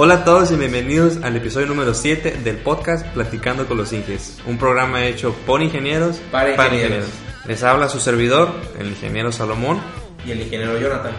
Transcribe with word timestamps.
Hola 0.00 0.14
a 0.14 0.24
todos 0.24 0.52
y 0.52 0.54
bienvenidos 0.54 1.18
al 1.24 1.34
episodio 1.36 1.66
número 1.66 1.92
7 1.92 2.38
del 2.44 2.58
podcast 2.58 3.04
Platicando 3.08 3.66
con 3.66 3.76
los 3.78 3.92
Inges, 3.92 4.38
un 4.46 4.56
programa 4.56 5.04
hecho 5.04 5.34
por 5.44 5.60
ingenieros 5.60 6.20
Para 6.30 6.50
ingenieros. 6.52 7.06
Les 7.46 7.64
habla 7.64 7.88
su 7.88 7.98
servidor, 7.98 8.52
el 8.78 8.86
ingeniero 8.88 9.32
Salomón, 9.32 9.80
Y 10.24 10.30
el 10.30 10.42
ingeniero 10.42 10.78
Jonathan. 10.78 11.12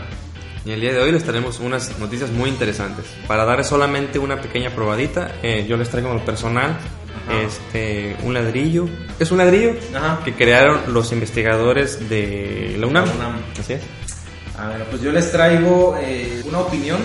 y 0.66 0.72
el 0.72 0.80
día 0.80 0.94
de 0.94 1.00
hoy 1.02 1.12
les 1.12 1.24
traemos 1.26 1.60
unas 1.60 2.00
noticias 2.00 2.30
muy 2.32 2.50
interesantes. 2.50 3.06
Para 3.28 3.44
darles 3.44 3.68
solamente 3.68 4.18
una 4.18 4.40
pequeña 4.40 4.70
probadita, 4.70 5.36
eh, 5.44 5.66
yo 5.68 5.76
les 5.76 5.90
traigo 5.90 6.10
en 6.12 6.18
lo 6.20 6.26
personal 6.26 6.78
Ajá. 7.28 7.42
este, 7.42 8.16
un 8.24 8.34
ladrillo. 8.34 8.88
Es 9.20 9.30
un 9.32 9.40
ladrillo 9.40 9.74
Ajá. 9.94 10.22
que 10.24 10.34
crearon 10.34 10.94
los 10.94 11.12
investigadores 11.12 12.08
de 12.08 12.78
la 12.80 12.88
UNAM. 12.88 13.08
La 13.08 13.14
UNAM. 13.16 13.36
Así 13.60 13.74
es. 13.74 13.82
A 14.58 14.68
ver, 14.70 14.86
pues 14.86 15.02
yo 15.02 15.12
les 15.12 15.32
traigo 15.34 15.98
eh, 16.02 16.42
una 16.46 16.60
opinión 16.60 17.00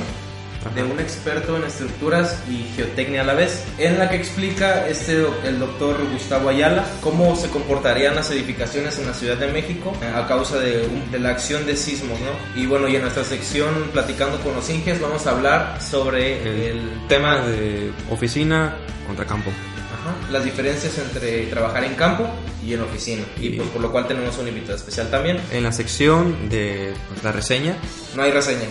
Ajá. 0.64 0.74
de 0.74 0.82
un 0.82 0.98
experto 1.00 1.56
en 1.56 1.64
estructuras 1.64 2.38
y 2.48 2.64
geotecnia 2.76 3.22
a 3.22 3.24
la 3.24 3.34
vez, 3.34 3.64
en 3.78 3.98
la 3.98 4.08
que 4.08 4.16
explica 4.16 4.86
este, 4.88 5.24
el 5.44 5.58
doctor 5.58 5.96
Gustavo 6.12 6.48
Ayala 6.48 6.84
cómo 7.00 7.36
se 7.36 7.48
comportarían 7.48 8.14
las 8.14 8.30
edificaciones 8.30 8.98
en 8.98 9.06
la 9.06 9.14
Ciudad 9.14 9.36
de 9.36 9.48
México 9.52 9.92
eh, 10.02 10.06
a 10.14 10.26
causa 10.26 10.58
de, 10.58 10.86
un- 10.86 11.10
de 11.10 11.18
la 11.18 11.30
acción 11.30 11.66
de 11.66 11.76
sismos, 11.76 12.18
¿no? 12.20 12.60
Y 12.60 12.66
bueno, 12.66 12.88
y 12.88 12.96
en 12.96 13.02
nuestra 13.02 13.24
sección 13.24 13.90
Platicando 13.92 14.38
con 14.40 14.54
los 14.54 14.68
Inges 14.70 15.00
vamos 15.00 15.26
a 15.26 15.30
hablar 15.30 15.78
sobre 15.82 16.42
El, 16.42 16.76
el 16.78 17.06
tema 17.08 17.38
de 17.46 17.90
oficina 18.10 18.76
contra 19.06 19.24
campo. 19.24 19.50
Las 20.30 20.44
diferencias 20.44 20.98
entre 20.98 21.46
trabajar 21.46 21.82
en 21.84 21.94
campo 21.94 22.28
y 22.64 22.74
en 22.74 22.82
oficina. 22.82 23.22
Y, 23.40 23.46
Y- 23.46 23.50
pues, 23.56 23.68
por 23.70 23.80
lo 23.80 23.90
cual 23.90 24.06
tenemos 24.06 24.36
un 24.38 24.48
invitado 24.48 24.76
especial 24.76 25.10
también. 25.10 25.38
En 25.50 25.62
la 25.62 25.72
sección 25.72 26.48
de 26.50 26.92
pues, 27.08 27.22
la 27.24 27.32
reseña, 27.32 27.76
No 28.14 28.22
hay 28.22 28.30
reseña. 28.30 28.66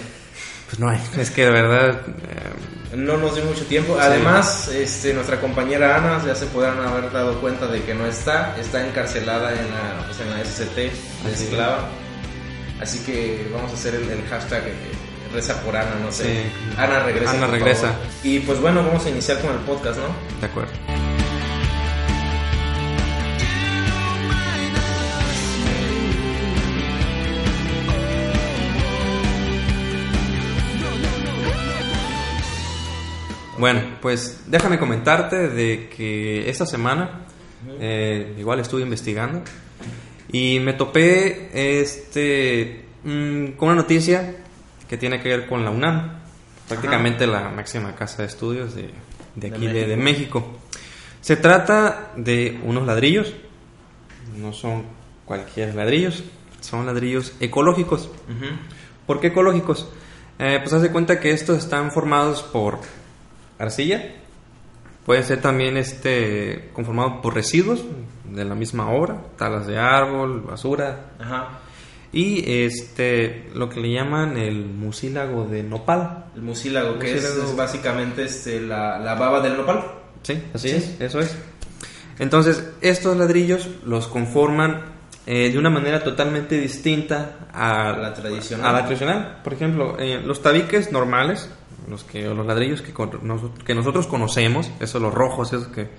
Pues 0.75 0.79
no 0.79 0.89
hay. 0.89 0.99
Es 1.21 1.29
que 1.31 1.45
de 1.45 1.51
verdad. 1.51 2.01
eh, 2.07 2.95
No 2.97 3.17
nos 3.17 3.35
dio 3.35 3.45
mucho 3.45 3.65
tiempo. 3.65 3.97
Además, 3.99 4.67
este, 4.69 5.13
nuestra 5.13 5.39
compañera 5.39 5.97
Ana 5.97 6.21
ya 6.25 6.35
se 6.35 6.45
podrán 6.47 6.79
haber 6.79 7.11
dado 7.11 7.39
cuenta 7.41 7.67
de 7.67 7.81
que 7.83 7.93
no 7.93 8.05
está. 8.05 8.55
Está 8.59 8.85
encarcelada 8.85 9.51
en 9.51 9.69
la, 9.69 10.05
pues, 10.07 10.19
en 10.19 10.29
la 10.31 10.43
SCT 10.43 10.75
de 10.75 10.87
Así 10.89 11.33
es. 11.33 11.41
esclava. 11.41 11.89
Así 12.81 12.99
que 12.99 13.47
vamos 13.53 13.71
a 13.71 13.75
hacer 13.75 13.95
el, 13.95 14.09
el 14.09 14.23
hashtag 14.29 14.63
eh, 14.67 14.73
reza 15.33 15.61
por 15.61 15.75
Ana, 15.75 15.95
no 16.03 16.11
sé. 16.11 16.23
Sí. 16.23 16.51
Ana 16.77 16.99
regresa. 16.99 17.31
Ana 17.31 17.47
regresa. 17.47 17.87
favor. 17.89 18.05
Y 18.23 18.39
pues 18.41 18.59
bueno, 18.59 18.83
vamos 18.83 19.05
a 19.05 19.09
iniciar 19.09 19.39
con 19.39 19.51
el 19.51 19.59
podcast, 19.59 19.97
¿no? 19.99 20.07
de 20.41 20.45
acuerdo. 20.47 20.71
Bueno, 33.63 33.79
pues 34.01 34.41
déjame 34.47 34.77
comentarte 34.77 35.47
de 35.47 35.87
que 35.87 36.49
esta 36.49 36.65
semana 36.65 37.21
eh, 37.79 38.35
igual 38.37 38.59
estuve 38.59 38.81
investigando 38.81 39.41
y 40.33 40.59
me 40.59 40.73
topé 40.73 41.79
este 41.79 42.83
mm, 43.05 43.51
con 43.53 43.69
una 43.69 43.77
noticia 43.77 44.35
que 44.89 44.97
tiene 44.97 45.21
que 45.21 45.29
ver 45.29 45.47
con 45.47 45.63
la 45.63 45.71
UNAM, 45.71 46.23
prácticamente 46.67 47.25
la 47.25 47.51
máxima 47.51 47.95
casa 47.95 48.23
de 48.23 48.27
estudios 48.27 48.75
de, 48.75 48.81
de 48.81 48.91
De 49.35 49.55
aquí 49.55 49.65
de, 49.67 49.87
de 49.87 49.95
México. 49.95 50.45
Se 51.21 51.37
trata 51.37 52.11
de 52.17 52.59
unos 52.65 52.85
ladrillos, 52.85 53.33
no 54.35 54.51
son 54.51 54.83
cualquier 55.23 55.73
ladrillos, 55.73 56.21
son 56.59 56.85
ladrillos 56.85 57.31
ecológicos. 57.39 58.09
¿Por 59.07 59.21
qué 59.21 59.27
ecológicos? 59.27 59.87
Eh, 60.37 60.59
pues 60.61 60.73
haz 60.73 60.81
de 60.81 60.91
cuenta 60.91 61.21
que 61.21 61.31
estos 61.31 61.59
están 61.59 61.93
formados 61.93 62.43
por 62.43 62.79
arcilla, 63.59 64.03
pueden 65.05 65.23
ser 65.23 65.41
también 65.41 65.77
este, 65.77 66.69
conformados 66.73 67.21
por 67.21 67.33
residuos 67.35 67.83
de 68.29 68.45
la 68.45 68.55
misma 68.55 68.89
obra, 68.91 69.21
talas 69.37 69.67
de 69.67 69.77
árbol, 69.77 70.41
basura, 70.41 71.11
Ajá. 71.19 71.59
y 72.11 72.43
este, 72.63 73.49
lo 73.53 73.69
que 73.69 73.79
le 73.79 73.91
llaman 73.93 74.37
el 74.37 74.65
mucílago 74.65 75.45
de 75.45 75.63
nopal. 75.63 76.25
El 76.35 76.41
mucílago, 76.43 76.97
que 76.99 77.15
es, 77.15 77.23
es 77.23 77.55
básicamente 77.55 78.23
este, 78.23 78.61
la, 78.61 78.97
la 78.99 79.15
baba 79.15 79.39
del 79.41 79.57
nopal. 79.57 79.83
Sí, 80.23 80.41
así 80.53 80.69
Sí. 80.69 80.75
es, 80.77 81.01
eso 81.01 81.19
es. 81.19 81.35
Entonces, 82.19 82.71
estos 82.81 83.17
ladrillos 83.17 83.67
los 83.85 84.07
conforman 84.07 84.93
eh, 85.25 85.49
de 85.51 85.57
una 85.57 85.69
manera 85.69 86.03
totalmente 86.03 86.59
distinta 86.59 87.47
a 87.53 87.89
A 87.89 87.97
la 87.97 88.13
tradicional. 88.13 88.65
A 88.67 88.71
la 88.73 88.79
tradicional. 88.85 89.39
Por 89.43 89.53
ejemplo, 89.53 89.97
eh, 89.99 90.21
los 90.23 90.41
tabiques 90.41 90.91
normales, 90.91 91.49
los 91.89 92.03
que 92.03 92.23
los 92.23 92.45
ladrillos 92.45 92.81
que, 92.81 92.93
que 93.65 93.75
nosotros 93.75 94.07
conocemos, 94.07 94.69
esos 94.79 95.01
los 95.01 95.13
rojos, 95.13 95.53
esos 95.53 95.67
que 95.67 95.81
Ujú. 95.83 95.89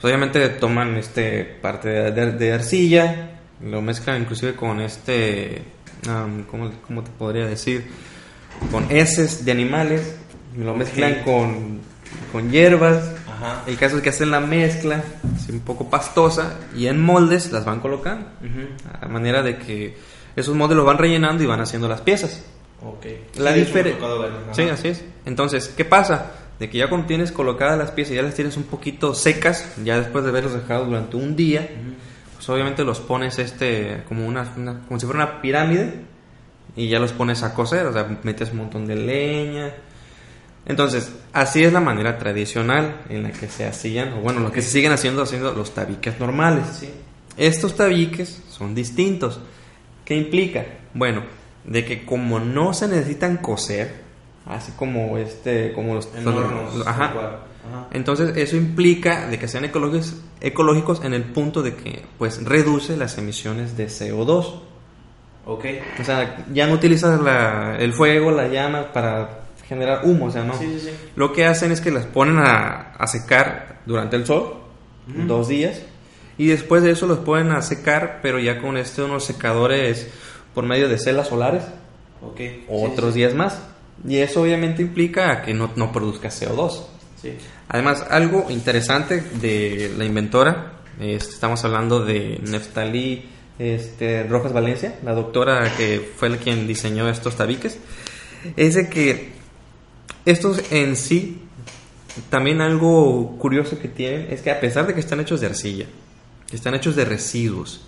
pues, 0.00 0.04
obviamente 0.04 0.48
toman 0.50 0.96
este 0.96 1.44
parte 1.44 1.88
de, 1.88 2.10
de- 2.12 2.32
de 2.32 2.52
arcilla, 2.52 3.40
lo 3.62 3.80
mezclan 3.82 4.20
inclusive 4.22 4.54
con 4.54 4.80
este, 4.80 5.62
am, 6.08 6.44
¿cómo, 6.44 6.70
cómo 6.86 7.02
te 7.02 7.10
podría 7.10 7.46
decir? 7.46 7.90
Con 8.70 8.90
heces 8.90 9.44
de 9.44 9.52
animales, 9.52 10.16
lo 10.56 10.74
mezclan 10.74 11.18
Ok. 11.20 11.24
con, 11.24 11.80
con 12.32 12.50
hierbas. 12.50 13.12
Ajá. 13.28 13.62
El 13.66 13.76
caso 13.76 13.96
es 13.98 14.02
que 14.02 14.08
hacen 14.08 14.30
la 14.30 14.40
mezcla, 14.40 15.02
así 15.34 15.52
un 15.52 15.60
poco 15.60 15.90
pastosa, 15.90 16.54
y 16.74 16.86
en 16.86 17.00
moldes 17.02 17.52
las 17.52 17.64
van 17.66 17.80
colocando. 17.80 18.26
Ujú. 18.40 18.68
A 19.02 19.08
manera 19.08 19.42
de 19.42 19.58
que 19.58 19.96
esos 20.36 20.54
moldes 20.54 20.76
los 20.76 20.86
van 20.86 20.96
rellenando 20.98 21.42
y 21.42 21.46
van 21.46 21.60
haciendo 21.60 21.86
las 21.88 22.00
piezas. 22.00 22.42
Ok. 22.88 23.06
La 23.38 23.52
Sí, 23.52 23.60
diferencia. 23.60 24.06
Sí, 24.52 24.62
así 24.62 24.88
es. 24.88 25.04
Entonces, 25.24 25.72
¿qué 25.76 25.84
pasa? 25.84 26.32
De 26.58 26.70
que 26.70 26.78
ya 26.78 26.88
cuando 26.88 27.06
tienes 27.06 27.32
colocadas 27.32 27.76
las 27.78 27.90
piezas, 27.90 28.14
ya 28.14 28.22
las 28.22 28.34
tienes 28.34 28.56
un 28.56 28.64
poquito 28.64 29.14
secas, 29.14 29.74
ya 29.84 29.98
después 29.98 30.24
de 30.24 30.30
haberlos 30.30 30.54
dejado 30.54 30.86
durante 30.86 31.16
un 31.16 31.36
día, 31.36 31.68
pues 32.34 32.48
obviamente 32.48 32.84
los 32.84 33.00
pones 33.00 33.38
este 33.38 34.02
como 34.08 34.26
una, 34.26 34.50
una- 34.56 34.80
como 34.86 34.98
si 35.00 35.06
fuera 35.06 35.24
una 35.24 35.40
pirámide 35.42 35.94
y 36.74 36.88
ya 36.88 36.98
los 36.98 37.12
pones 37.12 37.42
a 37.42 37.52
cocer, 37.54 37.86
o 37.86 37.92
sea, 37.92 38.18
metes 38.22 38.50
un 38.52 38.58
montón 38.58 38.86
de 38.86 38.96
leña. 38.96 39.74
Entonces, 40.64 41.12
así 41.32 41.62
es 41.62 41.72
la 41.72 41.80
manera 41.80 42.18
tradicional 42.18 43.02
en 43.08 43.22
la 43.22 43.30
que 43.32 43.48
se 43.48 43.66
hacían, 43.66 44.14
o 44.14 44.16
bueno, 44.20 44.40
lo 44.40 44.50
que 44.50 44.62
se 44.62 44.70
siguen 44.70 44.92
haciendo 44.92 45.22
haciendo 45.22 45.52
los 45.52 45.72
tabiques 45.74 46.18
normales. 46.18 46.64
Sí. 46.80 46.90
Estos 47.36 47.76
tabiques 47.76 48.42
son 48.48 48.74
distintos. 48.74 49.38
¿Qué 50.04 50.16
implica? 50.16 50.64
Bueno, 50.94 51.22
de 51.66 51.84
que 51.84 52.04
como 52.06 52.38
no 52.40 52.72
se 52.72 52.88
necesitan 52.88 53.38
coser, 53.38 53.94
así 54.46 54.72
como 54.72 55.18
este, 55.18 55.72
como 55.72 55.94
los, 55.94 56.08
En 56.16 56.24
los- 56.24 56.34
hornos, 56.34 56.74
los- 56.76 56.86
ajá. 56.86 57.04
Ajá. 57.04 57.88
Entonces 57.90 58.36
eso 58.36 58.56
implica 58.56 59.26
de 59.26 59.38
que 59.40 59.48
sean 59.48 59.64
ecológicos, 59.64 60.14
ecológicos 60.40 61.02
en 61.04 61.14
el 61.14 61.24
punto 61.24 61.62
de 61.62 61.74
que 61.74 62.04
pues 62.16 62.44
reduce 62.44 62.96
las 62.96 63.18
emisiones 63.18 63.76
de 63.76 63.88
CO2. 63.88 64.60
Ok. 65.46 65.64
O 66.00 66.04
sea, 66.04 66.44
ya 66.52 66.66
no 66.68 66.74
utilizas 66.74 67.20
la- 67.20 67.76
el 67.78 67.92
fuego, 67.92 68.30
la 68.30 68.48
llama 68.48 68.92
para 68.92 69.40
generar 69.68 70.02
humo, 70.04 70.26
o 70.26 70.30
sea, 70.30 70.44
no. 70.44 70.56
Sí, 70.56 70.66
sí, 70.78 70.86
sí. 70.86 70.90
Lo 71.16 71.32
que 71.32 71.44
hacen 71.44 71.72
es 71.72 71.80
que 71.80 71.90
las 71.90 72.06
ponen 72.06 72.38
a, 72.38 72.92
a 72.96 73.06
secar 73.08 73.80
durante 73.86 74.14
el 74.16 74.24
sol, 74.26 74.58
Ujú. 75.08 75.26
dos 75.26 75.48
días, 75.48 75.82
y 76.38 76.46
después 76.46 76.82
de 76.84 76.92
eso 76.92 77.06
los 77.08 77.18
ponen 77.18 77.50
a 77.50 77.62
secar, 77.62 78.20
pero 78.22 78.38
ya 78.38 78.60
con 78.60 78.76
este 78.76 79.02
unos 79.02 79.24
secadores 79.24 80.08
por 80.56 80.64
medio 80.64 80.88
de 80.88 80.98
celas 80.98 81.28
solares, 81.28 81.64
Ok. 82.22 82.40
otros 82.66 83.12
sí, 83.12 83.18
días 83.20 83.34
más. 83.34 83.58
Y 84.08 84.16
eso 84.16 84.40
obviamente 84.40 84.80
implica 84.80 85.42
que 85.42 85.52
no, 85.52 85.70
no 85.76 85.92
produzca 85.92 86.30
CO2. 86.30 86.80
Sí. 87.20 87.34
Además, 87.68 88.06
algo 88.08 88.46
interesante 88.48 89.20
de 89.38 89.92
la 89.98 90.06
inventora, 90.06 90.78
este, 90.98 91.34
estamos 91.34 91.62
hablando 91.66 92.02
de 92.02 92.40
Neftalí 92.42 93.26
este, 93.58 94.22
Rojas 94.22 94.54
Valencia, 94.54 94.98
la 95.04 95.12
doctora 95.12 95.70
que 95.76 96.00
fue 96.16 96.30
la 96.30 96.38
quien 96.38 96.66
diseñó 96.66 97.06
estos 97.10 97.36
tabiques, 97.36 97.78
es 98.56 98.76
de 98.76 98.88
que 98.88 99.32
estos 100.24 100.72
en 100.72 100.96
sí, 100.96 101.42
también 102.30 102.62
algo 102.62 103.36
curioso 103.36 103.78
que 103.78 103.88
tienen 103.88 104.28
es 104.30 104.40
que 104.40 104.50
a 104.50 104.58
pesar 104.58 104.86
de 104.86 104.94
que 104.94 105.00
están 105.00 105.20
hechos 105.20 105.42
de 105.42 105.48
arcilla, 105.48 105.84
que 106.48 106.56
están 106.56 106.74
hechos 106.74 106.96
de 106.96 107.04
residuos, 107.04 107.85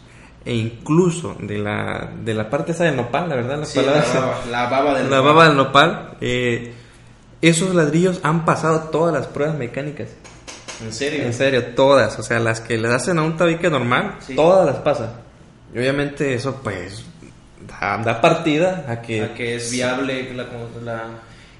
e 0.49 0.55
incluso 0.55 1.37
de 1.39 1.59
la, 1.59 2.11
de 2.25 2.33
la 2.33 2.49
parte 2.49 2.73
esa 2.73 2.85
del 2.85 2.97
nopal, 2.97 3.29
la 3.29 3.35
verdad, 3.37 3.59
la 3.59 3.67
Sí, 3.67 3.79
la 3.81 3.93
baba, 3.93 4.41
la 4.51 4.67
baba 4.69 4.95
del 4.99 5.05
la 5.11 5.17
nopal. 5.19 5.25
baba 5.35 5.45
del 5.49 5.57
nopal, 5.57 6.17
eh, 6.23 6.73
esos 7.43 7.75
ladrillos 7.75 8.21
han 8.23 8.45
pasado 8.47 8.89
todas 8.91 9.13
las 9.15 9.27
pruebas 9.27 9.57
mecánicas. 9.59 10.09
¿En 10.83 10.93
serio? 10.93 11.23
En 11.25 11.33
serio, 11.35 11.65
todas. 11.75 12.19
O 12.19 12.23
sea, 12.23 12.39
las 12.41 12.61
que 12.61 12.79
le 12.79 12.89
hacen 12.89 13.19
a 13.19 13.23
un 13.23 13.37
tabique 13.37 13.69
normal, 13.69 14.15
Sí. 14.21 14.35
todas 14.35 14.65
las 14.65 14.77
pasan. 14.77 15.11
Y 15.75 15.79
obviamente 15.79 16.33
eso 16.35 16.61
pues 16.63 17.05
da, 17.69 17.99
da 17.99 18.21
partida 18.21 18.87
a 18.89 19.03
que... 19.03 19.23
A 19.25 19.35
que 19.35 19.57
es 19.57 19.71
viable 19.71 20.33
la, 20.35 20.47
la- 20.83 21.05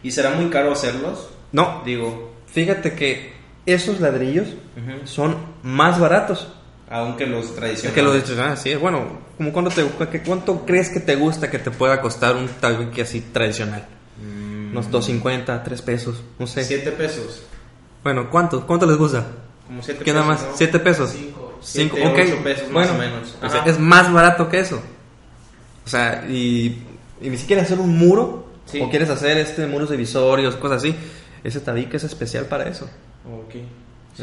¿Y 0.03 0.11
será 0.13 0.31
muy 0.31 0.49
caro 0.49 0.73
hacerlos? 0.73 1.29
No, 1.53 1.83
Digo, 1.85 2.33
fíjate 2.47 2.95
que 2.95 3.33
esos 3.67 4.01
ladrillos 4.01 4.47
Ujú. 4.77 5.05
son 5.07 5.37
más 5.63 5.99
baratos 6.01 6.49
aunque 6.91 7.27
los 7.27 7.55
tradicionales. 7.55 7.95
que 7.95 8.03
los 8.03 8.39
ah, 8.41 8.57
sí, 8.57 8.75
bueno, 8.77 9.07
como 9.37 9.53
cuánto 9.53 9.71
te, 9.71 9.85
cuánto 10.21 10.65
crees 10.65 10.89
que 10.91 11.01
te 11.01 11.17
gusta 11.17 11.51
que 11.51 11.59
te 11.59 11.71
pueda 11.71 12.01
costar 12.01 12.37
un 12.37 12.49
tabique 12.49 13.03
así 13.03 13.21
tradicional? 13.21 13.87
Mm, 14.23 14.71
Unos 14.73 14.91
2.50, 14.91 15.63
3 15.65 15.83
pesos, 15.83 16.23
no 16.39 16.47
sé. 16.47 16.65
7 16.65 16.93
pesos. 16.93 17.43
Bueno, 18.03 18.31
¿cuánto? 18.31 18.67
¿Cuánto 18.67 18.87
les 18.87 18.97
gusta? 18.97 19.27
Como 19.67 19.83
7 19.83 19.99
¿Qué 20.03 20.13
pesos. 20.13 20.27
nada 20.27 20.27
más? 20.35 20.43
¿no? 20.61 20.67
¿7 20.67 20.81
pesos? 20.83 21.11
5, 21.11 21.59
Cinco, 21.61 21.97
7, 21.99 22.09
ok. 22.23 22.29
8 22.35 22.43
pesos 22.45 22.73
Bueno, 22.73 22.89
más 22.95 22.97
o 22.97 22.99
menos. 22.99 23.37
o 23.43 23.49
sea, 23.51 23.65
es 23.65 23.79
más 23.79 24.13
barato 24.13 24.49
que 24.49 24.61
eso. 24.61 24.81
O 25.85 25.89
sea, 25.89 26.25
y, 26.29 26.83
y 27.21 27.37
si 27.37 27.47
quieres 27.47 27.65
hacer 27.67 27.79
un 27.81 27.97
muro, 27.97 28.47
Sí. 28.67 28.81
o 28.83 28.91
quieres 28.91 29.09
hacer 29.09 29.39
este 29.39 29.67
muros 29.67 29.91
divisorios, 29.91 30.55
cosas 30.57 30.79
así, 30.79 30.95
ese 31.43 31.61
tabique 31.61 31.97
es 31.97 32.05
especial 32.05 32.45
para 32.45 32.69
eso. 32.69 32.85
Ok. 33.27 33.55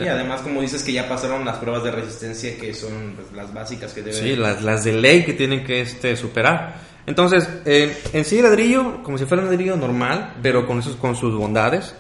Sí, 0.04 0.08
además 0.08 0.42
como 0.42 0.62
dices 0.62 0.84
que 0.84 0.92
ya 0.92 1.08
pasaron 1.08 1.46
las 1.46 1.58
pruebas 1.58 1.84
de 1.84 1.92
resistencia 1.92 2.58
que 2.58 2.74
son 2.74 3.14
pues, 3.16 3.32
las 3.34 3.54
básicas 3.54 3.94
que 3.94 4.02
deben... 4.02 4.20
Sí, 4.22 4.36
las, 4.36 4.62
las 4.62 4.84
de 4.84 4.94
ley 4.94 5.24
que 5.24 5.34
tienen 5.34 5.64
que 5.64 5.82
este, 5.82 6.18
superar. 6.18 6.76
Entonces, 7.06 7.48
eh, 7.66 7.96
en 8.14 8.26
sí 8.26 8.42
ladrillo, 8.42 9.04
como 9.04 9.18
si 9.18 9.26
fuera 9.26 9.44
un 9.44 9.50
ladrillo 9.50 9.78
normal, 9.78 10.34
pero 10.42 10.68
con, 10.68 10.80
esos, 10.80 10.96
con 10.98 11.16
sus 11.16 11.34
bondades, 11.36 11.96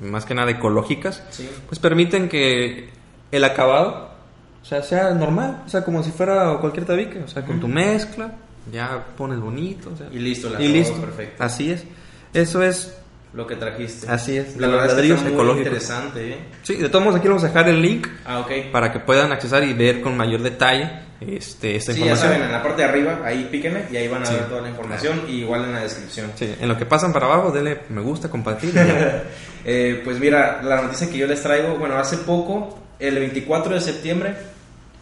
más 0.00 0.24
que 0.24 0.34
nada 0.34 0.50
ecológicas, 0.50 1.22
Sí. 1.30 1.48
pues 1.66 1.78
permiten 1.80 2.28
que 2.28 2.90
el 3.32 3.44
acabado, 3.44 4.10
o 4.62 4.64
sea, 4.64 4.82
sea 4.82 5.10
normal, 5.14 5.62
o 5.66 5.68
sea, 5.68 5.82
como 5.84 6.02
si 6.04 6.10
fuera 6.12 6.56
cualquier 6.60 6.84
tabique, 6.86 7.18
o 7.20 7.28
sea, 7.28 7.44
con 7.44 7.58
tu 7.58 7.66
mezcla, 7.68 8.32
ya 8.70 9.04
pones 9.16 9.40
bonito, 9.40 9.90
o 9.92 9.96
sea, 9.96 10.06
Y 10.12 10.18
listo, 10.18 10.50
la 10.50 10.60
y 10.62 10.68
listo. 10.68 11.00
perfecto. 11.00 11.42
Así 11.42 11.72
es. 11.72 11.84
Eso 12.34 12.62
es, 12.62 12.94
Lo 13.32 13.46
que 13.46 13.54
trajiste. 13.54 14.08
así 14.10 14.36
es, 14.36 14.56
La 14.56 14.66
los 14.66 14.80
verdad 14.80 14.98
es 14.98 15.06
que 15.06 15.12
está 15.12 15.22
muy 15.24 15.32
ecológicos. 15.34 15.66
interesante, 15.66 16.30
¿eh? 16.32 16.36
Sí, 16.62 16.74
de 16.76 16.88
todos 16.88 17.04
modos 17.04 17.20
aquí 17.20 17.28
vamos 17.28 17.44
a 17.44 17.46
dejar 17.46 17.68
el 17.68 17.80
link 17.80 18.08
Ah, 18.26 18.40
ok. 18.40 18.50
para 18.72 18.92
que 18.92 18.98
puedan 18.98 19.30
accesar 19.32 19.62
y 19.62 19.72
ver 19.72 20.00
con 20.00 20.16
mayor 20.16 20.42
detalle 20.42 20.90
este, 21.20 21.76
esta 21.76 21.92
Sí, 21.92 22.00
ya 22.00 22.06
información. 22.06 22.32
saben, 22.32 22.46
en 22.46 22.52
la 22.52 22.62
parte 22.62 22.82
de 22.82 22.88
arriba, 22.88 23.20
ahí 23.24 23.46
píquenle 23.50 23.84
y 23.92 23.96
ahí 23.98 24.08
van 24.08 24.22
a 24.22 24.26
Sí. 24.26 24.34
ver 24.34 24.44
toda 24.48 24.62
la 24.62 24.70
información 24.70 25.22
y 25.28 25.42
igual 25.42 25.64
en 25.64 25.74
la 25.74 25.80
descripción. 25.82 26.32
Sí, 26.34 26.52
en 26.60 26.66
lo 26.68 26.76
que 26.76 26.86
pasan 26.86 27.12
para 27.12 27.26
abajo, 27.26 27.52
denle 27.52 27.80
me 27.90 28.00
gusta, 28.00 28.28
compartir. 28.28 28.72
ya. 28.72 29.24
Eh, 29.62 30.00
pues 30.02 30.18
mira, 30.18 30.62
la 30.62 30.80
noticia 30.80 31.10
que 31.10 31.18
yo 31.18 31.26
les 31.26 31.42
traigo, 31.42 31.76
bueno, 31.76 31.98
hace 31.98 32.16
poco, 32.16 32.80
el 32.98 33.18
24 33.18 33.74
de 33.74 33.80
septiembre, 33.82 34.34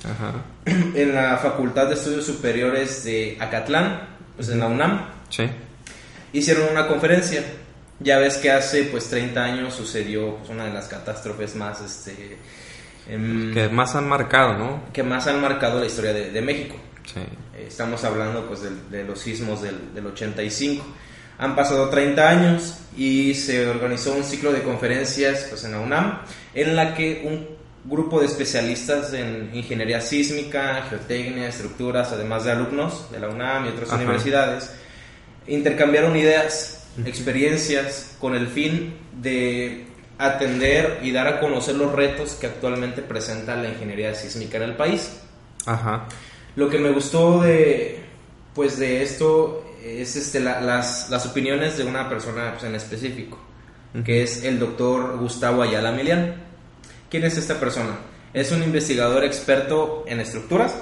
Ajá. 0.04 0.32
en 0.96 1.14
la 1.14 1.36
Facultad 1.38 1.86
de 1.86 1.94
Estudios 1.94 2.26
Superiores 2.26 3.04
de 3.04 3.36
Acatlán, 3.38 4.00
pues 4.34 4.48
en 4.48 4.58
la 4.58 4.66
UNAM, 4.66 5.06
Sí. 5.30 5.44
hicieron 6.32 6.64
una 6.72 6.88
conferencia. 6.88 7.42
Ya 8.00 8.18
ves 8.18 8.36
que 8.36 8.50
hace 8.52 8.84
pues 8.84 9.08
30 9.10 9.42
años 9.42 9.74
sucedió 9.74 10.36
pues, 10.36 10.50
una 10.50 10.64
de 10.66 10.72
las 10.72 10.86
catástrofes 10.86 11.54
más 11.56 11.80
este 11.80 12.36
em, 13.08 13.52
Que 13.52 13.68
más 13.68 13.94
han 13.96 14.08
marcado, 14.08 14.56
¿no? 14.56 14.82
que 14.92 15.02
más 15.02 15.26
han 15.26 15.40
marcado 15.40 15.80
la 15.80 15.86
historia 15.86 16.12
de, 16.12 16.30
de 16.30 16.40
México. 16.40 16.76
Sí. 17.04 17.20
Eh, 17.56 17.64
Estamos 17.66 18.04
hablando 18.04 18.46
pues 18.46 18.62
del- 18.62 18.88
de, 18.90 19.04
los 19.04 19.18
sismos 19.20 19.62
del, 19.62 19.94
del 19.94 20.06
85. 20.06 20.84
Han 21.38 21.54
pasado 21.56 21.88
30 21.88 22.28
años 22.28 22.78
y 22.96 23.34
se 23.34 23.68
organizó 23.68 24.12
un 24.14 24.24
ciclo 24.24 24.52
de 24.52 24.62
conferencias 24.62 25.46
pues 25.48 25.64
en 25.64 25.72
la 25.72 25.80
UNAM 25.80 26.20
en 26.54 26.74
la 26.76 26.94
que 26.94 27.22
un 27.24 27.58
grupo 27.90 28.18
de 28.20 28.26
especialistas 28.26 29.12
en 29.12 29.50
ingeniería 29.54 30.00
sísmica, 30.00 30.82
geotecnia, 30.90 31.48
estructuras, 31.48 32.12
además 32.12 32.44
de 32.44 32.52
alumnos 32.52 33.10
de 33.10 33.20
la 33.20 33.28
UNAM 33.28 33.66
y 33.66 33.68
otras 33.70 33.88
Ajá. 33.90 33.98
universidades, 33.98 34.70
intercambiaron 35.46 36.16
ideas, 36.16 36.77
experiencias 37.06 38.16
con 38.20 38.34
el 38.34 38.48
fin 38.48 38.94
de 39.20 39.86
atender 40.18 40.98
y 41.02 41.12
dar 41.12 41.28
a 41.28 41.40
conocer 41.40 41.76
los 41.76 41.92
retos 41.92 42.32
que 42.32 42.46
actualmente 42.46 43.02
presenta 43.02 43.54
la 43.56 43.68
ingeniería 43.68 44.14
sísmica 44.14 44.56
en 44.56 44.64
el 44.64 44.76
país. 44.76 45.10
Ajá. 45.66 46.06
Lo 46.56 46.68
que 46.68 46.78
me 46.78 46.90
gustó 46.90 47.42
de, 47.42 48.00
pues 48.54 48.78
de 48.78 49.02
esto 49.02 49.64
es 49.84 50.16
este, 50.16 50.40
la- 50.40 50.60
las, 50.60 51.08
las 51.10 51.24
opiniones 51.26 51.76
de 51.78 51.84
una 51.84 52.08
persona 52.08 52.52
pues, 52.52 52.64
en 52.64 52.74
específico, 52.74 53.38
que 54.04 54.22
es 54.22 54.42
el 54.44 54.58
doctor 54.58 55.18
Gustavo 55.18 55.62
Ayala 55.62 55.92
Milian. 55.92 56.34
¿Quién 57.10 57.24
es 57.24 57.36
esta 57.36 57.58
persona? 57.60 57.96
Es 58.34 58.50
un 58.52 58.62
investigador 58.62 59.24
experto 59.24 60.04
en 60.06 60.20
estructuras 60.20 60.74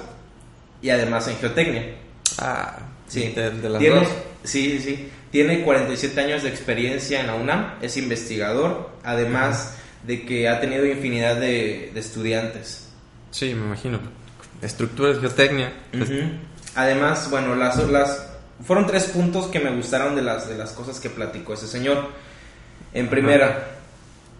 y 0.81 0.89
además 0.89 1.27
en 1.27 1.37
geotecnia. 1.37 1.95
Ah, 2.39 2.79
Sí, 3.07 3.29
de, 3.33 3.51
de 3.51 3.69
las 3.69 3.79
tiene, 3.79 3.99
dos. 4.01 4.07
sí, 4.43 4.79
sí, 4.79 4.79
sí. 4.81 5.09
Tiene 5.37 5.61
47 5.61 6.19
años 6.19 6.41
de 6.41 6.49
experiencia 6.49 7.19
en 7.19 7.27
la 7.27 7.35
UNAM, 7.35 7.75
es 7.79 7.95
investigador, 7.95 8.89
además 9.03 9.75
de 10.01 10.25
que 10.25 10.49
ha 10.49 10.59
tenido 10.59 10.83
infinidad 10.83 11.35
de, 11.35 11.91
de 11.93 11.99
estudiantes. 11.99 12.87
Sí, 13.29 13.53
me 13.53 13.67
imagino. 13.67 13.99
Estructuras, 14.63 15.19
geotecnia. 15.19 15.71
pues, 15.91 16.09
Ujú. 16.09 16.21
Además, 16.73 17.29
bueno, 17.29 17.53
las, 17.53 17.77
las 17.87 18.27
fueron 18.65 18.87
tres 18.87 19.03
puntos 19.03 19.45
que 19.45 19.59
me 19.59 19.69
gustaron 19.69 20.15
de 20.15 20.23
las, 20.23 20.49
de 20.49 20.57
las 20.57 20.71
cosas 20.71 20.99
que 20.99 21.11
platicó 21.11 21.53
ese 21.53 21.67
señor. 21.67 22.07
En 22.91 23.07
primera, 23.07 23.75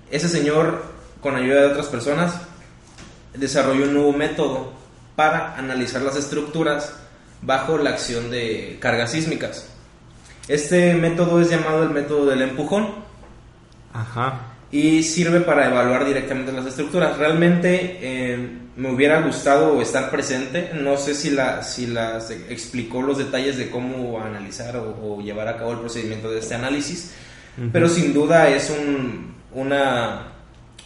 ese 0.10 0.28
señor, 0.30 0.84
con 1.22 1.36
ayuda 1.36 1.62
de 1.62 1.68
otras 1.68 1.86
personas, 1.86 2.42
desarrolló 3.36 3.84
un 3.84 3.94
nuevo 3.94 4.14
método 4.14 4.74
para 5.16 5.56
analizar 5.58 6.02
las 6.02 6.16
estructuras 6.16 6.96
bajo 7.44 7.78
la 7.78 7.92
acción 7.92 8.32
de 8.32 8.78
cargas 8.82 9.12
sísmicas. 9.12 9.77
Este 10.48 10.94
método 10.94 11.42
es 11.42 11.50
llamado 11.50 11.84
el 11.84 11.90
método 11.90 12.26
del 12.28 12.42
empujón 12.42 12.88
Ajá. 13.94 14.40
y 14.72 15.04
sirve 15.04 15.42
para 15.42 15.68
evaluar 15.68 16.06
directamente 16.06 16.52
las 16.52 16.66
estructuras. 16.66 17.18
Realmente 17.18 17.98
eh, 18.02 18.50
me 18.78 18.92
hubiera 18.92 19.22
gustado 19.22 19.82
estar 19.82 20.10
presente, 20.10 20.72
no 20.74 20.98
sé 20.98 21.16
si, 21.16 21.32
la, 21.32 21.64
si 21.64 21.88
las 21.88 22.30
explicó 22.32 23.02
los 23.02 23.18
detalles 23.18 23.58
de 23.58 23.70
cómo 23.70 24.22
analizar 24.22 24.78
o, 24.78 25.16
o 25.18 25.22
llevar 25.22 25.48
a 25.48 25.58
cabo 25.58 25.74
el 25.74 25.80
procedimiento 25.80 26.30
de 26.32 26.40
este 26.40 26.56
análisis, 26.56 27.12
Ujú. 27.58 27.70
pero 27.74 27.90
sin 27.90 28.14
duda 28.14 28.48
es 28.50 28.70
un, 28.70 29.34
una, 29.54 30.28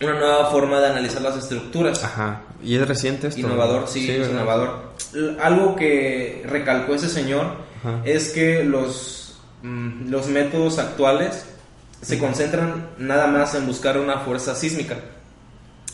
una 0.01 0.13
nueva 0.13 0.49
forma 0.49 0.79
de 0.79 0.87
analizar 0.87 1.21
las 1.21 1.35
estructuras. 1.37 2.03
Ajá. 2.03 2.41
¿Y 2.63 2.75
es 2.75 2.87
reciente 2.87 3.27
esto? 3.27 3.41
Innovador, 3.41 3.87
sí, 3.87 4.09
es 4.09 4.19
¿verdad? 4.19 4.33
innovador. 4.33 4.91
Algo 5.41 5.75
que 5.75 6.43
recalcó 6.47 6.95
ese 6.95 7.09
señor 7.09 7.45
Ajá. 7.83 8.01
es 8.05 8.29
que 8.29 8.63
los, 8.63 9.20
los 9.63 10.27
métodos 10.27 10.79
actuales 10.79 11.45
se 12.01 12.17
concentran 12.17 12.89
nada 12.97 13.27
más 13.27 13.53
en 13.55 13.67
buscar 13.67 13.97
una 13.99 14.19
fuerza 14.19 14.55
sísmica. 14.55 14.95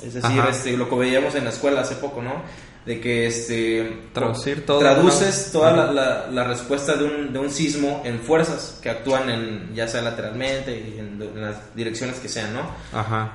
Es 0.03 0.13
decir, 0.13 0.39
Ajá. 0.39 0.49
este, 0.49 0.77
lo 0.77 0.87
que 0.89 0.95
veíamos 0.95 1.35
en 1.35 1.43
la 1.43 1.49
escuela 1.49 1.81
hace 1.81 1.95
poco, 1.95 2.21
¿no? 2.21 2.43
De 2.85 3.01
que 3.01 3.27
este, 3.27 4.03
Traducir 4.13 4.65
todo. 4.65 4.79
traduces 4.79 5.49
toda 5.51 5.71
la, 5.73 5.91
la- 5.91 6.27
la 6.31 6.43
respuesta 6.45 6.95
de 6.95 7.03
un, 7.03 7.33
de 7.33 7.39
un 7.39 7.49
sismo 7.49 8.01
en 8.05 8.19
fuerzas 8.19 8.79
que 8.81 8.89
actúan 8.89 9.29
en, 9.29 9.75
ya 9.75 9.87
sea 9.89 10.01
lateralmente 10.01 10.71
y 10.71 10.99
en, 10.99 11.21
en 11.21 11.41
las 11.41 11.75
direcciones 11.75 12.17
que 12.19 12.29
sean, 12.29 12.53
¿no? 12.53 12.61
Ajá. 12.97 13.33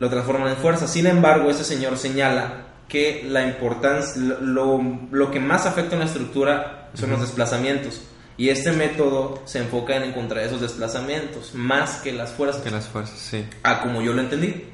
lo 0.00 0.08
transforman 0.10 0.48
en 0.48 0.56
fuerza. 0.56 0.88
Sin 0.88 1.06
embargo, 1.06 1.50
ese 1.50 1.62
señor 1.62 1.96
señala 1.98 2.62
que 2.88 3.24
la 3.28 3.46
importancia, 3.46 4.20
lo, 4.40 4.80
lo 5.12 5.30
que 5.30 5.38
más 5.38 5.66
afecta 5.66 5.94
a 5.94 5.96
una 5.98 6.06
estructura 6.06 6.88
son 6.94 7.10
los 7.10 7.20
desplazamientos. 7.20 8.00
Y 8.40 8.48
este 8.48 8.72
método 8.72 9.42
se 9.44 9.58
enfoca 9.58 9.94
en 9.96 10.04
encontrar 10.04 10.42
esos 10.44 10.62
desplazamientos 10.62 11.54
más 11.54 11.96
que 12.02 12.10
las 12.10 12.30
fuerzas, 12.30 12.62
Que 12.62 12.70
las 12.70 12.86
fuerzas, 12.88 13.18
sí. 13.18 13.44
a 13.62 13.82
como 13.82 14.00
yo 14.00 14.14
lo 14.14 14.22
entendí. 14.22 14.64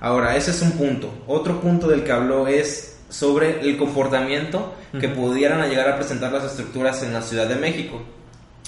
Ahora, 0.00 0.36
ese 0.36 0.52
es 0.52 0.62
un 0.62 0.70
punto. 0.72 1.12
Otro 1.26 1.60
punto 1.60 1.88
del 1.88 2.04
que 2.04 2.12
habló 2.12 2.46
es 2.46 3.00
sobre 3.08 3.60
el 3.60 3.76
comportamiento 3.76 4.74
que 5.00 5.08
Ujú. 5.08 5.16
pudieran 5.16 5.68
llegar 5.68 5.88
a 5.88 5.96
presentar 5.96 6.32
las 6.32 6.44
estructuras 6.44 7.02
en 7.02 7.12
la 7.12 7.22
Ciudad 7.22 7.48
de 7.48 7.56
México. 7.56 8.00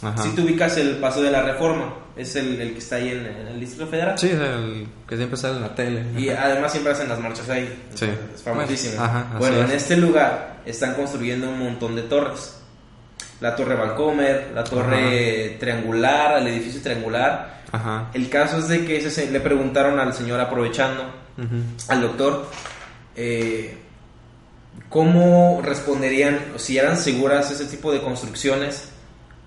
Ajá. 0.02 0.20
Si 0.22 0.30
tú 0.30 0.42
ubicas 0.42 0.76
el 0.78 0.96
paso 0.96 1.22
de 1.22 1.30
la 1.30 1.42
reforma, 1.42 1.94
es 2.16 2.34
el, 2.34 2.60
el 2.60 2.72
que 2.72 2.78
está 2.78 2.96
ahí 2.96 3.10
en, 3.10 3.24
en 3.26 3.46
el 3.46 3.60
Distrito 3.60 3.86
Federal. 3.86 4.18
Sí, 4.18 4.30
es 4.30 4.34
el 4.40 4.86
que 5.08 5.16
siempre 5.16 5.36
sale 5.36 5.56
en 5.56 5.62
la 5.62 5.74
tele. 5.76 6.04
Y 6.18 6.28
además 6.30 6.72
siempre 6.72 6.92
hacen 6.92 7.08
las 7.08 7.20
marchas 7.20 7.48
ahí. 7.48 7.72
Sí. 7.94 8.06
Es 8.34 8.42
famosísimo. 8.42 9.00
Ajá, 9.00 9.36
bueno, 9.38 9.58
es. 9.58 9.64
en 9.70 9.76
este 9.76 9.96
lugar 9.96 10.60
están 10.66 10.94
construyendo 10.94 11.48
un 11.48 11.60
montón 11.60 11.94
de 11.94 12.02
torres. 12.02 12.56
La 13.40 13.54
torre 13.56 13.74
Vancomer, 13.74 14.52
la 14.54 14.64
torre 14.64 15.56
triangular, 15.60 16.38
el 16.38 16.46
edificio 16.48 16.80
triangular. 16.80 17.62
Ajá. 17.72 18.10
El 18.14 18.28
caso 18.30 18.58
es 18.58 18.68
de 18.68 18.84
que 18.84 18.96
ese 18.98 19.10
se- 19.10 19.30
le 19.30 19.40
preguntaron 19.40 19.98
al 19.98 20.14
señor 20.14 20.40
aprovechando, 20.40 21.02
Ujú. 21.36 21.56
al 21.88 22.00
doctor, 22.00 22.48
eh, 23.16 23.76
cómo 24.88 25.60
responderían, 25.62 26.38
si 26.56 26.78
eran 26.78 26.96
seguras 26.96 27.50
ese 27.50 27.64
tipo 27.66 27.92
de 27.92 28.00
construcciones, 28.00 28.90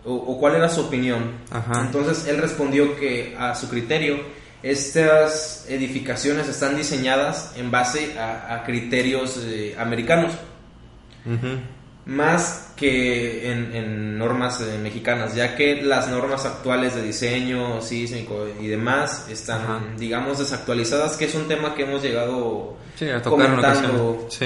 o, 0.06 0.14
o 0.14 0.40
cuál 0.40 0.56
era 0.56 0.70
su 0.70 0.82
opinión. 0.82 1.32
Ajá. 1.52 1.82
Entonces 1.82 2.28
él 2.28 2.38
respondió 2.38 2.96
que 2.98 3.36
a 3.40 3.56
su 3.56 3.70
criterio, 3.70 4.18
estas 4.64 5.66
edificaciones 5.70 6.48
están 6.50 6.76
diseñadas 6.76 7.54
en 7.56 7.72
base 7.72 8.18
a, 8.20 8.56
a 8.56 8.64
criterios 8.64 9.40
eh, 9.46 9.76
americanos, 9.78 10.34
Ujú. 11.26 11.60
Más 12.08 12.70
que 12.78 13.52
en, 13.52 13.76
en 13.76 14.18
normas 14.18 14.62
eh, 14.62 14.80
mexicanas, 14.82 15.36
ya 15.36 15.56
que 15.56 15.82
las 15.82 16.08
normas 16.08 16.46
actuales 16.46 16.96
de 16.96 17.04
diseño 17.04 17.82
sísmico 17.82 18.48
y 18.62 18.68
demás 18.68 19.28
están, 19.30 19.62
Ajá. 19.62 19.82
digamos, 19.98 20.40
desactualizadas, 20.40 21.18
que 21.18 21.26
es 21.26 21.36
un 21.36 21.48
tema 21.50 21.76
que 21.76 21.84
hemos 21.84 22.02
llegado 22.02 22.78
Sí, 22.96 23.10
a 23.10 23.22
tocar 23.22 23.48
en 23.48 23.56
comentando. 23.58 24.28
Sí. 24.30 24.46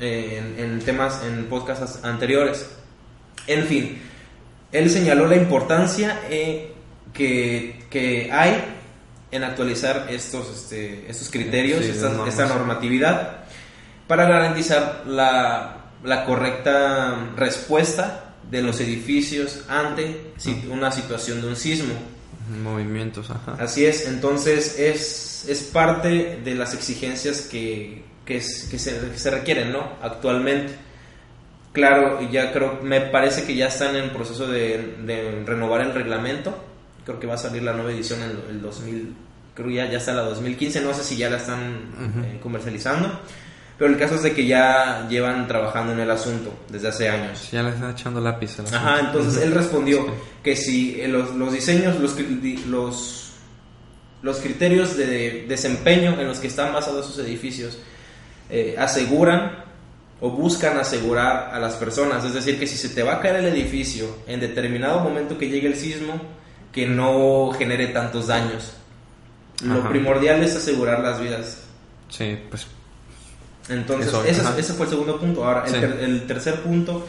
eh, 0.00 0.42
en, 0.58 0.64
en 0.72 0.80
temas, 0.80 1.22
en 1.24 1.44
podcasts 1.46 2.00
anteriores. 2.04 2.68
En 3.46 3.64
fin, 3.66 3.98
él 4.72 4.90
señaló 4.90 5.28
la 5.28 5.36
importancia 5.36 6.22
eh, 6.28 6.72
que, 7.14 7.84
que 7.88 8.30
hay 8.32 8.64
en 9.30 9.44
actualizar 9.44 10.06
estos, 10.10 10.50
este, 10.50 11.08
estos 11.08 11.30
criterios, 11.30 11.84
Sí, 11.84 11.92
esta, 11.92 12.26
esta 12.26 12.46
normatividad, 12.46 13.44
para 14.08 14.24
garantizar 14.28 15.04
la, 15.06 15.75
la 16.04 16.24
correcta 16.24 17.30
respuesta 17.36 18.34
de 18.50 18.62
los 18.62 18.80
edificios 18.80 19.60
ante 19.68 20.32
una 20.70 20.92
situación 20.92 21.40
de 21.42 21.48
un 21.48 21.56
sismo. 21.56 21.94
Movimientos, 22.62 23.30
ajá. 23.30 23.56
Así 23.58 23.84
es, 23.86 24.06
entonces 24.06 24.78
es, 24.78 25.46
es 25.48 25.62
parte 25.64 26.40
de 26.44 26.54
las 26.54 26.74
exigencias 26.74 27.40
que, 27.42 28.04
que, 28.24 28.36
es- 28.36 28.68
que 28.70 28.78
se, 28.78 28.98
que 29.10 29.18
se 29.18 29.30
requieren 29.30 29.72
¿no? 29.72 29.94
actualmente. 30.00 30.74
Claro, 31.72 32.20
ya 32.30 32.52
creo, 32.52 32.78
me 32.82 33.00
parece 33.02 33.44
que 33.44 33.54
ya 33.54 33.66
están 33.66 33.96
en 33.96 34.10
proceso 34.10 34.46
de, 34.46 34.96
de 35.04 35.42
renovar 35.44 35.82
el 35.82 35.92
reglamento. 35.92 36.56
Creo 37.04 37.20
que 37.20 37.26
va 37.26 37.34
a 37.34 37.38
salir 37.38 37.62
la 37.62 37.72
nueva 37.74 37.92
edición 37.92 38.20
en 38.22 38.30
el 38.48 38.62
2000, 38.62 39.14
creo 39.54 39.70
ya, 39.70 39.90
ya 39.90 39.98
está 39.98 40.14
la 40.14 40.22
2015, 40.22 40.80
no 40.80 40.94
sé 40.94 41.04
si 41.04 41.16
ya 41.16 41.28
la 41.28 41.36
están 41.36 41.90
eh, 42.24 42.38
comercializando. 42.42 43.20
Pero 43.78 43.90
el 43.90 43.98
caso 43.98 44.14
es 44.14 44.22
de 44.22 44.32
que 44.32 44.46
ya 44.46 45.06
llevan 45.08 45.46
trabajando 45.46 45.92
en 45.92 46.00
el 46.00 46.10
asunto 46.10 46.52
desde 46.70 46.88
hace 46.88 47.08
años. 47.10 47.50
Ya 47.52 47.62
le 47.62 47.70
está 47.70 47.90
echando 47.90 48.20
lápiz 48.20 48.58
a 48.58 48.62
la 48.62 48.68
Ajá, 48.78 49.00
entonces 49.00 49.42
él 49.42 49.52
respondió 49.52 50.04
Sí. 50.06 50.12
que 50.42 50.56
si 50.56 51.00
eh, 51.00 51.08
los, 51.08 51.34
los 51.34 51.52
diseños, 51.52 52.00
los, 52.00 52.16
los, 52.66 53.32
los 54.22 54.38
criterios 54.38 54.96
de 54.96 55.44
desempeño 55.46 56.18
en 56.18 56.26
los 56.26 56.38
que 56.38 56.46
están 56.46 56.72
basados 56.72 57.06
sus 57.06 57.18
edificios 57.18 57.78
eh, 58.48 58.76
aseguran 58.78 59.64
o 60.20 60.30
buscan 60.30 60.78
asegurar 60.78 61.50
a 61.52 61.58
las 61.60 61.74
personas, 61.74 62.24
es 62.24 62.32
decir, 62.32 62.58
que 62.58 62.66
si 62.66 62.78
se 62.78 62.88
te 62.88 63.02
va 63.02 63.16
a 63.16 63.20
caer 63.20 63.36
el 63.36 63.46
edificio 63.46 64.06
en 64.26 64.40
determinado 64.40 65.00
momento 65.00 65.36
que 65.36 65.50
llegue 65.50 65.66
el 65.66 65.76
sismo, 65.76 66.14
que 66.72 66.86
no 66.86 67.50
genere 67.58 67.88
tantos 67.88 68.28
daños. 68.28 68.72
Lo 69.62 69.80
Ajá. 69.80 69.88
primordial 69.90 70.42
es 70.42 70.56
asegurar 70.56 71.00
las 71.00 71.20
vidas 71.20 71.62
Sí, 72.08 72.38
pues 72.48 72.66
entonces, 73.68 74.08
Eso, 74.08 74.24
ese, 74.56 74.72
fue 74.74 74.86
el 74.86 74.90
segundo 74.90 75.18
punto. 75.18 75.44
Ahora, 75.44 75.64
el, 75.66 75.72
ter- 75.80 75.98
el 76.00 76.26
tercer 76.26 76.60
punto, 76.60 77.06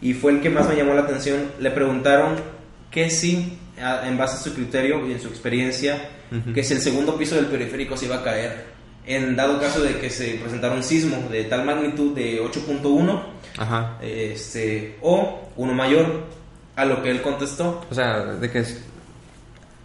y 0.00 0.14
fue 0.14 0.32
el 0.32 0.40
que 0.40 0.50
más 0.50 0.68
me 0.68 0.76
llamó 0.76 0.94
la 0.94 1.02
atención, 1.02 1.52
le 1.58 1.70
preguntaron 1.70 2.34
que 2.90 3.10
si, 3.10 3.58
a- 3.82 4.06
en 4.08 4.16
base 4.16 4.36
a 4.36 4.38
su 4.40 4.54
criterio 4.54 5.06
y 5.08 5.12
en 5.12 5.20
su 5.20 5.28
experiencia, 5.28 6.10
que 6.54 6.62
si 6.64 6.74
el 6.74 6.80
segundo 6.80 7.16
piso 7.16 7.34
del 7.36 7.46
periférico 7.46 7.96
se 7.96 8.06
iba 8.06 8.16
a 8.16 8.22
caer, 8.24 8.64
en 9.06 9.36
dado 9.36 9.60
caso 9.60 9.80
de 9.82 9.98
que 9.98 10.10
se 10.10 10.34
presentara 10.34 10.74
un 10.74 10.82
sismo 10.82 11.28
de 11.30 11.44
tal 11.44 11.64
magnitud 11.64 12.12
de 12.14 12.40
8.1, 12.42 13.22
Ajá. 13.58 13.96
este, 14.02 14.96
o 15.02 15.48
uno 15.56 15.72
mayor, 15.72 16.24
a 16.74 16.84
lo 16.84 17.02
que 17.02 17.10
él 17.10 17.22
contestó, 17.22 17.84
O 17.90 17.94
sea, 17.94 18.24
de 18.24 18.50
que 18.50 18.58
es- 18.60 18.80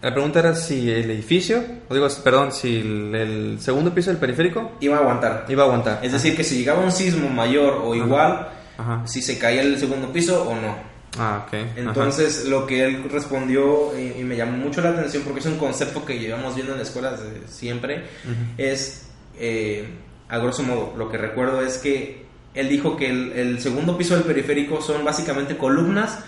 la 0.02 0.12
pregunta 0.14 0.40
era 0.40 0.56
si 0.56 0.90
el 0.90 1.12
edificio, 1.12 1.64
o 1.90 1.94
digo, 1.94 2.08
perdón, 2.24 2.52
si 2.52 2.78
el, 2.80 3.14
el 3.16 3.60
segundo 3.60 3.94
piso 3.94 4.10
del 4.10 4.18
periférico 4.20 4.72
iba 4.80 4.98
a 4.98 5.00
aguantar. 5.02 5.46
iba 5.50 5.64
a 5.64 5.66
aguantar. 5.68 6.00
Es 6.04 6.12
decir, 6.12 6.36
que 6.36 6.44
si 6.44 6.58
llegaba 6.58 6.84
un 6.84 6.92
sismo 6.92 7.30
mayor 7.30 7.74
o 7.84 7.94
Ajá. 7.94 8.04
igual, 8.06 8.48
Ajá. 8.78 9.02
si 9.08 9.22
se 9.22 9.38
caía 9.38 9.62
el 9.62 9.78
segundo 9.78 10.12
piso 10.12 10.44
o 10.50 10.56
no. 10.56 10.76
Ah, 11.20 11.44
ok. 11.46 11.54
Ajá. 11.54 11.66
Entonces, 11.76 12.46
lo 12.48 12.66
que 12.66 12.84
él 12.86 13.04
respondió 13.12 13.92
y, 13.98 14.20
y 14.22 14.24
me 14.24 14.36
llamó 14.38 14.58
mucho 14.58 14.82
la 14.82 14.90
atención 14.90 15.24
porque 15.24 15.42
es 15.42 15.46
un 15.46 15.58
concepto 15.58 16.04
que 16.06 16.18
llevamos 16.18 16.56
viendo 16.56 16.72
en 16.74 16.80
la 16.80 16.84
escuela 16.84 17.12
desde 17.12 17.48
siempre, 17.48 17.98
Ujú. 18.26 18.36
es, 18.58 19.08
eh, 19.38 19.88
a 20.30 20.38
grosso 20.40 20.64
modo, 20.64 20.94
lo 20.98 21.10
que 21.10 21.18
recuerdo 21.18 21.62
es 21.62 21.78
que 21.78 22.26
él 22.56 22.70
dijo 22.70 22.96
que 22.98 23.10
el, 23.10 23.34
el 23.34 23.60
segundo 23.62 23.98
piso 23.98 24.16
del 24.16 24.24
periférico 24.24 24.82
son 24.82 25.04
básicamente 25.06 25.58
columnas 25.58 26.20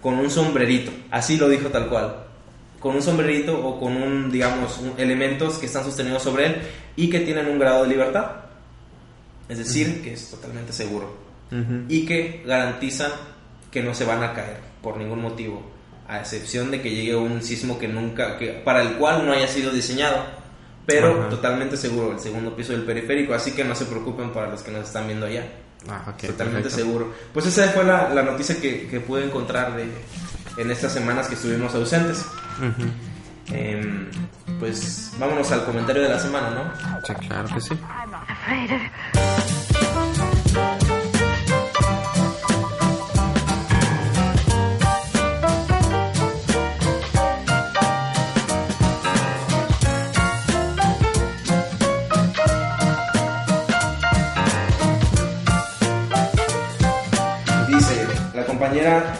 con 0.00 0.14
un 0.14 0.30
sombrerito, 0.30 0.92
así 1.10 1.36
lo 1.36 1.48
dijo 1.48 1.68
tal 1.68 1.88
cual, 1.88 2.27
con 2.80 2.94
un 2.94 3.02
sombrerito 3.02 3.58
o 3.58 3.78
con 3.80 3.96
un, 3.96 4.30
digamos, 4.30 4.78
un- 4.78 4.94
elementos 4.98 5.58
que 5.58 5.66
están 5.66 5.84
sostenidos 5.84 6.22
sobre 6.22 6.46
él 6.46 6.56
y 6.96 7.10
que 7.10 7.20
tienen 7.20 7.46
un 7.48 7.58
grado 7.58 7.82
de 7.82 7.88
libertad, 7.90 8.26
es 9.48 9.58
decir, 9.58 10.02
que 10.02 10.12
es 10.12 10.30
totalmente 10.30 10.72
seguro 10.72 11.16
Ujú. 11.50 11.84
y 11.88 12.04
que 12.06 12.42
garantizan 12.46 13.10
que 13.70 13.82
no 13.82 13.94
se 13.94 14.04
van 14.04 14.22
a 14.22 14.32
caer 14.34 14.58
por 14.82 14.96
ningún 14.96 15.20
motivo, 15.22 15.62
a 16.06 16.20
excepción 16.20 16.70
de 16.70 16.80
que 16.80 16.90
llegue 16.90 17.16
un 17.16 17.42
sismo 17.42 17.78
que 17.78 17.88
nunca, 17.88 18.38
que, 18.38 18.48
para 18.64 18.82
el 18.82 18.94
cual 18.94 19.26
no 19.26 19.32
haya 19.32 19.48
sido 19.48 19.70
diseñado, 19.72 20.16
pero 20.86 21.26
totalmente 21.28 21.76
seguro 21.76 22.12
el 22.12 22.20
segundo 22.20 22.54
piso 22.56 22.72
del 22.72 22.82
periférico, 22.84 23.34
así 23.34 23.52
que 23.52 23.64
no 23.64 23.74
se 23.74 23.84
preocupen 23.86 24.30
para 24.30 24.48
los 24.48 24.62
que 24.62 24.70
nos 24.70 24.86
están 24.86 25.06
viendo 25.06 25.26
allá, 25.26 25.46
Ah, 25.88 26.02
ok, 26.08 26.26
totalmente 26.28 26.62
perfecto. 26.68 26.70
seguro. 26.76 27.12
Pues 27.32 27.46
esa 27.46 27.68
fue 27.68 27.84
la, 27.84 28.08
la 28.12 28.22
noticia 28.22 28.56
que, 28.60 28.88
que 28.88 28.98
pude 29.00 29.24
encontrar 29.24 29.76
de, 29.76 29.84
en 30.60 30.70
estas 30.70 30.92
semanas 30.92 31.28
que 31.28 31.34
estuvimos 31.34 31.72
ausentes. 31.74 32.24
Em, 33.50 34.10
pues 34.58 35.12
vámonos 35.18 35.50
al 35.52 35.64
comentario 35.64 36.02
de 36.02 36.08
la 36.08 36.18
semana, 36.18 36.50
¿no? 36.50 37.06
Sí, 37.06 37.14
claro 37.26 37.48
que 37.54 37.60
sí. 37.60 37.74
Dice 57.68 58.06
la 58.34 58.44
compañera 58.44 59.14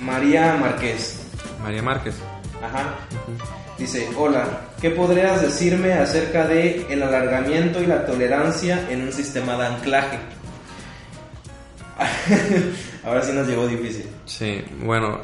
María 0.00 0.56
Márquez. 0.56 1.20
María 1.62 1.82
Márquez. 1.82 2.16
Ajá. 2.68 2.94
Dice, 3.78 4.08
hola, 4.16 4.44
¿qué 4.80 4.90
podrías 4.90 5.40
decirme 5.40 5.92
acerca 5.92 6.46
de 6.46 6.86
el 6.90 7.02
alargamiento 7.02 7.80
y 7.80 7.86
la 7.86 8.04
tolerancia 8.06 8.86
en 8.90 9.02
un 9.02 9.12
sistema 9.12 9.56
de 9.56 9.66
anclaje? 9.66 10.18
Ahora 13.04 13.22
sí 13.22 13.32
nos 13.32 13.46
llegó 13.48 13.66
difícil. 13.66 14.06
Sí, 14.26 14.62
bueno, 14.82 15.20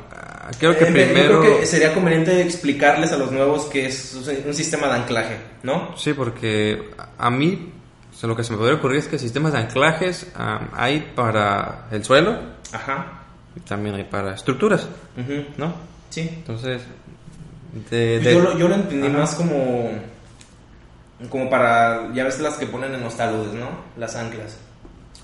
creo 0.58 0.76
que 0.76 0.84
Eh, 0.84 0.88
yo 0.88 0.92
primero... 0.92 1.40
creo 1.40 1.60
que 1.60 1.66
sería 1.66 1.92
conveniente 1.92 2.40
explicarles 2.40 3.12
a 3.12 3.16
los 3.16 3.30
nuevos 3.32 3.64
que 3.66 3.86
es 3.86 4.14
un 4.46 4.54
sistema 4.54 4.86
de 4.88 4.94
anclaje, 4.94 5.36
¿no? 5.62 5.96
Sí, 5.96 6.12
porque 6.14 6.90
a 7.18 7.30
mí 7.30 7.72
o 8.12 8.16
sea, 8.16 8.28
lo 8.28 8.36
que 8.36 8.44
se 8.44 8.52
me 8.52 8.58
podría 8.58 8.76
ocurrir 8.76 8.98
es 9.00 9.08
que 9.08 9.18
sistemas 9.18 9.52
de 9.52 9.58
anclajes 9.58 10.28
hay 10.72 11.12
para 11.16 11.86
el 11.90 12.04
suelo 12.04 12.38
Ajá. 12.72 13.22
y 13.56 13.60
también 13.60 13.96
hay 13.96 14.04
para 14.04 14.34
estructuras. 14.34 14.88
¿no? 15.56 15.74
Sí. 16.10 16.20
Entonces, 16.32 16.82
de, 17.90 18.20
de- 18.20 18.32
Yo, 18.34 18.40
lo, 18.40 18.58
yo 18.58 18.68
lo 18.68 18.74
entendí 18.76 19.06
Ajá. 19.08 19.18
más 19.18 19.34
como 19.34 19.90
como 21.30 21.48
para, 21.48 22.12
ya 22.12 22.24
ves 22.24 22.40
las 22.40 22.54
que 22.56 22.66
ponen 22.66 22.92
en 22.94 23.02
los 23.02 23.16
taludes, 23.16 23.54
¿no? 23.54 23.68
Las 23.96 24.14
anclas, 24.16 24.58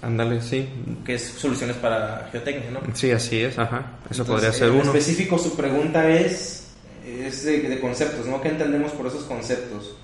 ándale, 0.01 0.41
sí. 0.41 0.69
que 1.05 1.15
es 1.15 1.23
soluciones 1.25 1.77
para 1.77 2.29
geotecnia, 2.33 2.71
¿no? 2.71 2.81
Sí, 2.95 3.11
así 3.11 3.41
es, 3.41 3.59
ajá. 3.59 3.85
Eso 4.11 4.23
Entonces, 4.23 4.27
podría 4.27 4.53
ser 4.53 4.69
en 4.69 4.75
uno. 4.75 4.83
específico, 4.85 5.37
su 5.39 5.57
pregunta 5.57 6.09
es, 6.09 6.69
es 7.07 7.45
de, 7.45 7.61
de 7.63 7.81
conceptos, 7.81 8.25
¿no? 8.27 8.41
¿Qué 8.41 8.49
entendemos 8.49 8.93
por 8.93 9.07
esos 9.09 9.25
conceptos? 9.25 9.97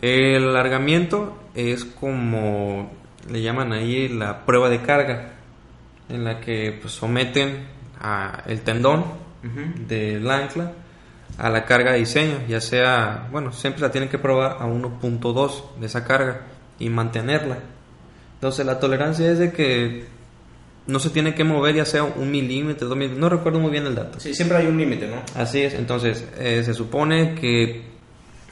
El 0.00 0.48
alargamiento 0.48 1.36
es 1.54 1.84
como 1.84 2.90
le 3.30 3.42
llaman 3.42 3.72
ahí 3.72 4.08
la 4.08 4.44
prueba 4.46 4.68
de 4.68 4.80
carga, 4.82 5.32
en 6.08 6.24
la 6.24 6.40
que 6.40 6.76
pues, 6.80 6.94
someten 6.94 7.66
a 8.00 8.42
el 8.46 8.62
tendón 8.62 9.04
del 9.86 10.28
ancla 10.28 10.72
a 11.38 11.50
la 11.50 11.64
carga 11.64 11.92
de 11.92 11.98
diseño, 11.98 12.38
ya 12.48 12.60
sea, 12.60 13.28
bueno, 13.30 13.52
siempre 13.52 13.82
la 13.82 13.90
tienen 13.90 14.08
que 14.08 14.18
probar 14.18 14.56
a 14.60 14.66
1.2 14.66 15.78
de 15.80 15.86
esa 15.86 16.04
carga 16.04 16.42
y 16.78 16.88
mantenerla. 16.88 17.58
Entonces 18.34 18.64
la 18.66 18.78
tolerancia 18.78 19.30
es 19.30 19.38
de 19.38 19.52
que 19.52 20.06
no 20.86 20.98
se 20.98 21.10
tiene 21.10 21.34
que 21.34 21.42
mover 21.44 21.74
ya 21.74 21.84
sea 21.84 22.04
un 22.04 22.30
milímetro, 22.30 22.86
dos 22.88 22.96
milímetros, 22.96 23.20
no 23.20 23.28
recuerdo 23.28 23.58
muy 23.60 23.70
bien 23.70 23.86
el 23.86 23.94
dato. 23.94 24.20
Sí, 24.20 24.34
siempre 24.34 24.58
hay 24.58 24.66
un 24.66 24.76
límite, 24.78 25.08
¿no? 25.08 25.22
Así 25.34 25.60
es, 25.62 25.74
entonces 25.74 26.24
eh, 26.38 26.62
se 26.64 26.74
supone 26.74 27.34
que 27.34 27.82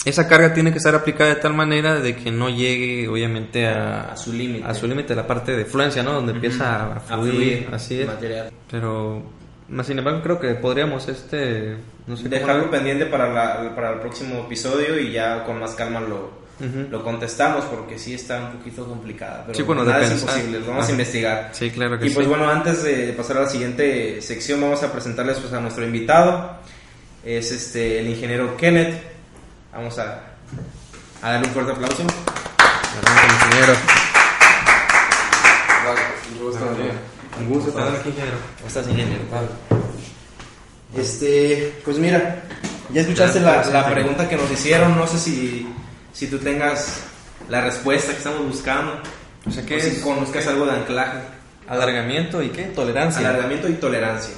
esa 0.05 0.29
carga 0.29 0.53
tiene 0.53 0.71
que 0.73 0.79
estar 0.79 0.95
aplicada 0.95 1.31
de 1.35 1.41
tal 1.41 1.55
manera 1.55 1.95
de 2.01 2.15
que 2.17 2.31
no 2.31 2.51
llegue 2.51 3.09
obviamente 3.09 3.67
a, 3.67 4.13
A 4.13 4.17
su 4.17 4.33
límite. 4.33 4.65
a 4.67 4.75
su 4.75 4.87
límite 4.87 5.15
la 5.15 5.27
parte 5.27 5.53
de 5.57 5.65
fluencia, 5.65 6.03
¿no? 6.03 6.13
Donde 6.13 6.33
empieza 6.33 6.85
a 6.85 6.97
A 6.97 7.01
fluir, 7.01 7.33
fluir 7.33 7.69
así 7.73 8.01
es. 8.01 8.07
material. 8.07 8.51
Pero 8.71 9.23
más 9.69 9.87
sin 9.87 9.99
embargo 9.99 10.21
creo 10.23 10.39
que 10.41 10.55
podríamos 10.57 11.09
este 11.09 11.77
no 12.07 12.17
sé 12.17 12.25
cómo 12.25 12.35
Dejarlo 12.35 12.71
pendiente 12.71 13.07
para, 13.07 13.33
la- 13.33 13.75
para 13.75 13.93
el 13.93 14.01
próximo 14.01 14.41
episodio 14.41 14.99
y 14.99 15.13
ya 15.13 15.45
con 15.45 15.59
más 15.61 15.75
calma 15.75 16.01
lo, 16.01 16.45
lo 16.91 17.03
contestamos 17.03 17.65
porque 17.65 17.99
sí 17.99 18.15
está 18.15 18.39
un 18.41 18.59
poquito 18.59 18.87
complicada. 18.87 19.43
Pero 19.47 19.55
Sí, 19.57 19.63
bueno, 19.63 19.85
nada 19.85 20.05
es 20.05 20.13
imposible, 20.13 20.61
lo 20.61 20.67
vamos 20.69 20.87
a 20.89 20.91
investigar. 20.93 21.49
Sí, 21.53 21.71
claro 21.71 21.99
que 21.99 22.07
Y 22.07 22.11
pues 22.11 22.25
sí. 22.27 22.29
bueno, 22.31 22.49
antes 22.49 22.83
de 22.85 23.13
pasar 23.17 23.39
a 23.39 23.41
la 23.43 23.49
siguiente 23.49 24.21
sección, 24.23 24.61
vamos 24.61 24.83
a 24.83 24.93
presentarles 24.93 25.39
pues, 25.39 25.53
a 25.53 25.61
nuestro 25.61 25.85
invitado. 25.85 26.59
Es 27.25 27.51
este 27.53 28.01
el 28.01 28.09
ingeniero 28.09 28.57
Kenneth. 28.57 29.03
Vamos 29.73 29.99
a, 29.99 30.21
a 31.23 31.31
darle 31.33 31.49
un 31.49 31.53
fuerte 31.55 31.73
aplauso. 31.73 32.03
Adelante, 32.03 33.35
ingeniero. 33.47 33.73
Un 36.33 36.45
gusto. 36.45 36.65
Un 37.41 37.49
gusto 37.49 37.71
estar 37.71 37.89
aquí, 37.89 38.09
ingeniero. 38.11 38.37
¿Cómo 38.59 38.69
estás, 38.69 38.89
ingeniero? 38.89 39.23
Este, 40.97 41.75
pues 41.85 41.99
mira, 41.99 42.43
Ya 42.93 43.01
escuchaste 43.01 43.41
la, 43.41 43.65
la 43.67 43.91
pregunta 43.91 44.29
que 44.29 44.37
nos 44.37 44.51
hicieron, 44.51 44.97
no 44.97 45.07
sé 45.07 45.19
si, 45.19 45.67
si 46.13 46.27
tú 46.29 46.39
tengas 46.39 47.03
la 47.49 47.61
respuesta 47.63 48.13
que 48.13 48.19
estamos 48.19 48.47
buscando. 48.47 48.93
O 49.47 49.51
sea, 49.51 49.65
¿qué 49.67 49.77
o 49.77 49.81
si 49.81 49.89
es? 49.89 49.99
conozcas 50.01 50.47
algo 50.47 50.67
de 50.67 50.73
anclaje, 50.73 51.19
Alargamiento 51.69 52.43
y 52.43 52.51
qué? 52.51 52.65
Tolerancia. 52.65 53.21
alargamiento 53.29 53.69
y 53.69 53.75
tolerancia. 53.75 54.35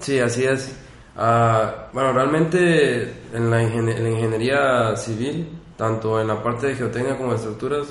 Sí, 0.00 0.18
así 0.18 0.44
es. 0.44 0.72
Ah, 1.16 1.88
bueno, 1.92 2.12
realmente 2.12 3.12
en 3.34 3.50
la, 3.50 3.62
en 3.62 3.86
la 4.02 4.08
ingeniería 4.10 4.96
civil, 4.96 5.48
tanto 5.76 6.20
en 6.20 6.28
la 6.28 6.42
parte 6.42 6.68
de 6.68 6.74
geotecnia 6.76 7.16
como 7.18 7.30
de 7.32 7.36
estructuras, 7.36 7.86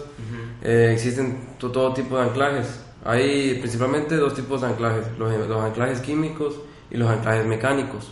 eh, 0.64 0.90
existen 0.94 1.50
to- 1.60 1.72
todo 1.72 1.94
tipo 1.94 2.18
de 2.18 2.24
anclajes. 2.24 2.66
Hay 3.06 3.56
principalmente 3.60 4.16
dos 4.16 4.34
tipos 4.34 4.62
de 4.62 4.68
anclajes, 4.68 5.06
los, 5.20 5.48
los 5.48 5.64
anclajes 5.64 6.00
químicos 6.00 6.56
y 6.92 6.98
los 6.98 7.10
anclajes 7.10 7.46
mecánicos. 7.46 8.12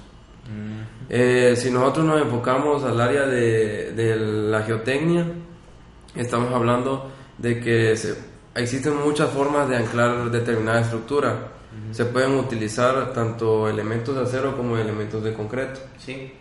Eh, 1.10 1.55
si 1.57 1.72
nosotros 1.72 2.05
nos 2.05 2.22
enfocamos 2.22 2.84
al 2.84 3.00
área 3.01 3.25
de, 3.25 3.91
de 3.93 4.15
la 4.15 4.62
geotecnia, 4.63 5.25
estamos 6.15 6.53
hablando 6.53 7.12
de 7.38 7.60
que 7.60 7.96
se- 7.98 8.15
existen 8.55 8.96
muchas 8.98 9.29
formas 9.29 9.67
de 9.69 9.77
anclar 9.77 10.29
determinada 10.31 10.81
estructura. 10.81 11.50
Se 11.91 12.05
pueden 12.05 12.36
utilizar 12.36 13.13
tanto 13.13 13.69
elementos 13.69 14.15
de 14.15 14.22
acero 14.24 14.57
como 14.57 14.77
elementos 14.77 15.24
de 15.24 15.34
concreto. 15.34 15.79
Sí. 16.00 16.34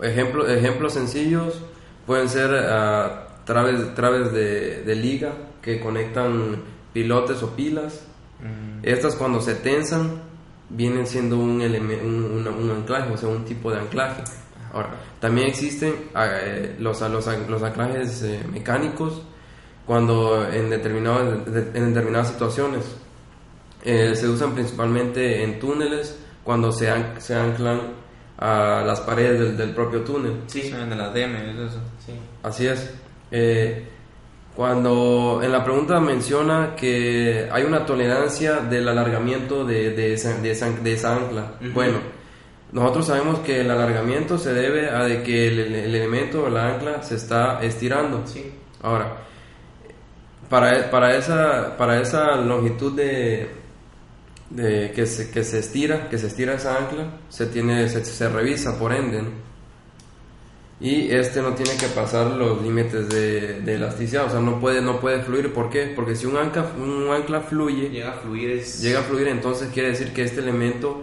Ejemplo- 0.00 0.48
ejemplos 0.48 0.94
sencillos 0.94 1.60
pueden 2.06 2.28
ser 2.28 2.50
ah, 2.68 3.28
traves, 3.44 3.94
traves 3.94 4.32
de, 4.32 4.82
de 4.82 4.94
liga 4.96 5.32
que 5.62 5.78
conectan 5.78 6.62
pilotes 6.92 7.42
o 7.42 7.50
pilas. 7.54 8.04
Estas 8.82 9.14
cuando 9.14 9.40
se 9.40 9.54
tensan 9.54 10.22
vienen 10.70 11.06
siendo 11.06 11.36
un, 11.38 11.60
un, 11.60 12.24
una- 12.40 12.50
un 12.50 12.70
anclaje, 12.70 13.12
o 13.12 13.16
sea, 13.16 13.28
un 13.28 13.44
tipo 13.44 13.70
de 13.70 13.78
anclaje. 13.80 14.22
Ahora, 14.72 14.90
también 15.20 15.48
existen 15.48 15.94
ah, 16.14 16.28
eh, 16.32 16.76
los, 16.78 17.00
los, 17.00 17.26
los 17.48 17.62
anclajes 17.62 18.22
eh, 18.22 18.44
mecánicos 18.50 19.22
cuando 19.84 20.48
en, 20.50 20.70
determinados, 20.70 21.46
en 21.74 21.92
determinadas 21.92 22.28
situaciones 22.28 22.84
eh, 23.84 24.14
se 24.14 24.28
usan 24.28 24.52
principalmente 24.54 25.42
en 25.42 25.58
túneles 25.58 26.16
cuando 26.44 26.70
se, 26.70 26.88
an- 26.90 27.14
se 27.20 27.34
anclan 27.34 27.80
a 28.38 28.82
las 28.86 29.00
paredes 29.00 29.40
del, 29.40 29.56
del 29.56 29.70
propio 29.74 30.02
túnel. 30.02 30.42
Sí. 30.46 30.62
Sí, 30.62 30.70
de 30.70 30.94
la 30.96 31.10
DM, 31.10 31.34
es 31.50 31.70
eso. 31.72 31.80
Sí. 32.06 32.12
Así 32.42 32.66
es. 32.68 32.90
Cuando 34.60 35.40
en 35.42 35.52
la 35.52 35.64
pregunta 35.64 35.98
menciona 36.00 36.74
que 36.76 37.48
hay 37.50 37.62
una 37.64 37.86
tolerancia 37.86 38.56
del 38.56 38.86
alargamiento 38.90 39.64
de, 39.64 39.92
de, 39.92 40.12
esa, 40.12 40.36
de 40.36 40.50
esa- 40.50 40.68
de 40.68 40.92
esa 40.92 41.16
ancla. 41.16 41.54
Ujú. 41.62 41.70
Bueno, 41.72 41.98
nosotros 42.70 43.06
sabemos 43.06 43.38
que 43.38 43.62
el 43.62 43.70
alargamiento 43.70 44.36
se 44.36 44.52
debe 44.52 44.90
a 44.90 45.04
de 45.04 45.22
que 45.22 45.48
el, 45.48 45.60
el 45.60 45.94
elemento 45.94 46.42
o 46.44 46.50
la 46.50 46.74
ancla 46.74 47.02
se 47.02 47.14
está 47.14 47.62
estirando. 47.62 48.26
Sí. 48.26 48.52
Ahora, 48.82 49.16
para, 50.50 50.90
para, 50.90 51.16
esa, 51.16 51.74
para 51.78 51.98
esa 51.98 52.36
longitud 52.36 52.94
de, 52.94 53.48
de 54.50 54.92
que, 54.92 55.06
se, 55.06 55.30
que 55.30 55.42
se 55.42 55.60
estira, 55.60 56.10
que 56.10 56.18
se 56.18 56.26
estira 56.26 56.52
esa 56.52 56.76
ancla, 56.76 57.06
se, 57.30 57.46
tiene, 57.46 57.88
se, 57.88 58.04
se 58.04 58.28
revisa 58.28 58.78
por 58.78 58.92
ende. 58.92 59.22
¿no? 59.22 59.49
Y 60.80 61.10
este 61.14 61.42
no 61.42 61.52
tiene 61.52 61.76
que 61.76 61.88
pasar 61.88 62.26
los 62.28 62.62
límites 62.62 63.08
de, 63.10 63.60
de 63.60 63.74
elasticidad, 63.74 64.24
o 64.26 64.30
sea, 64.30 64.40
no 64.40 64.58
puede, 64.58 64.80
no 64.80 64.98
puede 64.98 65.20
fluir. 65.22 65.52
¿Por 65.52 65.68
qué? 65.68 65.92
Porque 65.94 66.16
si 66.16 66.24
un 66.26 66.38
ancla, 66.38 66.64
un 66.78 67.10
ancla 67.12 67.40
fluye, 67.42 67.90
Llega 67.90 68.10
a 68.10 68.14
fluir 68.14 68.50
es... 68.52 68.80
llega 68.80 69.00
a 69.00 69.02
fluir, 69.02 69.28
entonces 69.28 69.68
quiere 69.74 69.90
decir 69.90 70.12
que 70.14 70.22
este 70.22 70.40
elemento 70.40 71.02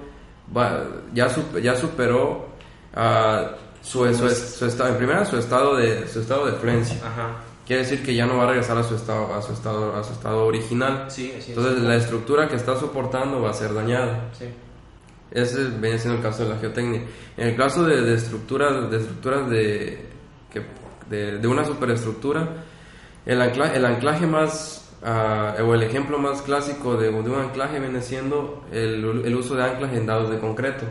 va- 0.56 0.84
ya, 1.14 1.28
ya 1.62 1.76
superó 1.76 2.48
ah, 2.96 3.52
su, 3.84 4.12
su, 4.16 4.30
su 4.30 4.66
estado, 4.66 4.90
en 4.90 4.98
primera 4.98 5.24
su 5.26 5.38
estado 5.38 5.76
de, 5.76 6.08
su 6.08 6.22
estado 6.22 6.48
de 6.48 6.54
fluencia. 6.54 6.98
Ajá. 7.06 7.36
Quiere 7.68 7.84
decir 7.84 8.02
que 8.02 8.16
ya 8.16 8.26
no 8.26 8.38
va 8.38 8.46
a 8.46 8.48
regresar 8.48 8.78
a 8.78 8.84
su 8.84 8.96
estado, 8.96 9.32
a 9.36 9.42
su 9.44 9.54
estado, 9.54 9.96
a 9.96 10.04
su 10.04 10.14
estado 10.14 10.46
original. 10.46 11.06
Sí, 11.10 11.34
así 11.38 11.52
es. 11.52 11.58
Entonces 11.58 11.84
la 11.84 11.98
estructura 11.98 12.48
que 12.48 12.56
está 12.56 12.80
soportando 12.80 13.42
va 13.42 13.52
a 13.52 13.54
ser 13.54 13.74
dañada. 13.74 14.32
Sí. 14.40 14.46
Ese 15.32 15.66
viene 15.80 15.98
siendo 16.00 16.18
el 16.18 16.24
caso 16.24 16.44
de 16.44 16.50
la 16.50 16.58
geotecnia. 16.60 17.02
En 17.36 17.48
el 17.50 17.56
caso 17.56 17.84
de, 17.86 18.02
de 18.02 18.14
estructuras, 18.16 18.90
de 18.90 18.98
estructuras 18.98 19.50
de, 19.50 20.06
que- 20.52 20.64
de, 21.10 21.38
de 21.38 21.48
una 21.48 21.64
superestructura, 21.66 22.48
el, 23.26 23.42
ancla- 23.42 23.74
el 23.74 23.86
anclaje 23.86 24.26
más, 24.26 24.90
ah, 25.04 25.56
o 25.66 25.74
el 25.74 25.84
ejemplo 25.84 26.18
más 26.18 26.42
clásico 26.42 26.96
de, 26.96 27.12
de 27.12 27.30
un 27.30 27.40
anclaje 27.42 27.80
viene 27.80 28.02
siendo 28.02 28.64
el, 28.72 29.24
el 29.26 29.36
uso 29.36 29.56
de 29.56 29.64
anclas 29.64 29.94
en 29.94 30.06
dados 30.06 30.30
de 30.30 30.40
concreto, 30.40 30.86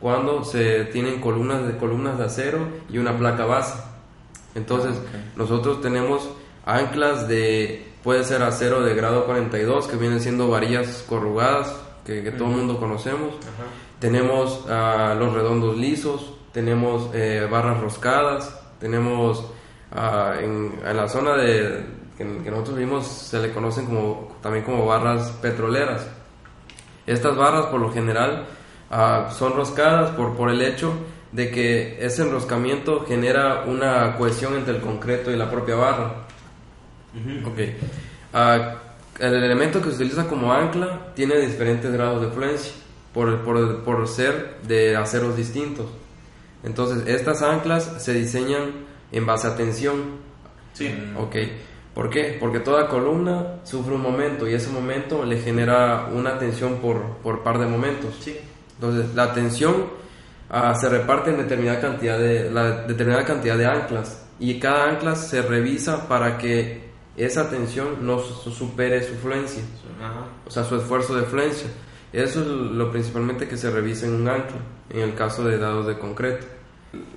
cuando 0.00 0.44
se 0.44 0.84
tienen 0.86 1.20
columnas 1.20 1.66
de, 1.66 1.76
columnas 1.76 2.18
de 2.18 2.24
acero 2.26 2.60
y 2.90 2.98
una 2.98 3.16
placa 3.18 3.46
base. 3.46 3.78
Entonces, 4.54 4.92
nosotros 5.36 5.80
tenemos 5.80 6.28
anclas 6.64 7.26
de, 7.28 7.86
puede 8.04 8.24
ser 8.24 8.42
acero 8.42 8.82
de 8.82 8.94
grado 8.94 9.24
42, 9.24 9.86
que 9.88 9.96
vienen 9.96 10.20
siendo 10.20 10.48
varillas 10.48 11.04
corrugadas, 11.08 11.74
que, 12.08 12.22
que 12.22 12.30
todo 12.32 12.48
el 12.48 12.56
mundo 12.56 12.80
conocemos. 12.80 13.34
Ajá. 13.34 13.68
Tenemos 14.00 14.64
ah, 14.68 15.14
los 15.18 15.34
redondos 15.34 15.76
lisos, 15.76 16.32
tenemos 16.52 17.10
eh, 17.12 17.46
barras 17.50 17.80
roscadas, 17.80 18.58
tenemos 18.80 19.44
ah, 19.92 20.34
en, 20.40 20.80
en 20.84 20.96
la 20.96 21.06
zona 21.06 21.36
de 21.36 21.84
que, 22.16 22.24
que 22.42 22.50
nosotros 22.50 22.78
vimos 22.78 23.06
se 23.06 23.38
le 23.40 23.52
conocen 23.52 23.84
como 23.84 24.38
también 24.42 24.64
como 24.64 24.86
barras 24.86 25.30
petroleras. 25.42 26.08
Estas 27.06 27.36
barras 27.36 27.66
por 27.66 27.80
lo 27.80 27.92
general 27.92 28.46
ah, 28.90 29.28
son 29.36 29.54
roscadas 29.54 30.10
por, 30.12 30.34
por 30.34 30.50
el 30.50 30.62
hecho 30.62 30.94
de 31.32 31.50
que 31.50 32.02
ese 32.02 32.22
enroscamiento 32.22 33.04
genera 33.06 33.64
una 33.66 34.16
cohesión 34.16 34.54
entre 34.54 34.76
el 34.76 34.80
concreto 34.80 35.30
y 35.30 35.36
la 35.36 35.50
propia 35.50 35.74
barra. 35.74 36.14
Ok. 37.44 37.58
El 39.18 39.34
elemento 39.34 39.80
que 39.80 39.90
se 39.90 39.96
utiliza 39.96 40.26
como 40.26 40.52
ancla 40.52 41.12
tiene 41.14 41.38
diferentes 41.40 41.90
grados 41.92 42.22
de 42.22 42.28
fluencia 42.28 42.72
por, 43.12 43.42
por, 43.42 43.82
por 43.82 44.06
ser 44.06 44.58
de 44.62 44.96
aceros 44.96 45.36
distintos. 45.36 45.86
Entonces, 46.62 47.06
estas 47.06 47.42
anclas 47.42 47.94
se 47.98 48.14
diseñan 48.14 48.86
en 49.12 49.26
base 49.26 49.46
a 49.46 49.56
tensión. 49.56 50.18
Sí. 50.74 50.94
Ok. 51.16 51.36
¿Por 51.94 52.10
qué? 52.10 52.36
Porque 52.38 52.60
toda 52.60 52.86
columna 52.88 53.56
sufre 53.64 53.94
un 53.94 54.02
momento 54.02 54.48
y 54.48 54.54
ese 54.54 54.70
momento 54.70 55.24
le 55.24 55.40
genera 55.40 56.08
una 56.14 56.38
tensión 56.38 56.76
por, 56.76 57.16
por 57.22 57.42
par 57.42 57.58
de 57.58 57.66
momentos. 57.66 58.14
Sí. 58.20 58.36
Entonces, 58.74 59.14
la 59.14 59.34
tensión 59.34 59.86
ah, 60.50 60.74
se 60.74 60.88
reparte 60.88 61.30
en 61.30 61.38
determinada 61.38 61.80
cantidad 61.80 62.18
de 62.18 62.50
la 62.50 62.82
determinada 62.86 63.24
cantidad 63.24 63.58
de 63.58 63.66
anclas 63.66 64.24
y 64.38 64.60
cada 64.60 64.90
ancla 64.90 65.16
se 65.16 65.42
revisa 65.42 66.06
para 66.06 66.38
que 66.38 66.87
esa 67.18 67.50
tensión 67.50 67.98
no 68.06 68.18
su- 68.20 68.50
supere 68.50 69.02
su 69.02 69.14
fluencia, 69.16 69.62
Ajá. 70.02 70.26
o 70.46 70.50
sea, 70.50 70.64
su 70.64 70.76
esfuerzo 70.76 71.14
de 71.16 71.22
fluencia. 71.24 71.68
Eso 72.12 72.40
es 72.40 72.46
lo 72.46 72.90
principalmente 72.90 73.46
que 73.48 73.56
se 73.56 73.70
revisa 73.70 74.06
en 74.06 74.14
un 74.14 74.28
ancla, 74.28 74.56
en 74.90 75.00
el 75.00 75.14
caso 75.14 75.44
de 75.44 75.58
dados 75.58 75.86
de 75.86 75.98
concreto. 75.98 76.46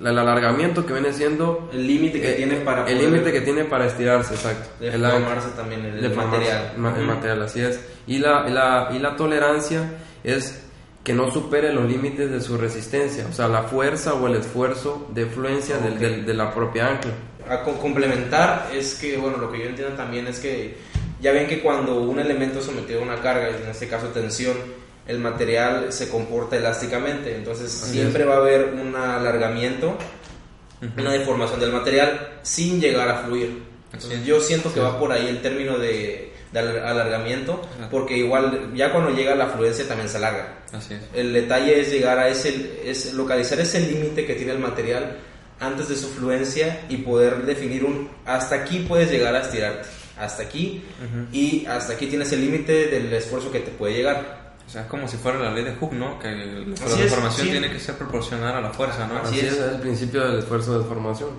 El 0.00 0.06
alargamiento 0.18 0.84
que 0.84 0.92
viene 0.92 1.14
siendo 1.14 1.70
El 1.72 1.86
límite 1.86 2.20
que 2.20 2.32
eh, 2.32 2.34
tiene 2.34 2.56
para 2.56 2.86
el 2.86 2.98
límite 2.98 3.32
que 3.32 3.40
tiene 3.40 3.64
para 3.64 3.86
estirarse, 3.86 4.34
exacto. 4.34 4.68
El 4.84 5.00
deformarse 5.00 5.48
también 5.56 5.82
el, 5.86 6.04
el 6.04 6.14
material. 6.14 6.74
ma- 6.76 6.94
el 6.98 7.06
material, 7.06 7.42
así 7.42 7.62
es. 7.62 7.80
Y 8.06 8.18
la, 8.18 8.46
la, 8.50 8.90
y 8.94 8.98
la 8.98 9.16
tolerancia 9.16 9.94
es 10.22 10.62
que 11.02 11.14
no 11.14 11.30
supere 11.30 11.72
los 11.72 11.86
límites 11.88 12.30
de 12.30 12.40
su 12.42 12.58
resistencia, 12.58 13.26
o 13.30 13.32
sea, 13.32 13.48
la 13.48 13.62
fuerza 13.62 14.12
o 14.12 14.26
el 14.28 14.34
esfuerzo 14.36 15.08
de 15.14 15.24
fluencia 15.26 15.78
del- 15.78 15.94
Ok. 15.94 15.98
del- 16.00 16.26
de 16.26 16.34
la 16.34 16.52
propia 16.54 16.88
ancla. 16.88 17.12
A 17.48 17.62
co- 17.62 17.78
complementar 17.78 18.70
es 18.74 18.94
que, 18.94 19.16
bueno, 19.16 19.36
lo 19.38 19.50
que 19.50 19.58
yo 19.58 19.64
entiendo 19.66 19.94
también 19.96 20.26
es 20.26 20.38
que 20.38 20.74
ya 21.20 21.32
ven 21.32 21.46
que 21.46 21.60
cuando 21.60 22.00
un 22.00 22.18
elemento 22.18 22.58
es 22.60 22.64
sometido 22.66 23.00
a 23.00 23.02
una 23.04 23.20
carga, 23.20 23.48
en 23.50 23.68
este 23.70 23.88
caso 23.88 24.06
tensión, 24.08 24.56
el 25.06 25.18
material 25.18 25.92
se 25.92 26.08
comporta 26.08 26.56
elásticamente, 26.56 27.34
entonces 27.34 27.82
Así 27.82 27.92
siempre 27.94 28.24
va 28.24 28.34
a 28.34 28.38
haber 28.38 28.74
un 28.74 28.94
alargamiento, 28.94 29.96
una 30.96 31.12
deformación 31.12 31.60
del 31.60 31.72
material 31.72 32.38
sin 32.42 32.80
llegar 32.80 33.08
a 33.08 33.18
fluir. 33.24 33.62
Entonces 33.92 34.24
yo 34.24 34.40
siento 34.40 34.68
que 34.70 34.80
Sí. 34.80 34.80
va 34.80 34.98
por 34.98 35.12
ahí 35.12 35.28
el 35.28 35.42
término 35.42 35.78
de, 35.78 36.32
de 36.52 36.58
alar- 36.60 36.84
alargamiento, 36.86 37.60
Ajá. 37.78 37.88
porque 37.90 38.16
igual 38.16 38.70
ya 38.74 38.90
cuando 38.92 39.10
llega 39.10 39.34
la 39.34 39.48
fluencia 39.48 39.86
también 39.86 40.08
se 40.08 40.16
alarga. 40.16 40.60
Así 40.72 40.94
es. 40.94 41.00
El 41.14 41.32
detalle 41.32 41.80
es 41.80 41.90
llegar 41.92 42.18
a 42.18 42.28
ese, 42.28 42.80
es 42.84 43.12
localizar 43.12 43.60
ese 43.60 43.80
límite 43.80 44.24
que 44.26 44.34
tiene 44.34 44.52
el 44.52 44.58
material 44.60 45.18
antes 45.62 45.88
de 45.88 45.96
su 45.96 46.08
fluencia 46.08 46.84
y 46.88 46.98
poder 46.98 47.46
definir 47.46 47.84
un 47.84 48.08
hasta 48.26 48.56
aquí 48.56 48.84
puedes 48.88 49.10
llegar 49.10 49.34
a 49.34 49.40
estirarte, 49.40 49.88
hasta 50.18 50.42
aquí 50.42 50.82
y 51.32 51.64
hasta 51.66 51.94
aquí 51.94 52.06
tienes 52.06 52.32
el 52.32 52.40
límite 52.40 52.88
del 52.88 53.12
esfuerzo 53.12 53.50
que 53.50 53.60
te 53.60 53.70
puede 53.70 53.94
llegar. 53.94 54.42
O 54.66 54.70
sea, 54.70 54.82
es 54.82 54.88
como 54.88 55.06
si 55.08 55.16
fuera 55.16 55.38
la 55.38 55.50
ley 55.52 55.64
de 55.64 55.74
Hooke, 55.74 55.94
¿no? 55.94 56.18
Que 56.18 56.30
la 56.30 56.96
deformación 56.96 57.46
sí. 57.46 57.52
tiene 57.52 57.70
que 57.70 57.78
ser 57.78 57.96
proporcional 57.96 58.54
a 58.56 58.60
la 58.60 58.70
fuerza, 58.70 59.06
¿no? 59.06 59.18
Así 59.18 59.36
Así 59.38 59.46
es. 59.46 59.52
es. 59.54 59.60
el 59.60 59.80
principio 59.80 60.26
del 60.26 60.38
esfuerzo 60.38 60.78
de 60.78 60.84
formación, 60.84 61.30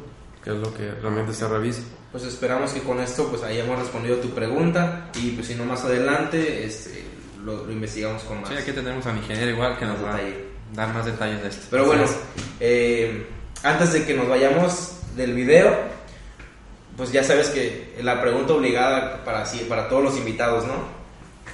que 0.43 0.51
es 0.51 0.55
lo 0.57 0.73
que 0.73 0.91
realmente 0.91 1.33
se 1.33 1.47
revisa. 1.47 1.81
Pues 2.12 2.23
esperamos 2.25 2.71
que 2.71 2.81
con 2.81 2.99
esto 2.99 3.27
pues 3.29 3.41
hayamos 3.43 3.79
respondido 3.79 4.17
tu 4.17 4.29
pregunta 4.29 5.09
y 5.15 5.31
pues 5.31 5.47
si 5.47 5.55
no 5.55 5.65
más 5.65 5.83
adelante 5.83 6.63
este, 6.65 7.03
lo, 7.43 7.65
lo 7.65 7.71
investigamos 7.71 8.21
con 8.23 8.41
más. 8.41 8.49
Sí, 8.49 8.55
aquí 8.55 8.71
tenemos 8.71 9.05
a 9.05 9.13
mi 9.13 9.19
ingeniero 9.19 9.51
igual 9.51 9.77
que 9.79 9.86
nos 9.86 10.03
va 10.03 10.15
a 10.15 10.19
dar 10.75 10.93
más 10.93 11.05
detalles 11.05 11.41
de 11.41 11.49
esto. 11.49 11.65
Pero 11.71 11.86
bueno, 11.86 12.05
eh, 12.59 13.25
antes 13.63 13.93
de 13.93 14.06
que 14.06 14.13
nos 14.13 14.28
vayamos 14.28 14.93
del 15.15 15.34
video, 15.34 15.73
pues 16.97 17.12
ya 17.12 17.23
sabes 17.23 17.49
que 17.49 17.95
la 18.04 18.21
pregunta 18.21 18.54
obligada 18.54 19.23
para, 19.23 19.45
para 19.67 19.88
todos 19.89 20.04
los 20.04 20.17
invitados, 20.17 20.65
¿no? 20.67 20.73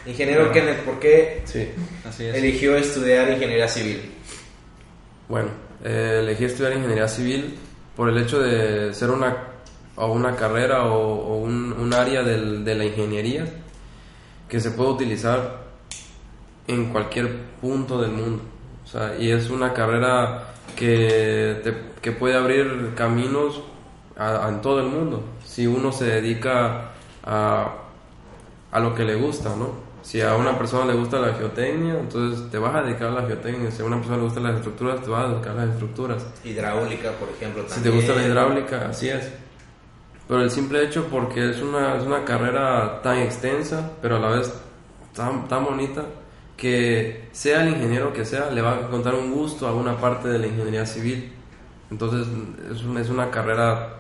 Ingeniero 0.06 0.44
Ajá. 0.46 0.52
Kenneth, 0.54 0.80
¿por 0.82 1.00
qué 1.00 1.42
Sí. 1.46 1.68
Así 2.08 2.26
es. 2.26 2.36
eligió 2.36 2.76
estudiar 2.76 3.30
ingeniería 3.32 3.68
civil? 3.68 4.12
Bueno, 5.28 5.50
eh, 5.84 6.20
elegí 6.24 6.46
estudiar 6.46 6.74
ingeniería 6.74 7.08
civil 7.08 7.58
por 7.96 8.10
el 8.10 8.18
hecho 8.18 8.40
de 8.40 8.94
ser 8.94 9.10
una, 9.12 9.38
o 9.96 10.08
una 10.12 10.36
carrera 10.36 10.86
o, 10.86 11.00
o 11.00 11.38
un, 11.38 11.74
un 11.74 11.94
área 11.94 12.24
del- 12.24 12.64
de 12.64 12.76
la 12.76 12.86
ingeniería 12.86 13.46
que 14.48 14.60
se 14.60 14.72
puede 14.72 14.90
utilizar 14.92 15.60
en 16.68 16.86
cualquier 16.92 17.30
punto 17.62 18.02
del 18.02 18.12
mundo. 18.12 18.42
O 18.90 18.92
sea, 18.92 19.16
y 19.20 19.30
es 19.32 19.50
una 19.52 19.72
carrera 19.74 20.46
que, 20.76 21.62
te- 21.64 21.78
que 22.02 22.12
puede 22.12 22.36
abrir 22.36 22.94
caminos 22.96 23.62
a- 24.18 24.46
a- 24.48 24.50
en 24.50 24.62
todo 24.62 24.80
el 24.80 24.88
mundo 24.88 25.24
si 25.46 25.68
uno 25.68 25.92
se 25.92 26.06
dedica 26.06 26.90
a, 27.24 27.74
a 28.72 28.80
lo 28.80 28.96
que 28.96 29.04
le 29.04 29.16
gusta, 29.16 29.56
¿no? 29.56 29.88
Si 30.02 30.22
a 30.22 30.36
una 30.36 30.58
persona 30.58 30.86
le 30.92 30.98
gusta 30.98 31.20
la 31.20 31.34
geotecnia, 31.34 32.00
entonces 32.00 32.50
te 32.50 32.58
vas 32.58 32.74
a 32.74 32.82
dedicar 32.82 33.10
a 33.10 33.12
la 33.22 33.28
geotecnia. 33.28 33.70
Si 33.70 33.82
a 33.82 33.86
una 33.86 33.98
persona 33.98 34.18
le 34.18 34.24
gustan 34.24 34.44
las 34.44 34.56
estructuras, 34.56 35.02
te 35.04 35.10
vas 35.10 35.26
a 35.26 35.30
dedicar 35.30 35.52
a 35.52 35.66
las 35.66 35.70
estructuras. 35.74 36.26
Hidráulica, 36.44 37.12
por 37.12 37.30
ejemplo, 37.30 37.64
Si 37.64 37.68
te 37.70 37.74
también. 37.76 37.96
gusta 37.96 38.16
la 38.16 38.26
hidráulica, 38.28 38.88
así 38.90 39.10
es. 39.10 39.30
Pero 40.28 40.42
el 40.42 40.50
simple 40.50 40.84
hecho, 40.84 41.06
porque 41.12 41.50
es 41.50 41.62
una, 41.62 41.96
es 41.98 42.04
una 42.04 42.24
carrera 42.24 43.02
tan 43.04 43.18
extensa, 43.20 43.92
pero 44.02 44.16
a 44.16 44.20
la 44.20 44.30
vez 44.30 44.52
tan, 45.14 45.48
tan 45.48 45.66
bonita, 45.66 46.04
que 46.60 47.30
sea 47.32 47.64
el 47.64 47.70
ingeniero 47.70 48.12
que 48.12 48.26
sea, 48.26 48.50
le 48.52 48.62
va 48.62 48.76
a 48.76 48.88
contar 48.90 49.16
un 49.16 49.32
gusto 49.32 49.68
a 49.68 49.74
una 49.74 49.98
parte 49.98 50.28
de 50.28 50.40
la 50.40 50.48
ingeniería 50.48 50.86
civil. 50.86 51.32
Entonces, 51.90 52.28
es 52.72 52.84
una, 52.84 53.02
es 53.02 53.10
una 53.10 53.32
carrera, 53.32 54.00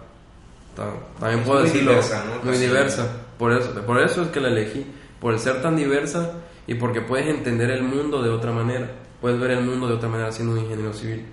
ta- 0.75 0.93
también 1.19 1.39
Es 1.41 1.47
puedo 1.47 1.61
muy 1.61 1.69
decirlo, 1.69 1.91
diversa, 1.91 2.23
¿no? 2.25 2.43
muy 2.43 2.53
Casi. 2.53 2.65
diversa. 2.65 3.07
Por 3.37 3.53
eso, 3.53 3.71
por 3.85 4.01
eso 4.01 4.21
es 4.23 4.27
que 4.27 4.41
la 4.41 4.49
elegí, 4.49 4.85
por 5.21 5.33
el 5.33 5.39
ser 5.39 5.61
tan 5.61 5.75
diversa 5.77 6.33
y 6.67 6.75
porque 6.75 7.01
puedes 7.01 7.27
entender 7.27 7.71
el 7.71 7.83
mundo 7.83 8.21
de 8.21 8.29
otra 8.29 8.51
manera. 8.51 8.91
Puedes 9.21 9.39
ver 9.39 9.51
el 9.51 9.61
mundo 9.63 9.87
de 9.87 9.93
otra 9.95 10.09
manera 10.09 10.31
siendo 10.31 10.53
un 10.53 10.59
ingeniero 10.59 10.93
civil. 10.93 11.25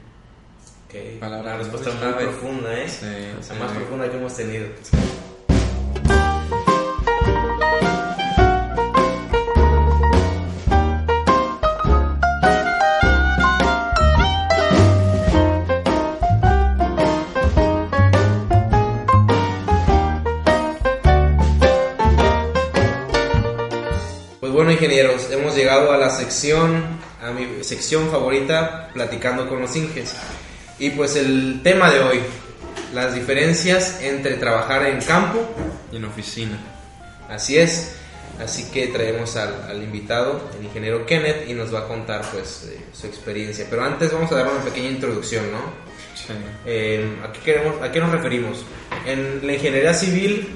Ok, 0.87 1.19
Palabra 1.21 1.55
Una 1.55 1.59
respuesta 1.59 1.91
muy 1.91 2.25
profunda, 2.25 2.75
¿eh? 2.81 2.89
Sí, 2.89 3.05
La 3.37 3.43
sí. 3.43 3.53
más 3.61 3.73
profunda 3.73 4.09
que 4.09 4.17
hemos 4.17 4.37
tenido. 4.37 4.67
Ingenieros, 24.87 25.31
hemos 25.33 25.57
llegado 25.57 25.93
a 25.93 25.97
la 25.97 26.11
sección, 26.11 26.85
a 27.21 27.33
mi 27.33 27.65
sección 27.65 28.09
favorita, 28.09 28.89
platicando 28.95 29.49
con 29.49 29.61
los 29.61 29.75
inges. 29.75 30.15
Y 30.79 30.91
pues 30.91 31.17
el 31.17 31.61
tema 31.65 31.91
de 31.91 32.01
hoy, 32.01 32.21
las 32.95 33.15
diferencias 33.15 34.01
entre 34.01 34.35
trabajar 34.35 34.87
en 34.87 35.01
campo, 35.01 35.41
Y 35.91 35.97
en 35.97 36.05
oficina. 36.05 36.59
así 37.29 37.59
es. 37.59 37.97
Así 38.41 38.65
que 38.71 38.89
traemos 38.89 39.35
al, 39.37 39.63
al 39.69 39.83
invitado, 39.83 40.51
el 40.59 40.67
ingeniero 40.67 41.07
Kenneth, 41.07 41.49
y 41.49 41.55
nos 41.55 41.75
va 41.75 41.81
a 41.81 41.89
contar 41.89 42.23
pues 42.33 42.69
eh, 42.71 42.79
su 42.93 43.07
experiencia. 43.07 43.67
Pero 43.71 43.83
antes 43.83 44.13
vamos 44.13 44.31
a 44.31 44.37
dar 44.37 44.49
una 44.49 44.63
pequeña 44.63 44.91
introducción, 44.91 45.51
¿no? 45.51 45.59
Sí. 46.15 46.35
Eh, 46.67 47.17
¿a, 47.25 47.33
qué 47.33 47.41
queremos, 47.41 47.83
¿A 47.83 47.91
qué 47.91 47.99
nos 47.99 48.11
referimos? 48.13 48.63
En 49.07 49.47
la 49.47 49.55
ingeniería 49.55 49.95
civil 49.95 50.55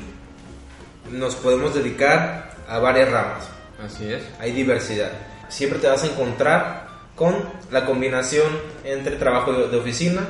nos 1.11 1.35
podemos 1.37 1.75
dedicar 1.75 2.55
a 2.69 2.79
varias 2.79 3.11
ramas. 3.11 3.60
Así 3.85 4.13
es. 4.13 4.23
hay 4.39 4.53
diversidad. 4.53 5.11
Siempre 5.49 5.79
te 5.79 5.89
vas 5.89 6.03
a 6.05 6.07
encontrar 6.07 6.89
con 7.17 7.35
la 7.71 7.85
combinación 7.85 8.47
entre 8.85 9.17
trabajo 9.17 9.53
de, 9.53 9.77
oficina 9.77 10.27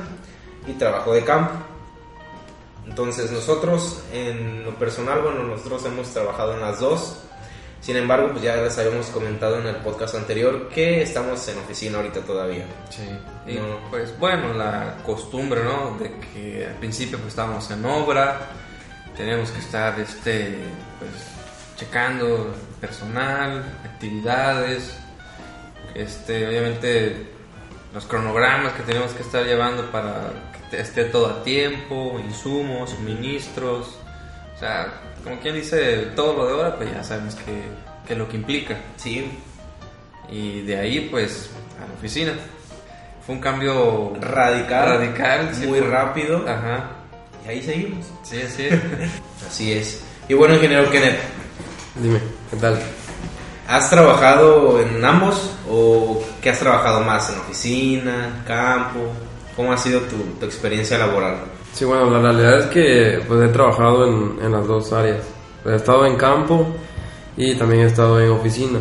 y 0.67 0.73
trabajo 0.73 1.13
de 1.13 1.23
campo. 1.23 1.53
Entonces 2.85 3.31
nosotros 3.31 4.03
en 4.11 4.63
lo 4.65 4.71
personal, 4.75 5.21
bueno, 5.21 5.43
nosotros 5.43 5.85
hemos 5.85 6.09
trabajado 6.09 6.55
en 6.55 6.61
las 6.61 6.79
dos. 6.79 7.19
Sin 7.79 7.95
embargo, 7.95 8.29
pues 8.31 8.43
ya 8.43 8.57
les 8.57 8.77
habíamos 8.77 9.07
comentado 9.07 9.59
en 9.59 9.67
el 9.67 9.77
podcast 9.77 10.15
anterior 10.15 10.69
que 10.69 11.01
estamos 11.01 11.47
en 11.47 11.57
oficina 11.59 11.97
ahorita 11.97 12.21
todavía. 12.21 12.65
Sí. 12.89 13.03
Y 13.47 13.55
No. 13.55 13.79
pues 13.89 14.17
bueno, 14.19 14.53
la 14.53 14.97
costumbre, 15.05 15.63
¿no? 15.63 15.97
De 15.97 16.11
que 16.33 16.65
al 16.67 16.75
principio 16.75 17.17
pues 17.17 17.29
estábamos 17.29 17.71
en 17.71 17.83
obra, 17.85 18.49
teníamos 19.15 19.49
que 19.49 19.59
estar, 19.59 19.99
este, 19.99 20.57
pues, 20.99 21.11
checando 21.77 22.53
personal, 22.81 23.63
actividades, 23.85 24.97
este, 25.93 26.47
obviamente 26.47 27.27
los 27.93 28.05
cronogramas 28.05 28.73
que 28.73 28.83
teníamos 28.83 29.13
que 29.13 29.21
estar 29.21 29.45
llevando 29.45 29.91
para 29.91 30.31
que 30.69 30.79
esté 30.79 31.05
todo 31.05 31.27
a 31.27 31.43
tiempo, 31.43 32.19
insumos, 32.25 32.89
suministros, 32.89 33.97
o 34.55 34.59
sea, 34.59 34.93
como 35.23 35.39
quien 35.39 35.55
dice, 35.55 36.07
todo 36.15 36.35
lo 36.35 36.47
de 36.47 36.53
obra, 36.53 36.75
pues 36.77 36.91
ya 36.91 37.03
sabemos 37.03 37.35
que, 37.35 37.63
que 38.07 38.15
lo 38.15 38.27
que 38.27 38.37
implica. 38.37 38.77
Sí, 38.97 39.31
Y 40.29 40.61
de 40.61 40.77
ahí, 40.79 41.07
pues, 41.11 41.49
a 41.77 41.87
la 41.87 41.93
oficina. 41.93 42.33
Fue 43.25 43.35
un 43.35 43.41
cambio 43.41 44.13
radical, 44.19 44.97
radical, 44.97 45.51
muy 45.67 45.79
rápido. 45.81 46.47
Ajá. 46.47 46.91
Y 47.45 47.49
ahí 47.49 47.61
seguimos. 47.61 48.05
Sí, 48.23 48.41
sí. 48.47 48.69
Así 49.47 49.73
es. 49.73 50.03
Y 50.29 50.33
bueno, 50.33 50.55
ingeniero 50.55 50.89
Kenneth, 50.89 51.19
Dime, 51.95 52.19
¿qué 52.49 52.57
tal? 52.57 52.79
¿Has 53.67 53.89
trabajado 53.89 54.79
en 54.79 55.03
ambos 55.03 55.51
o 55.69 56.21
qué 56.41 56.49
has 56.49 56.59
trabajado 56.59 57.01
más? 57.01 57.29
¿En 57.31 57.39
oficina, 57.39 58.43
campo? 58.47 58.99
¿Cómo 59.55 59.73
ha 59.73 59.77
sido 59.77 59.99
tu, 60.01 60.15
tu 60.39 60.45
experiencia 60.45 60.97
laboral? 60.97 61.37
Sí, 61.73 61.83
bueno, 61.83 62.09
la 62.09 62.19
realidad 62.19 62.59
es 62.59 62.65
que 62.67 63.21
pues 63.27 63.41
he 63.41 63.51
trabajado 63.51 64.07
en, 64.07 64.39
en 64.41 64.51
las 64.53 64.65
dos 64.65 64.93
áreas. 64.93 65.23
He 65.65 65.75
estado 65.75 66.05
en 66.05 66.15
campo 66.15 66.67
y 67.35 67.55
también 67.55 67.83
he 67.83 67.87
estado 67.87 68.21
en 68.21 68.29
oficina. 68.31 68.79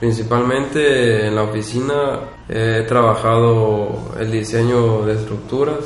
Principalmente 0.00 1.26
en 1.26 1.34
la 1.34 1.42
oficina 1.42 2.20
he 2.48 2.84
trabajado 2.88 4.12
el 4.18 4.30
diseño 4.30 5.04
de 5.04 5.14
estructuras 5.14 5.78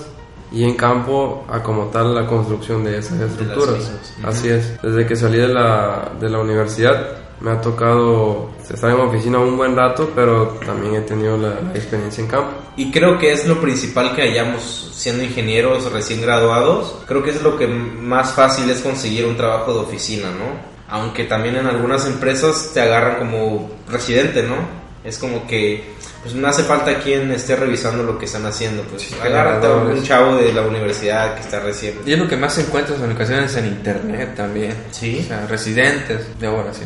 y 0.53 0.65
en 0.65 0.75
campo 0.75 1.45
a 1.49 1.63
como 1.63 1.85
tal 1.87 2.15
la 2.15 2.27
construcción 2.27 2.83
de 2.85 2.99
esas 2.99 3.21
estructuras. 3.21 3.91
Así 4.25 4.49
es. 4.49 4.81
Desde 4.83 5.07
que 5.07 5.17
salí 5.17 5.39
de 5.39 5.49
la, 5.49 6.11
de 6.21 6.29
la 6.29 6.39
universidad 6.41 7.17
me 7.41 7.53
ha 7.53 7.61
tocado 7.61 8.51
estar 8.69 8.91
en 8.91 9.01
oficina 9.01 9.39
un 9.39 9.57
buen 9.57 9.75
rato, 9.75 10.11
pero 10.15 10.59
también 10.67 10.95
he 10.97 11.01
tenido 11.01 11.37
la- 11.39 11.59
la 11.61 11.73
experiencia 11.75 12.23
en 12.23 12.29
campo. 12.29 12.51
Y 12.77 12.91
creo 12.91 13.19
que 13.19 13.33
es 13.33 13.47
lo 13.47 13.61
principal 13.61 14.15
que 14.15 14.23
hayamos 14.23 14.91
siendo 14.95 15.25
ingenieros 15.25 15.91
recién 15.91 16.21
graduados. 16.21 16.97
Creo 17.07 17.23
que 17.23 17.31
es 17.31 17.43
lo 17.43 17.57
que 17.57 17.67
más 17.67 18.33
fácil 18.33 18.69
es 18.69 18.81
conseguir 18.81 19.25
un 19.25 19.37
trabajo 19.37 19.73
de 19.73 19.81
oficina, 19.81 20.29
¿no? 20.31 20.69
Aunque 20.89 21.25
también 21.25 21.57
en 21.57 21.67
algunas 21.67 22.07
empresas 22.07 22.73
te 22.75 22.81
agarran 22.83 23.19
como 23.21 23.71
residente, 23.89 24.43
¿no? 24.43 24.57
Es 25.03 25.17
como 25.19 25.47
que 25.47 25.95
pues 26.23 26.35
no 26.35 26.47
hace 26.49 26.63
falta 26.65 26.99
quien 26.99 27.31
esté 27.33 27.57
revisando 27.57 28.03
lo 28.03 28.19
que 28.19 28.27
están 28.27 28.45
haciendo, 28.45 28.83
pues 28.83 29.03
Sí, 29.03 29.15
agárrate 29.23 29.67
a 29.67 29.71
un 29.71 30.03
chavo 30.03 30.37
de 30.37 30.53
la 30.53 30.63
universidad 30.63 31.35
que 31.35 31.41
está 31.41 31.61
recién. 31.61 31.95
Y 32.05 32.13
es 32.13 32.19
lo 32.19 32.29
que 32.29 32.37
más 32.37 32.57
encuentras 32.59 33.01
en 33.01 33.13
ocasiones 33.13 33.57
en 33.57 33.67
internet 33.67 34.35
también. 34.37 34.75
Sí. 34.91 35.21
O 35.25 35.29
sea, 35.29 35.47
residentes 35.47 36.39
de 36.39 36.47
ahora, 36.47 36.75
sí. 36.75 36.85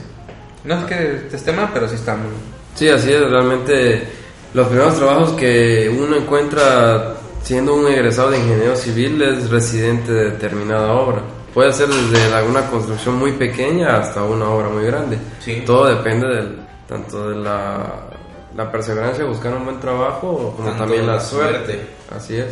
No 0.63 0.79
es 0.79 0.85
que 0.85 0.95
te 0.95 1.37
esté 1.37 1.53
mal, 1.53 1.71
pero 1.75 1.89
sí 1.89 1.97
está 1.97 2.15
muy... 2.17 2.31
Sí, 2.75 2.89
así 2.89 3.13
es, 3.13 3.29
realmente 3.29 4.07
los 4.55 4.69
primeros 4.69 4.97
trabajos 4.97 5.33
que 5.33 5.89
uno 5.89 6.17
encuentra 6.17 7.15
siendo 7.43 7.75
un 7.75 7.87
egresado 7.89 8.31
de 8.31 8.39
ingeniero 8.39 8.77
civil 8.77 9.21
es 9.21 9.51
residente 9.51 10.13
de 10.13 10.31
determinada 10.31 10.93
obra. 10.93 11.23
Puede 11.53 11.73
ser 11.73 11.89
desde 11.89 12.35
alguna 12.35 12.69
construcción 12.69 13.17
muy 13.17 13.33
pequeña 13.33 13.99
hasta 13.99 14.23
una 14.23 14.49
obra 14.49 14.69
muy 14.69 14.85
grande. 14.87 15.19
Sí. 15.41 15.63
Todo 15.67 15.87
depende 15.87 16.27
del, 16.29 16.59
tanto 16.89 17.31
de 17.31 17.37
la, 17.37 18.07
la 18.57 18.71
perseverancia 18.71 19.25
buscar 19.25 19.53
un 19.55 19.65
buen 19.65 19.81
trabajo 19.81 20.55
como 20.57 20.69
Tanto 20.69 20.85
también 20.85 21.07
la, 21.07 21.15
la 21.15 21.21
suerte. 21.21 21.55
suerte. 21.73 21.87
Así 22.15 22.37
es. 22.37 22.47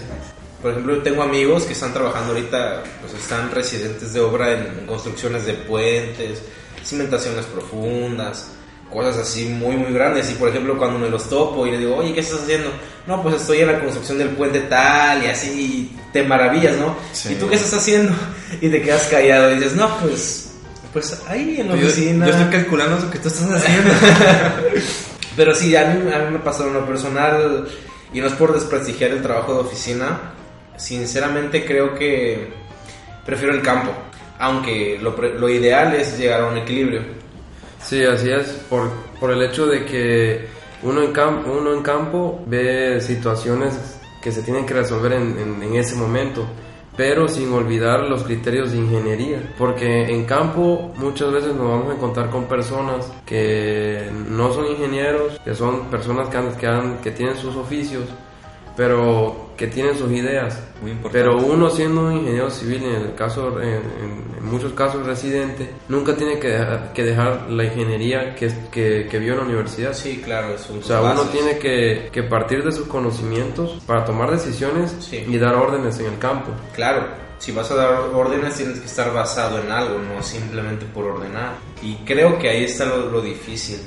Por 0.60 0.70
ejemplo, 0.72 0.96
yo 0.96 1.02
tengo 1.02 1.22
amigos 1.22 1.64
que 1.64 1.72
están 1.72 1.92
trabajando 1.92 2.32
ahorita, 2.34 2.82
pues 3.00 3.14
están 3.20 3.50
residentes 3.50 4.12
de 4.12 4.20
obra 4.20 4.52
en 4.52 4.86
construcciones 4.86 5.44
de 5.44 5.54
puentes, 5.54 6.42
cimentaciones 6.84 7.44
profundas, 7.46 8.48
cosas 8.92 9.16
así 9.18 9.46
muy, 9.46 9.76
muy 9.76 9.92
grandes. 9.92 10.30
Y 10.30 10.34
por 10.34 10.48
ejemplo, 10.48 10.78
cuando 10.78 10.98
me 11.00 11.08
los 11.08 11.28
topo 11.28 11.66
y 11.66 11.72
le 11.72 11.78
digo, 11.78 11.96
oye, 11.96 12.12
¿qué 12.14 12.20
estás 12.20 12.42
haciendo? 12.42 12.70
No, 13.06 13.22
pues 13.22 13.36
estoy 13.36 13.58
en 13.60 13.68
la 13.68 13.80
construcción 13.80 14.18
del 14.18 14.28
puente 14.30 14.60
tal 14.60 15.24
y 15.24 15.26
así, 15.26 15.50
y 15.50 15.98
te 16.12 16.22
maravillas, 16.22 16.76
¿no? 16.76 16.94
Sí. 17.12 17.32
¿Y 17.32 17.34
tú 17.36 17.48
qué 17.48 17.56
estás 17.56 17.74
haciendo? 17.74 18.12
Y 18.60 18.68
te 18.68 18.82
quedas 18.82 19.04
callado 19.08 19.50
y 19.50 19.54
dices, 19.54 19.74
no, 19.74 19.96
pues, 19.98 20.50
pues 20.92 21.18
ahí 21.26 21.56
en 21.60 21.70
la 21.70 21.74
Yo, 21.76 21.86
oficina. 21.86 22.26
yo 22.26 22.32
estoy 22.32 22.50
calculando 22.50 22.98
lo 23.04 23.10
que 23.10 23.18
tú 23.18 23.28
estás 23.28 23.50
haciendo. 23.50 23.90
Pero 25.36 25.54
sí, 25.54 25.74
a 25.76 25.86
mí, 25.86 26.12
a 26.12 26.18
mí 26.18 26.30
me 26.32 26.38
pasó 26.40 26.66
en 26.66 26.74
lo 26.74 26.84
personal, 26.86 27.66
y 28.12 28.20
no 28.20 28.26
es 28.26 28.32
por 28.34 28.52
desprestigiar 28.52 29.10
el 29.12 29.22
trabajo 29.22 29.54
de 29.54 29.60
oficina, 29.60 30.32
sinceramente 30.76 31.64
creo 31.64 31.94
que 31.94 32.48
prefiero 33.24 33.54
el 33.54 33.62
campo, 33.62 33.92
aunque 34.38 34.98
lo, 35.00 35.10
lo 35.16 35.48
ideal 35.48 35.94
es 35.94 36.18
llegar 36.18 36.42
a 36.42 36.46
un 36.48 36.58
equilibrio. 36.58 37.02
Sí, 37.82 38.04
así 38.04 38.30
es, 38.30 38.48
por, 38.68 38.90
por 39.18 39.30
el 39.30 39.42
hecho 39.42 39.66
de 39.66 39.84
que 39.84 40.46
uno 40.82 41.02
en, 41.02 41.12
cam- 41.12 41.44
uno 41.46 41.72
en 41.72 41.82
campo 41.82 42.42
ve 42.46 43.00
situaciones 43.00 43.74
que 44.20 44.30
se 44.32 44.42
tienen 44.42 44.66
que 44.66 44.74
resolver 44.74 45.12
en, 45.14 45.38
en- 45.38 45.62
en 45.62 45.76
ese 45.76 45.94
momento, 45.96 46.46
pero 46.96 47.26
sin 47.28 47.52
olvidar 47.52 48.00
los 48.08 48.22
criterios 48.24 48.72
de 48.72 48.78
ingeniería, 48.78 49.54
porque 49.56 50.12
en 50.12 50.24
campo 50.26 50.92
muchas 50.96 51.32
veces 51.32 51.54
nos 51.54 51.68
vamos 51.68 51.90
a 51.90 51.94
encontrar 51.94 52.28
con 52.30 52.44
personas 52.44 53.10
que 53.24 54.10
no 54.28 54.52
son 54.52 54.66
ingenieros, 54.66 55.40
que 55.44 55.54
son 55.54 55.86
personas 55.86 56.28
que, 56.28 56.36
han- 56.36 56.54
que, 56.56 56.66
han- 56.66 56.98
que 56.98 57.10
tienen 57.12 57.36
sus 57.36 57.56
oficios, 57.56 58.04
pero 58.76 59.41
que 59.62 59.68
tienen 59.68 59.96
sus 59.96 60.10
ideas. 60.10 60.60
Muy 60.80 60.90
importante. 60.90 61.18
Pero 61.24 61.38
uno 61.38 61.70
siendo 61.70 62.06
un 62.06 62.16
ingeniero 62.16 62.50
civil, 62.50 62.82
en 62.82 62.94
el 63.02 63.14
caso, 63.14 63.60
en, 63.60 63.68
en- 63.68 64.32
muchos 64.42 64.72
casos 64.72 65.06
residente, 65.06 65.70
nunca 65.88 66.16
tiene 66.16 66.40
que 66.40 66.48
dejar, 66.48 66.92
que 66.92 67.04
dejar 67.04 67.48
la 67.48 67.62
ingeniería 67.64 68.34
que, 68.34 68.52
que, 68.72 69.06
que 69.08 69.18
vio 69.20 69.34
en 69.34 69.38
la 69.38 69.44
universidad. 69.44 69.92
Sí, 69.94 70.20
claro, 70.22 70.54
es 70.56 70.68
un 70.68 70.80
O 70.80 70.82
sea, 70.82 71.00
uno 71.00 71.22
tiene 71.30 71.58
que, 71.58 72.08
que 72.12 72.24
partir 72.24 72.64
de 72.64 72.72
sus 72.72 72.88
conocimientos 72.88 73.80
para 73.86 74.04
tomar 74.04 74.32
decisiones 74.32 74.96
Sí. 74.98 75.24
y 75.28 75.38
dar 75.38 75.54
órdenes 75.54 75.96
en 76.00 76.06
el 76.06 76.18
campo. 76.18 76.50
Claro, 76.74 77.06
si 77.38 77.52
vas 77.52 77.70
a 77.70 77.76
dar 77.76 77.92
órdenes 78.12 78.56
tienes 78.56 78.80
que 78.80 78.86
estar 78.86 79.12
basado 79.14 79.60
en 79.62 79.70
algo, 79.70 79.98
no 80.00 80.20
simplemente 80.24 80.86
por 80.86 81.04
ordenar. 81.04 81.52
Y 81.80 81.94
creo 82.04 82.36
que 82.40 82.48
ahí 82.50 82.64
está 82.64 82.84
lo, 82.86 83.10
lo 83.12 83.20
difícil, 83.22 83.78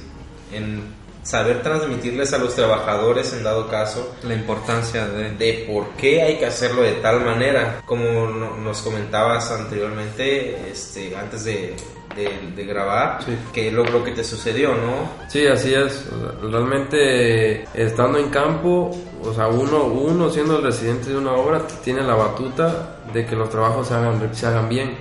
en 0.53 0.81
saber 1.25 1.63
transmitirles 1.63 2.31
a 2.33 2.37
los 2.37 2.53
trabajadores, 2.55 3.33
en 3.33 3.43
dado 3.43 3.67
caso, 3.67 4.15
La 4.23 4.35
importancia 4.35 5.07
de... 5.07 5.31
de 5.31 5.65
por 5.67 5.89
qué 5.97 6.21
hay 6.21 6.37
que 6.37 6.45
hacerlo 6.45 6.83
de 6.83 6.93
tal 7.01 7.25
manera. 7.25 7.81
Como 7.85 8.27
no- 8.27 8.55
nos 8.57 8.81
comentabas 8.83 9.49
anteriormente, 9.51 10.69
este, 10.71 11.15
antes 11.17 11.43
de, 11.45 11.75
de- 12.15 12.51
de 12.55 12.65
grabar, 12.65 13.23
Sí. 13.25 13.35
que 13.51 13.71
lo, 13.71 13.83
lo 13.85 14.03
que 14.03 14.11
te 14.11 14.23
sucedió, 14.23 14.69
¿no? 14.75 15.09
Sí, 15.27 15.47
así 15.47 15.73
es. 15.73 16.05
Realmente 16.43 17.63
estando 17.73 18.19
en 18.19 18.29
campo, 18.29 18.91
o 19.23 19.33
sea, 19.33 19.47
uno, 19.47 19.85
uno 19.85 20.29
siendo 20.29 20.57
el 20.57 20.63
residente 20.63 21.09
de 21.09 21.17
una 21.17 21.31
obra 21.33 21.61
tiene 21.83 22.01
la 22.03 22.13
batuta 22.15 22.99
de 23.11 23.25
que 23.25 23.35
los 23.35 23.49
trabajos 23.49 23.87
se 23.87 23.95
hagan, 23.95 24.29
se 24.35 24.45
hagan 24.45 24.69
bien 24.69 24.95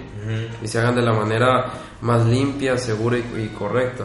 y 0.63 0.67
se 0.69 0.79
hagan 0.79 0.95
de 0.97 1.03
la 1.03 1.13
manera 1.13 1.67
más 2.01 2.25
limpia, 2.25 2.79
segura 2.79 3.19
y, 3.19 3.43
y 3.43 3.49
correcta, 3.49 4.05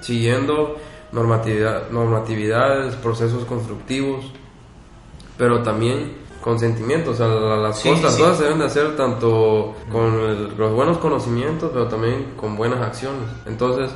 siguiendo 0.00 0.76
normatividad, 1.12 1.90
normatividades, 1.90 2.94
procesos 2.96 3.44
constructivos, 3.44 4.24
pero 5.36 5.62
también 5.62 6.12
con 6.42 6.58
sentimientos. 6.58 7.14
O 7.14 7.16
sea, 7.18 7.28
la- 7.28 7.56
las, 7.56 7.78
Sí, 7.78 7.88
cosas, 7.90 8.14
sí. 8.14 8.20
cosas 8.22 8.38
se 8.38 8.44
deben 8.44 8.58
de 8.58 8.66
hacer 8.66 8.96
tanto 8.96 9.74
con 9.90 10.04
el- 10.20 10.56
los 10.56 10.72
buenos 10.72 10.98
conocimientos, 10.98 11.70
pero 11.72 11.86
también 11.88 12.32
con 12.36 12.56
buenas 12.56 12.80
acciones. 12.80 13.28
Entonces, 13.46 13.90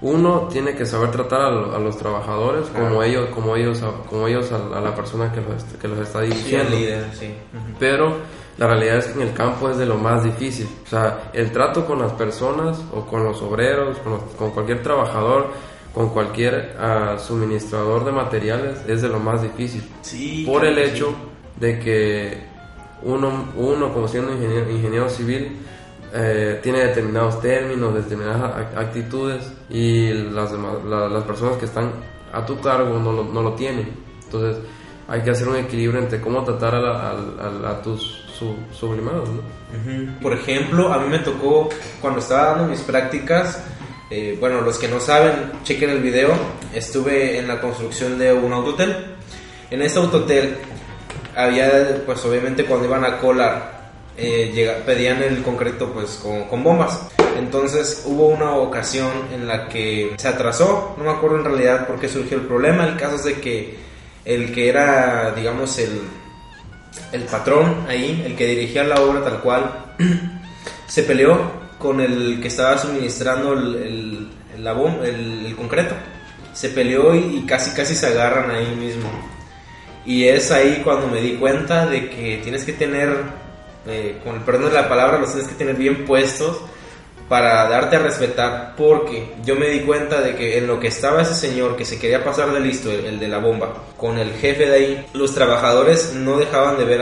uno 0.00 0.48
tiene 0.52 0.74
que 0.74 0.84
saber 0.84 1.10
tratar 1.10 1.40
a, 1.40 1.50
lo- 1.50 1.74
a 1.74 1.78
los 1.78 1.96
trabajadores 1.96 2.66
como 2.68 3.02
ellos, 3.02 3.28
como 3.34 3.56
ellos, 3.56 3.82
a- 3.82 4.06
como 4.08 4.26
ellos 4.28 4.50
a, 4.52 4.76
a 4.76 4.80
la 4.80 4.94
persona 4.94 5.32
que 5.32 5.40
los, 5.40 5.64
que 5.80 5.88
los 5.88 5.98
está 5.98 6.20
Sí, 6.20 6.26
el 6.26 6.30
dirigiendo 6.70 6.76
pero 7.78 8.12
la 8.58 8.66
realidad 8.68 8.98
es 8.98 9.06
que 9.06 9.20
en 9.22 9.28
el 9.28 9.34
campo 9.34 9.68
es 9.70 9.78
de 9.78 9.86
lo 9.86 9.96
más 9.96 10.22
difícil. 10.22 10.68
O 10.84 10.88
sea, 10.88 11.30
el 11.32 11.50
trato 11.52 11.86
con 11.86 12.00
las 12.00 12.12
personas 12.12 12.80
o 12.92 13.00
con 13.06 13.24
los 13.24 13.40
obreros, 13.42 13.98
con, 13.98 14.12
los- 14.12 14.22
con 14.36 14.50
cualquier 14.50 14.82
trabajador, 14.82 15.48
con 15.94 16.08
cualquier 16.10 16.76
ah, 16.78 17.16
suministrador 17.18 18.04
de 18.04 18.12
materiales 18.12 18.78
es 18.88 19.00
de 19.02 19.08
lo 19.08 19.20
más 19.20 19.42
difícil. 19.42 19.82
Sí, 20.02 20.42
Por 20.46 20.64
el 20.64 20.76
hecho 20.78 21.14
de 21.60 21.78
que 21.78 22.38
uno, 23.02 23.52
uno 23.56 23.92
como 23.92 24.08
siendo 24.08 24.32
ingeniero, 24.32 24.70
ingeniero 24.70 25.08
civil, 25.08 25.56
eh, 26.12 26.58
tiene 26.62 26.80
determinados 26.80 27.40
términos, 27.40 27.94
determinadas 27.94 28.40
ac- 28.56 28.76
actitudes 28.78 29.52
y 29.70 30.12
las, 30.12 30.50
demás- 30.52 30.84
la- 30.84 31.08
las 31.08 31.24
personas 31.24 31.56
que 31.58 31.66
están 31.66 31.90
a 32.32 32.44
tu 32.44 32.58
cargo 32.60 32.98
no 32.98 33.12
lo, 33.12 33.24
no 33.24 33.42
lo 33.42 33.52
tienen. 33.54 33.88
Entonces 34.24 34.62
hay 35.06 35.20
que 35.22 35.30
hacer 35.30 35.46
un 35.48 35.56
equilibrio 35.56 36.00
entre 36.00 36.20
cómo 36.20 36.42
tratar 36.44 36.74
a, 36.74 36.80
la- 36.80 37.10
a- 37.10 37.68
a- 37.68 37.70
a 37.70 37.82
tus 37.82 38.00
su- 38.36 38.56
sublimados. 38.72 39.28
Por 40.22 40.32
ejemplo, 40.32 40.92
a 40.92 40.98
mí 40.98 41.08
me 41.08 41.18
tocó 41.20 41.68
cuando 42.00 42.18
estaba 42.20 42.52
dando 42.52 42.68
mis 42.68 42.80
prácticas, 42.80 43.62
eh, 44.16 44.36
bueno, 44.38 44.60
los 44.60 44.78
que 44.78 44.86
no 44.86 45.00
saben, 45.00 45.34
chequen 45.64 45.90
el 45.90 46.00
video, 46.00 46.30
estuve 46.72 47.36
en 47.38 47.48
la 47.48 47.60
construcción 47.60 48.16
de 48.16 48.32
un 48.32 48.52
autotel. 48.52 48.94
En 49.72 49.82
este 49.82 49.98
autotel 49.98 50.56
había, 51.34 52.02
pues 52.06 52.24
obviamente 52.24 52.64
cuando 52.64 52.86
iban 52.86 53.04
a 53.04 53.18
colar, 53.18 53.74
eh, 54.16 54.52
llega- 54.54 54.76
pedían 54.86 55.20
el 55.22 55.42
concreto 55.42 55.90
pues 55.92 56.20
con, 56.22 56.44
con 56.44 56.62
bombas. 56.62 57.00
Entonces 57.36 58.04
hubo 58.06 58.28
una 58.28 58.52
ocasión 58.54 59.10
en 59.34 59.48
la 59.48 59.68
que 59.68 60.14
se 60.16 60.28
atrasó, 60.28 60.94
no 60.96 61.02
me 61.04 61.10
acuerdo 61.10 61.38
en 61.38 61.44
realidad 61.44 61.86
por 61.88 61.98
qué 61.98 62.08
surgió 62.08 62.36
el 62.36 62.44
problema, 62.46 62.86
el 62.86 62.96
caso 62.96 63.16
es 63.16 63.24
de 63.24 63.34
que 63.40 63.76
el 64.24 64.52
que 64.54 64.68
era, 64.68 65.32
digamos, 65.34 65.76
el, 65.80 66.00
el 67.10 67.22
patrón 67.24 67.84
ahí, 67.88 68.22
el 68.24 68.36
que 68.36 68.46
dirigía 68.46 68.84
la 68.84 69.00
obra 69.00 69.24
tal 69.24 69.40
cual, 69.40 69.86
se 70.86 71.02
peleó 71.02 71.64
con 71.78 72.00
el 72.00 72.38
que 72.40 72.48
estaba 72.48 72.78
suministrando 72.78 73.52
el, 73.52 73.74
el, 73.74 74.03
la 74.64 74.74
bom- 74.74 75.02
el- 75.04 75.46
el 75.46 75.54
concreto. 75.54 75.94
Se 76.52 76.70
peleó 76.70 77.14
y, 77.14 77.44
casi 77.46 77.70
casi 77.72 77.94
se 77.94 78.06
agarran 78.06 78.50
ahí 78.50 78.74
mismo. 78.76 79.08
Y 80.06 80.24
es 80.28 80.50
ahí 80.50 80.80
cuando 80.84 81.06
me 81.08 81.20
di 81.20 81.34
cuenta 81.34 81.86
de 81.86 82.08
que 82.10 82.40
tienes 82.42 82.64
que 82.64 82.72
tener, 82.72 83.14
eh, 83.86 84.20
con 84.24 84.36
el 84.36 84.40
perdón 84.42 84.70
de 84.70 84.74
la 84.74 84.88
palabra, 84.88 85.18
los 85.18 85.32
tienes 85.32 85.48
que 85.48 85.56
tener 85.56 85.74
bien 85.76 86.04
puestos 86.04 86.58
para 87.28 87.66
darte 87.70 87.96
a 87.96 88.00
respetar, 88.00 88.74
porque 88.76 89.32
yo 89.44 89.56
me 89.56 89.68
di 89.68 89.80
cuenta 89.80 90.20
de 90.20 90.36
que 90.36 90.58
en 90.58 90.66
lo 90.66 90.78
que 90.78 90.88
estaba 90.88 91.22
ese 91.22 91.34
señor 91.34 91.74
que 91.74 91.84
se 91.86 91.98
quería 91.98 92.22
pasar 92.22 92.52
de 92.52 92.60
listo, 92.60 92.90
el, 92.90 93.18
de 93.18 93.28
la 93.28 93.38
bomba, 93.38 93.82
con 93.96 94.18
el 94.18 94.30
jefe 94.34 94.66
de 94.66 94.74
ahí, 94.74 95.06
los 95.14 95.34
trabajadores 95.34 96.12
no 96.14 96.36
dejaban 96.36 96.76
de 96.76 96.84
ver 96.84 97.00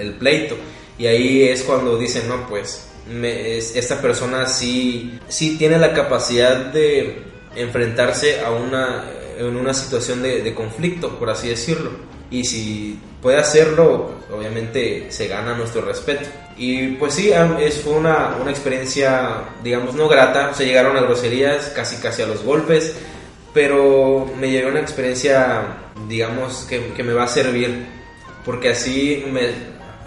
el 0.00 0.14
pleito. 0.14 0.56
Y 0.98 1.06
ahí 1.06 1.44
es 1.44 1.62
cuando 1.62 1.96
dicen, 1.96 2.28
no, 2.28 2.46
pues 2.48 2.88
me- 3.10 3.56
es- 3.58 3.74
esta 3.76 4.00
persona 4.00 4.46
sí, 4.48 5.18
sí 5.28 5.56
tiene 5.58 5.78
la 5.78 5.92
capacidad 5.92 6.56
de 6.56 7.22
enfrentarse 7.54 8.40
a 8.40 8.50
una, 8.50 9.04
en 9.38 9.56
una 9.56 9.72
situación 9.74 10.22
de, 10.22 10.42
de 10.42 10.54
conflicto, 10.54 11.18
por 11.18 11.30
así 11.30 11.48
decirlo. 11.48 11.90
Y 12.30 12.44
si 12.44 12.98
puede 13.22 13.38
hacerlo, 13.38 14.10
obviamente 14.36 15.06
se 15.10 15.28
gana 15.28 15.54
nuestro 15.56 15.82
respeto. 15.82 16.26
Y 16.58 16.88
pues 16.96 17.14
sí, 17.14 17.30
es, 17.60 17.76
fue 17.82 17.92
una, 17.94 18.36
una 18.40 18.50
experiencia, 18.50 19.42
digamos, 19.62 19.94
no 19.94 20.08
grata. 20.08 20.52
Se 20.54 20.64
llegaron 20.64 20.96
a 20.96 21.02
groserías, 21.02 21.66
casi 21.74 21.96
casi 21.96 22.22
a 22.22 22.26
los 22.26 22.42
golpes. 22.42 22.94
Pero 23.54 24.30
me 24.38 24.50
llevé 24.50 24.70
una 24.70 24.80
experiencia, 24.80 25.62
digamos, 26.08 26.66
que, 26.68 26.92
que 26.94 27.02
me 27.02 27.12
va 27.14 27.24
a 27.24 27.28
servir. 27.28 27.86
Porque 28.44 28.70
así 28.70 29.24
me, 29.30 29.50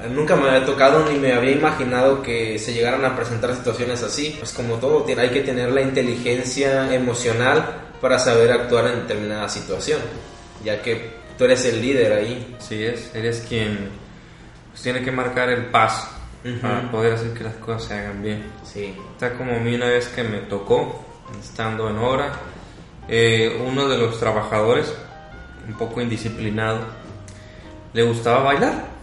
nunca 0.07 0.35
me 0.35 0.49
había 0.49 0.65
tocado 0.65 1.09
ni 1.09 1.17
me 1.17 1.33
había 1.33 1.51
imaginado 1.51 2.21
que 2.21 2.57
se 2.59 2.73
llegaran 2.73 3.03
a 3.05 3.15
presentar 3.15 3.55
situaciones 3.55 4.01
así. 4.03 4.35
Pues 4.39 4.53
como 4.53 4.75
todo, 4.75 5.05
hay 5.07 5.29
que 5.29 5.41
tener 5.41 5.71
la 5.71 5.81
inteligencia 5.81 6.93
emocional 6.93 7.65
para 8.01 8.17
saber 8.19 8.51
actuar 8.51 8.88
en 8.88 9.01
determinada 9.01 9.49
situación. 9.49 9.99
Ya 10.63 10.81
que 10.81 11.12
tú 11.38 11.45
eres 11.45 11.65
el 11.65 11.81
líder 11.81 12.13
ahí. 12.13 12.55
Así 12.57 12.83
es, 12.83 13.13
eres 13.13 13.45
quien 13.47 13.89
pues, 14.71 14.83
tiene 14.83 15.01
que 15.01 15.12
marcar 15.12 15.49
el 15.49 15.65
paso 15.65 16.07
Ujú. 16.45 16.59
para 16.59 16.91
poder 16.91 17.13
hacer 17.13 17.33
que 17.33 17.43
las 17.43 17.55
cosas 17.55 17.85
se 17.85 17.93
hagan 17.93 18.21
bien. 18.21 18.43
Sí. 18.63 18.95
Está 19.13 19.33
como 19.33 19.55
a 19.55 19.59
mí 19.59 19.75
una 19.75 19.88
vez 19.88 20.07
que 20.07 20.23
me 20.23 20.39
tocó, 20.39 21.05
estando 21.39 21.89
en 21.89 21.97
obra, 21.97 22.31
eh, 23.07 23.62
uno 23.65 23.88
de 23.88 23.97
los 23.97 24.19
trabajadores, 24.19 24.93
un 25.67 25.73
poco 25.75 26.01
indisciplinado, 26.01 26.79
le 27.93 28.03
gustaba 28.03 28.43
bailar. 28.43 28.98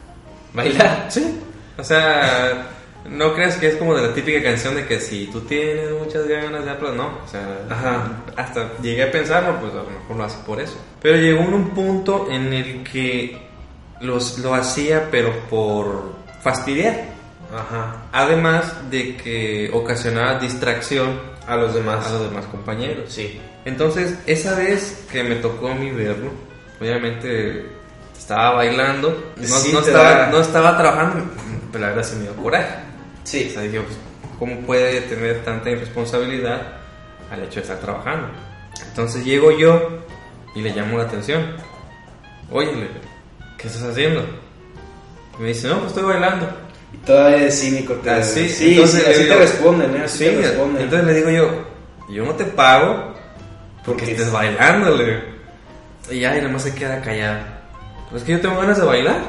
Bailar. 0.56 1.06
Sí. 1.10 1.40
O 1.78 1.84
sea, 1.84 2.66
no 3.08 3.34
creas 3.34 3.56
que 3.56 3.68
es 3.68 3.76
como 3.76 3.94
de 3.94 4.08
la 4.08 4.14
típica 4.14 4.42
canción 4.42 4.74
de 4.74 4.86
que 4.86 4.98
si 4.98 5.26
tú 5.26 5.42
tienes 5.42 5.90
muchas 5.92 6.26
ganas 6.26 6.64
de 6.64 6.70
aplaudir, 6.70 6.98
no. 7.00 7.18
O 7.24 7.28
sea, 7.28 7.46
Ajá. 7.70 8.12
hasta 8.34 8.72
llegué 8.82 9.02
a 9.04 9.10
pensarlo, 9.12 9.60
pues 9.60 9.72
a 9.72 9.76
lo 9.76 9.90
mejor 9.90 10.16
lo 10.16 10.24
hace 10.24 10.38
por 10.46 10.60
eso. 10.60 10.76
Pero 11.02 11.18
llegó 11.18 11.40
un 11.42 11.70
punto 11.70 12.28
en 12.30 12.52
el 12.52 12.82
que 12.82 13.36
los, 14.00 14.38
lo 14.38 14.54
hacía, 14.54 15.08
pero 15.10 15.32
por 15.50 16.14
fastidiar. 16.42 17.04
Ajá. 17.54 18.04
Además 18.12 18.90
de 18.90 19.16
que 19.16 19.70
ocasionaba 19.72 20.38
distracción 20.40 21.20
A 21.46 21.56
los 21.56 21.74
demás. 21.74 22.06
a 22.06 22.10
los 22.12 22.22
demás 22.30 22.46
compañeros. 22.46 23.12
Sí. 23.12 23.38
Entonces, 23.66 24.18
esa 24.26 24.54
vez 24.56 25.06
que 25.12 25.22
me 25.22 25.36
tocó 25.36 25.68
a 25.68 25.74
mí 25.74 25.90
verlo, 25.90 26.30
obviamente 26.80 27.66
estaba 28.26 28.56
bailando, 28.56 29.32
no, 29.36 29.46
Sí, 29.46 29.70
no 29.72 29.78
estaba, 29.78 30.10
da- 30.10 30.26
no 30.30 30.40
estaba 30.40 30.76
trabajando, 30.76 31.24
pero 31.70 31.82
la 31.82 31.88
verdad 31.90 32.02
se 32.02 32.16
me 32.16 32.22
dio 32.22 32.34
coraje. 32.34 32.74
Sí. 33.22 33.46
O 33.50 33.52
sea, 33.54 33.62
dije, 33.62 33.80
pues, 33.80 33.96
¿cómo 34.38 34.60
puede 34.62 35.00
tener 35.02 35.44
tanta 35.44 35.70
irresponsabilidad 35.70 36.60
al 37.30 37.44
hecho 37.44 37.56
de 37.56 37.60
estar 37.62 37.78
trabajando? 37.78 38.28
Entonces 38.88 39.24
llego 39.24 39.56
yo 39.56 40.00
y 40.56 40.60
le 40.60 40.70
llamo 40.74 40.98
la 40.98 41.04
atención. 41.04 41.54
Oye, 42.50 42.88
¿qué 43.58 43.68
estás 43.68 43.84
haciendo? 43.84 44.24
Y 45.38 45.42
me 45.42 45.48
dice, 45.48 45.68
no, 45.68 45.76
pues 45.78 45.88
estoy 45.92 46.02
bailando. 46.04 46.48
Y 46.92 46.96
todavía 46.98 47.46
es 47.46 47.60
cínico. 47.60 47.94
Te... 47.94 48.10
Así, 48.10 48.48
sí, 48.48 48.72
entonces 48.72 49.04
sí, 49.04 49.10
así 49.10 49.22
digo- 49.22 49.34
te 49.36 49.40
responden, 49.40 49.96
¿eh? 49.96 50.02
Así 50.04 50.18
Sí, 50.18 50.24
te 50.24 50.42
responden. 50.42 50.82
entonces 50.82 51.06
le 51.06 51.14
digo 51.14 51.30
yo, 51.30 51.64
yo 52.12 52.24
no 52.24 52.32
te 52.34 52.44
pago 52.44 53.14
porque 53.84 54.00
Porque 54.00 54.04
estés 54.12 54.26
es- 54.26 54.32
bailándole. 54.32 55.22
Y 56.10 56.20
ya, 56.20 56.36
y 56.36 56.42
nomás 56.42 56.62
se 56.62 56.74
queda 56.74 57.00
callado. 57.00 57.55
Pues 58.10 58.22
es 58.22 58.26
que 58.26 58.32
yo 58.32 58.40
tengo 58.40 58.58
ganas 58.58 58.78
de 58.78 58.84
bailar. 58.84 59.20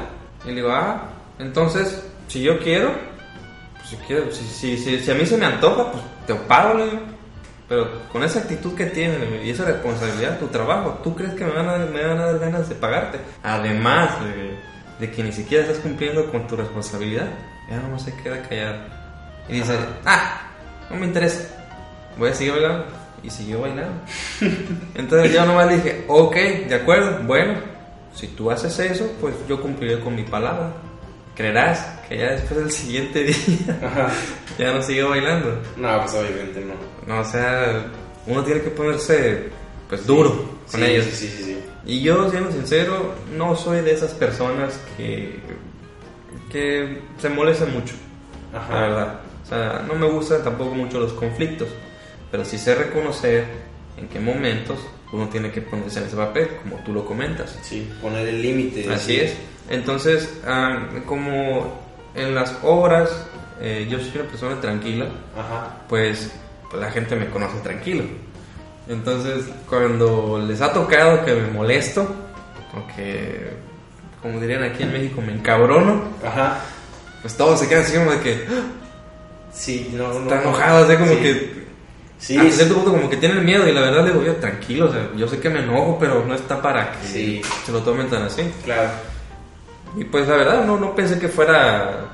Y 0.44 0.48
le 0.48 0.54
digo, 0.56 0.70
ah, 0.70 1.08
entonces, 1.38 2.04
si 2.28 2.42
yo 2.42 2.58
quiero, 2.60 2.92
pues 3.76 3.88
si 3.88 3.96
quiero, 3.96 4.30
si, 4.30 4.44
si, 4.44 4.76
si, 4.78 4.98
si 5.00 5.10
a 5.10 5.14
mí 5.14 5.26
se 5.26 5.36
me 5.36 5.46
antoja, 5.46 5.92
pues 5.92 6.02
te 6.26 6.34
pago, 6.34 6.78
le 6.78 6.84
digo. 6.84 7.00
Pero 7.68 8.08
con 8.10 8.22
esa 8.24 8.38
actitud 8.38 8.74
que 8.74 8.86
tienes 8.86 9.44
y 9.44 9.50
esa 9.50 9.66
responsabilidad, 9.66 10.38
tu 10.38 10.46
trabajo, 10.46 11.00
¿tú 11.04 11.14
crees 11.14 11.34
que 11.34 11.44
me 11.44 11.52
van 11.52 11.68
a, 11.68 11.76
me 11.78 12.02
van 12.02 12.18
a 12.18 12.26
dar 12.26 12.38
ganas 12.38 12.68
de 12.68 12.74
pagarte? 12.74 13.18
Además 13.42 14.10
de, 14.24 14.56
de 14.98 15.12
que 15.12 15.22
ni 15.22 15.32
siquiera 15.32 15.64
estás 15.64 15.78
cumpliendo 15.78 16.30
con 16.30 16.46
tu 16.46 16.56
responsabilidad, 16.56 17.28
ya 17.68 17.76
nomás 17.76 18.02
se 18.02 18.14
queda 18.16 18.40
callado. 18.42 18.78
Y 19.48 19.54
dice, 19.54 19.78
ah, 20.06 20.40
no 20.88 20.96
me 20.96 21.06
interesa, 21.06 21.42
voy 22.16 22.30
a 22.30 22.34
seguir 22.34 22.54
bailando. 22.54 22.86
Y 23.22 23.30
siguió 23.30 23.60
bailando. 23.60 24.00
Entonces 24.94 25.32
yo 25.32 25.44
nomás 25.44 25.66
le 25.66 25.76
dije, 25.76 26.04
ok, 26.08 26.34
de 26.68 26.74
acuerdo, 26.74 27.22
bueno, 27.24 27.54
si 28.14 28.26
tú 28.28 28.50
haces 28.50 28.78
eso, 28.78 29.10
pues 29.20 29.34
yo 29.48 29.60
cumpliré 29.60 30.00
con 30.00 30.14
mi 30.14 30.22
palabra. 30.24 30.72
Creerás 31.36 32.00
que 32.08 32.18
ya 32.18 32.32
después 32.32 32.58
del 32.60 32.70
siguiente 32.72 33.22
día 33.24 33.78
Ajá. 33.82 34.08
ya 34.58 34.72
no 34.72 34.82
siguió 34.82 35.10
bailando. 35.10 35.60
No, 35.76 36.00
pues 36.00 36.14
obviamente 36.14 36.64
no. 36.64 36.74
No, 37.06 37.20
o 37.20 37.24
sea, 37.24 37.86
uno 38.26 38.42
tiene 38.42 38.60
que 38.62 38.70
ponerse 38.70 39.44
pues 39.88 40.04
duro 40.06 40.30
con 40.70 40.80
Sí, 40.80 40.86
ellos. 40.86 41.04
Sí, 41.06 41.12
sí, 41.12 41.28
sí, 41.28 41.44
sí. 41.44 41.58
Y 41.86 42.02
yo, 42.02 42.28
siendo 42.30 42.50
sincero, 42.52 43.14
no 43.36 43.54
soy 43.56 43.80
de 43.82 43.92
esas 43.92 44.12
personas 44.14 44.78
que, 44.96 45.38
que 46.50 47.00
se 47.18 47.28
molestan 47.30 47.72
mucho, 47.72 47.94
Ajá. 48.52 48.72
la 48.74 48.80
verdad. 48.80 49.20
O 49.44 49.48
sea, 49.48 49.84
no 49.86 49.94
me 49.94 50.06
gustan 50.06 50.42
tampoco 50.42 50.74
mucho 50.74 50.98
los 51.00 51.12
conflictos, 51.14 51.68
pero 52.30 52.44
sí 52.44 52.58
sé 52.58 52.74
reconocer 52.74 53.46
en 53.96 54.08
qué 54.08 54.20
momentos 54.20 54.78
uno 55.12 55.28
tiene 55.28 55.50
que 55.50 55.60
ponerse 55.62 56.00
en 56.00 56.06
ese 56.06 56.16
papel, 56.16 56.48
como 56.62 56.76
tú 56.84 56.92
lo 56.92 57.04
comentas. 57.04 57.58
Sí, 57.62 57.90
poner 58.02 58.28
el 58.28 58.42
límite. 58.42 58.92
Así 58.92 59.14
sí. 59.14 59.20
es. 59.20 59.34
Entonces, 59.70 60.38
ah, 60.46 60.86
como 61.06 61.78
en 62.14 62.34
las 62.34 62.54
obras, 62.62 63.10
eh, 63.60 63.86
yo 63.90 63.98
soy 63.98 64.12
una 64.20 64.28
persona 64.30 64.60
tranquila, 64.60 65.06
Ajá. 65.36 65.76
pues, 65.88 66.30
pues 66.70 66.82
la 66.82 66.90
gente 66.90 67.16
me 67.16 67.28
conoce 67.28 67.58
tranquilo. 67.60 68.04
Entonces, 68.88 69.44
cuando 69.68 70.42
les 70.46 70.60
ha 70.62 70.72
tocado 70.72 71.24
que 71.24 71.34
me 71.34 71.48
molesto, 71.50 72.02
o 72.74 72.96
que, 72.96 73.50
como 74.22 74.40
dirían 74.40 74.62
aquí 74.62 74.82
en 74.82 74.92
México, 74.92 75.20
me 75.20 75.32
encabrono, 75.32 76.02
Ajá. 76.24 76.60
pues 77.22 77.36
todos 77.36 77.60
se 77.60 77.68
quedan 77.68 77.82
así 77.84 77.96
como 77.96 78.12
de 78.12 78.20
que 78.20 78.44
Sí, 79.52 79.90
no, 79.94 80.08
no. 80.12 80.20
están 80.22 80.42
enojados, 80.42 80.88
así 80.88 80.96
como 80.98 81.12
Sí. 81.12 81.16
que 81.18 81.57
Sí, 82.18 82.36
hasta 82.36 82.50
cierto 82.50 82.74
punto 82.74 82.90
como 82.92 83.08
que 83.08 83.16
tienen 83.16 83.44
miedo 83.44 83.66
y 83.68 83.72
la 83.72 83.80
verdad 83.80 84.04
le 84.04 84.10
digo 84.12 84.24
yo 84.24 84.34
tranquilo, 84.36 84.86
o 84.88 84.92
sea, 84.92 85.08
yo 85.16 85.28
sé 85.28 85.38
que 85.38 85.48
me 85.50 85.60
enojo, 85.60 85.96
pero 86.00 86.24
no 86.26 86.34
está 86.34 86.60
para 86.60 86.90
que 86.92 87.06
Sí. 87.06 87.42
se 87.64 87.70
lo 87.72 87.78
tomen 87.80 88.08
tan 88.08 88.22
así. 88.22 88.42
Claro. 88.64 88.90
Y 89.96 90.04
pues 90.04 90.26
la 90.28 90.36
verdad 90.36 90.64
no, 90.64 90.76
no 90.78 90.94
pensé 90.94 91.18
que 91.18 91.28
fuera 91.28 92.06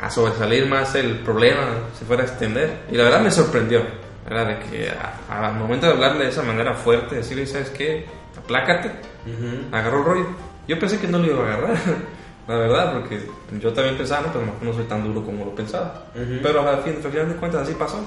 a 0.00 0.10
sobresalir 0.10 0.66
más 0.66 0.94
el 0.94 1.18
problema, 1.20 1.62
se 1.98 2.04
fuera 2.04 2.22
a 2.22 2.26
extender. 2.26 2.82
Y 2.92 2.96
la 2.96 3.04
verdad 3.04 3.20
me 3.20 3.30
sorprendió, 3.30 3.82
¿verdad? 4.28 4.46
De 4.48 4.58
que 4.70 4.92
al 5.30 5.54
momento 5.54 5.86
de 5.86 5.92
hablarle 5.92 6.24
de 6.24 6.30
esa 6.30 6.42
manera 6.42 6.74
fuerte, 6.74 7.16
decirle, 7.16 7.46
¿sabes 7.46 7.70
qué? 7.70 8.06
Aplácate, 8.38 8.88
Ujú. 9.26 9.74
agarró 9.74 9.98
el 9.98 10.04
rollo. 10.04 10.26
Yo 10.68 10.78
pensé 10.78 10.98
que 11.00 11.08
no 11.08 11.18
lo 11.18 11.26
iba 11.26 11.38
a 11.42 11.54
agarrar, 11.54 11.76
la 12.48 12.54
verdad, 12.54 12.92
porque 12.92 13.20
yo 13.58 13.72
también 13.72 13.96
pensaba, 13.96 14.26
no, 14.26 14.32
pues 14.32 14.44
no, 14.62 14.72
soy 14.74 14.84
tan 14.84 15.02
duro 15.02 15.24
como 15.24 15.46
lo 15.46 15.54
pensaba. 15.54 16.04
Ujú. 16.14 16.38
Pero 16.42 16.68
al 16.68 16.82
fin, 16.82 16.98
al 17.02 17.10
final 17.10 17.28
de 17.30 17.34
cuentas 17.36 17.62
así 17.62 17.72
pasó. 17.72 17.98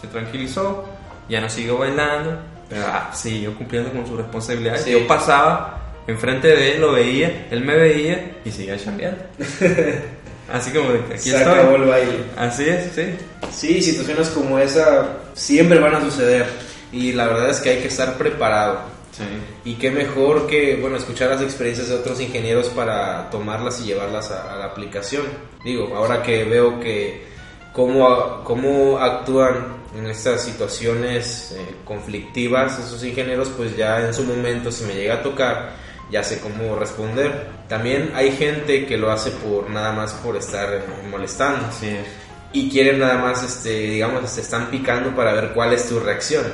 Se 0.00 0.06
tranquilizó, 0.08 0.84
ya 1.28 1.40
no 1.40 1.48
siguió 1.48 1.78
bailando, 1.78 2.38
pero 2.68 2.82
ah, 2.86 3.10
siguió 3.14 3.54
cumpliendo 3.56 3.90
con 3.92 4.06
su 4.06 4.16
responsabilidad. 4.16 4.78
Sí. 4.78 4.92
Yo 4.92 5.06
pasaba 5.06 5.80
enfrente 6.06 6.48
de 6.48 6.72
él, 6.74 6.80
lo 6.80 6.92
veía, 6.92 7.46
él 7.50 7.64
me 7.64 7.76
veía 7.76 8.36
y 8.44 8.50
seguía 8.50 8.78
chambeando. 8.78 9.22
Así 10.52 10.70
como 10.72 10.90
de 10.92 10.98
aquí 10.98 11.18
Se 11.30 11.36
estoy. 11.36 11.52
acabó 11.52 11.76
el 11.76 11.84
baile. 11.84 12.24
Así 12.36 12.68
es, 12.68 12.92
sí. 12.94 13.16
Sí, 13.50 13.82
situaciones 13.82 14.28
como 14.28 14.58
esa 14.58 15.08
siempre 15.32 15.78
van 15.78 15.94
a 15.94 16.00
suceder. 16.02 16.46
Y 16.92 17.12
la 17.12 17.26
verdad 17.26 17.50
es 17.50 17.60
que 17.60 17.70
hay 17.70 17.78
que 17.78 17.88
estar 17.88 18.18
preparado. 18.18 18.80
Sí. 19.12 19.24
Y 19.64 19.74
qué 19.76 19.90
mejor 19.90 20.46
que, 20.46 20.76
bueno, 20.76 20.96
escuchar 20.96 21.30
las 21.30 21.40
experiencias 21.40 21.88
de 21.88 21.94
otros 21.94 22.20
ingenieros 22.20 22.68
para 22.68 23.30
tomarlas 23.30 23.80
y 23.80 23.84
llevarlas 23.84 24.30
a, 24.30 24.52
a 24.52 24.56
la 24.58 24.66
aplicación. 24.66 25.22
Digo, 25.64 25.96
ahora 25.96 26.22
que 26.22 26.44
veo 26.44 26.78
que 26.78 27.24
cómo, 27.72 28.42
cómo 28.44 28.98
actúan 28.98 29.83
en 29.96 30.06
estas 30.06 30.42
situaciones 30.42 31.54
eh, 31.56 31.76
conflictivas 31.84 32.78
esos 32.78 33.02
ingenieros, 33.04 33.48
pues 33.56 33.76
ya 33.76 34.04
en 34.06 34.12
su 34.12 34.24
momento, 34.24 34.70
si 34.72 34.84
me 34.84 34.94
llega 34.94 35.14
a 35.14 35.22
tocar, 35.22 35.76
ya 36.10 36.22
sé 36.22 36.40
cómo 36.40 36.76
responder. 36.76 37.48
También 37.68 38.12
hay 38.14 38.32
gente 38.32 38.86
que 38.86 38.96
lo 38.96 39.10
hace 39.10 39.30
por 39.30 39.70
nada 39.70 39.92
más 39.92 40.12
por 40.14 40.36
estar 40.36 40.84
molestando 41.10 41.68
es. 41.82 42.06
y 42.52 42.70
quieren 42.70 42.98
nada 42.98 43.18
más, 43.18 43.42
este, 43.42 43.70
digamos, 43.70 44.28
se 44.28 44.40
están 44.40 44.70
picando 44.70 45.14
para 45.14 45.32
ver 45.32 45.52
cuál 45.54 45.72
es 45.72 45.88
tu 45.88 45.98
reacción. 46.00 46.44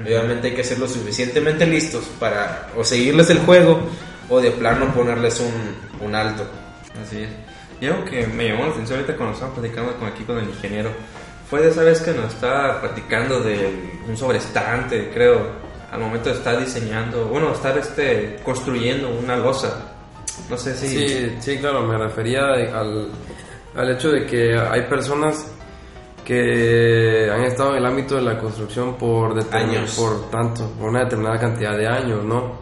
Obviamente 0.00 0.48
hay 0.48 0.54
que 0.54 0.62
ser 0.62 0.78
lo 0.78 0.86
suficientemente 0.86 1.66
listos 1.66 2.04
para 2.20 2.68
o 2.76 2.84
seguirles 2.84 3.30
el 3.30 3.38
juego 3.38 3.80
o 4.28 4.40
de 4.40 4.50
plano 4.52 4.92
ponerles 4.94 5.40
un, 5.40 6.06
un 6.06 6.14
alto. 6.14 6.44
Así 7.02 7.22
es. 7.22 7.30
Y 7.80 7.86
algo 7.86 8.04
que 8.04 8.26
me 8.26 8.48
llamó 8.48 8.66
la 8.66 8.72
atención 8.72 8.98
ahorita 8.98 9.16
cuando 9.16 9.34
estábamos 9.34 9.58
platicando 9.58 9.96
con 9.96 10.08
aquí 10.08 10.24
con 10.24 10.38
el 10.38 10.48
ingeniero 10.48 10.90
fue 11.48 11.62
de 11.62 11.68
esa 11.70 11.82
vez 11.82 12.00
que 12.00 12.12
nos 12.12 12.34
estaba 12.34 12.80
platicando 12.80 13.40
de 13.40 13.98
un 14.06 14.16
sobreestante, 14.16 15.10
creo, 15.12 15.40
al 15.90 16.00
momento 16.00 16.28
de 16.28 16.36
estar 16.36 16.58
diseñando, 16.58 17.26
bueno, 17.26 17.52
estar 17.52 17.76
este 17.78 18.38
construyendo 18.44 19.08
una 19.08 19.36
losa. 19.36 19.94
No 20.50 20.56
sé 20.56 20.74
si 20.74 20.88
Sí, 20.88 21.36
sí, 21.40 21.58
claro, 21.58 21.82
me 21.82 21.96
refería 21.96 22.52
al, 22.52 23.08
al 23.74 23.90
hecho 23.90 24.10
de 24.10 24.26
que 24.26 24.58
hay 24.58 24.82
personas 24.82 25.50
que 26.24 27.30
han 27.32 27.42
estado 27.44 27.70
en 27.70 27.78
el 27.78 27.86
ámbito 27.86 28.16
de 28.16 28.22
la 28.22 28.38
construcción 28.38 28.96
por, 28.96 29.32
Años. 29.54 29.96
por 29.96 30.30
tanto, 30.30 30.70
por 30.78 30.90
una 30.90 31.04
determinada 31.04 31.38
cantidad 31.38 31.74
de 31.74 31.86
años, 31.86 32.22
¿no? 32.22 32.58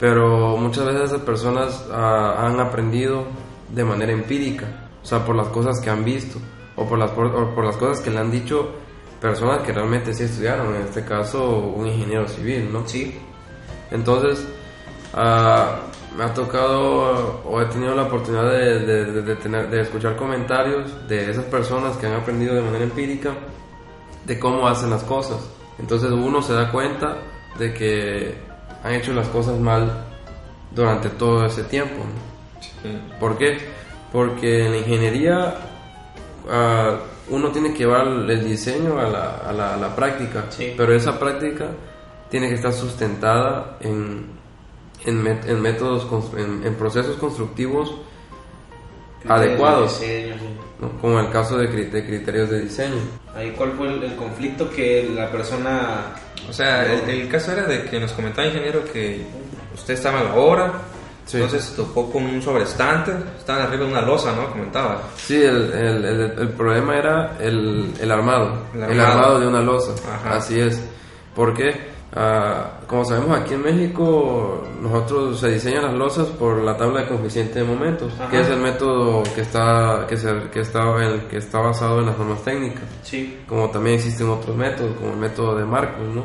Pero 0.00 0.56
muchas 0.56 0.86
veces 0.86 1.02
esas 1.04 1.20
personas 1.20 1.84
ah, 1.92 2.46
han 2.46 2.58
aprendido 2.58 3.26
de 3.68 3.84
manera 3.84 4.12
empírica, 4.12 4.88
o 5.02 5.06
sea, 5.06 5.22
por 5.24 5.36
las 5.36 5.48
cosas 5.48 5.80
que 5.80 5.90
han 5.90 6.02
visto, 6.02 6.38
o 6.76 6.86
por 6.86 6.98
las, 6.98 7.10
por, 7.12 7.26
o 7.26 7.54
por 7.54 7.64
las 7.64 7.76
cosas 7.76 8.00
que 8.00 8.10
le 8.10 8.18
han 8.18 8.30
dicho 8.30 8.70
personas 9.20 9.60
que 9.62 9.72
realmente 9.72 10.12
sí 10.12 10.24
estudiaron, 10.24 10.74
en 10.74 10.82
este 10.82 11.04
caso 11.04 11.58
un 11.58 11.86
ingeniero 11.86 12.28
civil, 12.28 12.70
¿no? 12.72 12.86
Sí, 12.86 13.18
Entonces, 13.90 14.46
ah, 15.14 15.76
me 16.16 16.24
ha 16.24 16.34
tocado 16.34 17.42
o 17.44 17.60
he 17.60 17.66
tenido 17.66 17.94
la 17.94 18.02
oportunidad 18.04 18.50
de, 18.50 18.78
de- 18.80 19.04
de- 19.12 19.22
de 19.22 19.36
tener, 19.36 19.68
de 19.70 19.80
escuchar 19.82 20.16
comentarios 20.16 21.08
de 21.08 21.30
esas 21.30 21.44
personas 21.44 21.96
que 21.96 22.06
han 22.06 22.14
aprendido 22.14 22.54
de 22.54 22.62
manera 22.62 22.84
empírica 22.84 23.32
de 24.24 24.38
cómo 24.38 24.66
hacen 24.68 24.90
las 24.90 25.02
cosas. 25.04 25.38
Entonces 25.78 26.10
uno 26.10 26.40
se 26.42 26.52
da 26.54 26.70
cuenta 26.70 27.16
de 27.58 27.72
que 27.74 28.34
han 28.82 28.92
hecho 28.94 29.12
las 29.12 29.28
cosas 29.28 29.58
mal 29.58 30.04
durante 30.70 31.08
todo 31.10 31.44
ese 31.46 31.64
tiempo. 31.64 31.96
¿no? 31.98 32.60
Sí. 32.82 32.98
¿Por 33.20 33.36
qué? 33.38 33.58
Porque 34.12 34.66
en 34.66 34.70
la 34.72 34.78
ingeniería 34.78 35.54
ah, 36.50 36.96
uno 37.30 37.50
tiene 37.50 37.72
que 37.72 37.78
llevar 37.78 38.06
el 38.06 38.44
diseño 38.44 38.98
a 38.98 39.08
la, 39.08 39.36
a 39.48 39.52
la- 39.52 39.74
a 39.74 39.76
la 39.76 39.94
práctica, 39.96 40.44
Sí. 40.50 40.74
pero 40.76 40.94
esa 40.94 41.18
práctica 41.18 41.68
tiene 42.30 42.48
que 42.48 42.54
estar 42.56 42.72
sustentada 42.72 43.76
en, 43.80 44.26
en, 45.06 45.24
met- 45.24 45.46
en 45.48 45.60
métodos, 45.62 46.06
en, 46.36 46.66
en 46.66 46.74
procesos 46.74 47.16
constructivos 47.16 47.94
adecuados, 49.26 50.00
Diseño, 50.00 50.34
sí. 50.38 50.44
¿no? 50.80 50.90
como 51.00 51.18
el 51.20 51.30
caso 51.30 51.56
de, 51.56 51.70
cri- 51.70 51.90
de 51.90 52.04
criterios 52.04 52.50
de 52.50 52.60
diseño. 52.62 53.00
Ahí, 53.34 53.52
¿cuál 53.56 53.72
fue 53.72 53.88
el, 53.88 54.02
el 54.02 54.16
conflicto 54.16 54.70
que 54.70 55.08
la 55.14 55.30
persona... 55.30 56.12
O 56.48 56.52
sea, 56.52 56.84
el, 56.92 57.08
el 57.08 57.28
caso 57.28 57.52
era 57.52 57.62
de 57.64 57.84
que 57.86 57.98
nos 57.98 58.12
comentaba 58.12 58.46
el 58.46 58.52
ingeniero 58.54 58.84
que 58.92 59.24
usted 59.74 59.94
estaba 59.94 60.20
en 60.20 60.26
la 60.28 60.34
obra, 60.34 60.72
Sí. 61.26 61.38
entonces 61.38 61.74
tocó 61.74 62.10
con 62.12 62.24
un 62.24 62.42
sobreestante, 62.42 63.12
estaban 63.38 63.62
arriba 63.62 63.84
de 63.86 63.90
una 63.92 64.02
losa, 64.02 64.34
¿no? 64.36 64.50
Comentaba. 64.50 65.00
Sí, 65.16 65.36
el, 65.42 65.72
el, 65.72 66.04
el, 66.04 66.20
el 66.38 66.48
problema 66.50 66.96
era 66.96 67.36
el, 67.40 67.92
el 67.98 68.10
armado, 68.12 68.58
El 68.74 68.82
armado. 68.82 69.02
armado, 69.12 69.40
de 69.40 69.46
una 69.48 69.60
losa. 69.62 69.92
Ajá. 70.12 70.36
Así 70.36 70.60
es. 70.60 70.82
¿Por 71.34 71.54
qué? 71.54 71.92
Ah, 72.16 72.78
como 72.86 73.04
sabemos, 73.04 73.36
aquí 73.36 73.54
en 73.54 73.62
México 73.62 74.62
nosotros 74.80 75.40
se 75.40 75.50
diseñan 75.50 75.82
las 75.84 75.94
losas 75.94 76.28
por 76.28 76.58
la 76.62 76.76
tabla 76.76 77.00
de 77.00 77.08
coeficiente 77.08 77.58
de 77.58 77.64
momentos, 77.64 78.12
Ajá. 78.20 78.30
que 78.30 78.40
es 78.40 78.48
el 78.50 78.58
método 78.60 79.22
que 79.34 79.40
está, 79.40 80.06
que, 80.08 80.16
se, 80.16 80.32
que, 80.52 80.60
está, 80.60 80.94
el, 81.04 81.22
que 81.26 81.38
está 81.38 81.58
basado 81.58 81.98
en 82.00 82.06
las 82.06 82.16
normas 82.18 82.42
técnicas. 82.44 82.84
Sí. 83.02 83.40
Como 83.48 83.68
también 83.70 83.96
existen 83.96 84.28
otros 84.28 84.54
métodos, 84.54 84.94
como 84.96 85.10
el 85.14 85.16
método 85.16 85.56
de 85.56 85.64
Marcos, 85.64 86.06
¿no? 86.14 86.22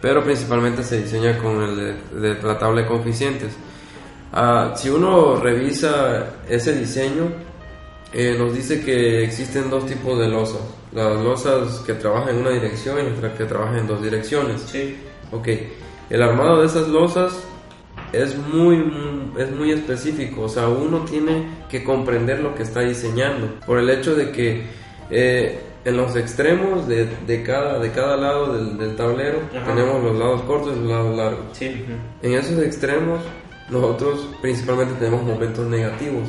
Pero 0.00 0.24
principalmente 0.24 0.82
se 0.82 1.00
diseña 1.02 1.38
con 1.38 1.62
el 1.62 1.76
de, 1.76 2.20
de 2.34 2.42
la 2.42 2.58
tabla 2.58 2.80
de 2.82 2.88
coeficientes. 2.88 3.56
Ah, 4.32 4.72
si 4.76 4.88
uno 4.88 5.36
revisa 5.36 6.26
ese 6.48 6.72
diseño, 6.78 7.30
eh, 8.12 8.34
nos 8.38 8.54
dice 8.54 8.82
que 8.82 9.22
existen 9.24 9.68
dos 9.70 9.86
tipos 9.86 10.18
de 10.18 10.28
losas. 10.28 10.60
Las 10.92 11.16
losas 11.22 11.80
que 11.86 11.94
trabajan 11.94 12.30
en 12.36 12.40
una 12.42 12.50
dirección 12.50 12.98
y 12.98 13.16
otras 13.16 13.32
que 13.36 13.44
trabajan 13.44 13.78
en 13.78 13.86
dos 13.86 14.02
direcciones. 14.02 14.62
Sí. 14.62 14.96
Ok, 15.32 15.48
el 16.10 16.22
armado 16.22 16.60
de 16.60 16.66
esas 16.66 16.88
losas 16.88 17.32
es 18.12 18.36
muy, 18.36 18.76
muy- 18.76 19.40
es 19.42 19.50
muy 19.50 19.70
específico, 19.72 20.42
o 20.42 20.48
sea, 20.48 20.68
uno 20.68 20.98
tiene 21.04 21.46
que 21.70 21.82
comprender 21.82 22.40
lo 22.40 22.54
que 22.54 22.62
está 22.64 22.80
diseñando, 22.80 23.54
por 23.66 23.78
el 23.78 23.88
hecho 23.88 24.14
de 24.14 24.30
que 24.30 24.62
eh, 25.10 25.60
en 25.86 25.96
los 25.96 26.14
extremos 26.16 26.86
de, 26.86 27.06
de 27.26 27.42
cada, 27.42 27.78
de 27.78 27.90
cada 27.90 28.16
lado 28.18 28.52
del, 28.54 28.76
del 28.78 28.94
tablero 28.96 29.38
Ajá. 29.56 29.64
tenemos 29.74 30.02
los 30.04 30.16
lados 30.18 30.42
cortos 30.42 30.74
y 30.76 30.80
los 30.80 30.88
lados 30.90 31.16
largos. 31.16 31.44
Sí. 31.52 31.84
En 32.22 32.34
esos 32.34 32.62
extremos 32.62 33.20
nosotros 33.72 34.28
principalmente 34.40 34.94
tenemos 34.94 35.24
momentos 35.24 35.66
negativos 35.66 36.28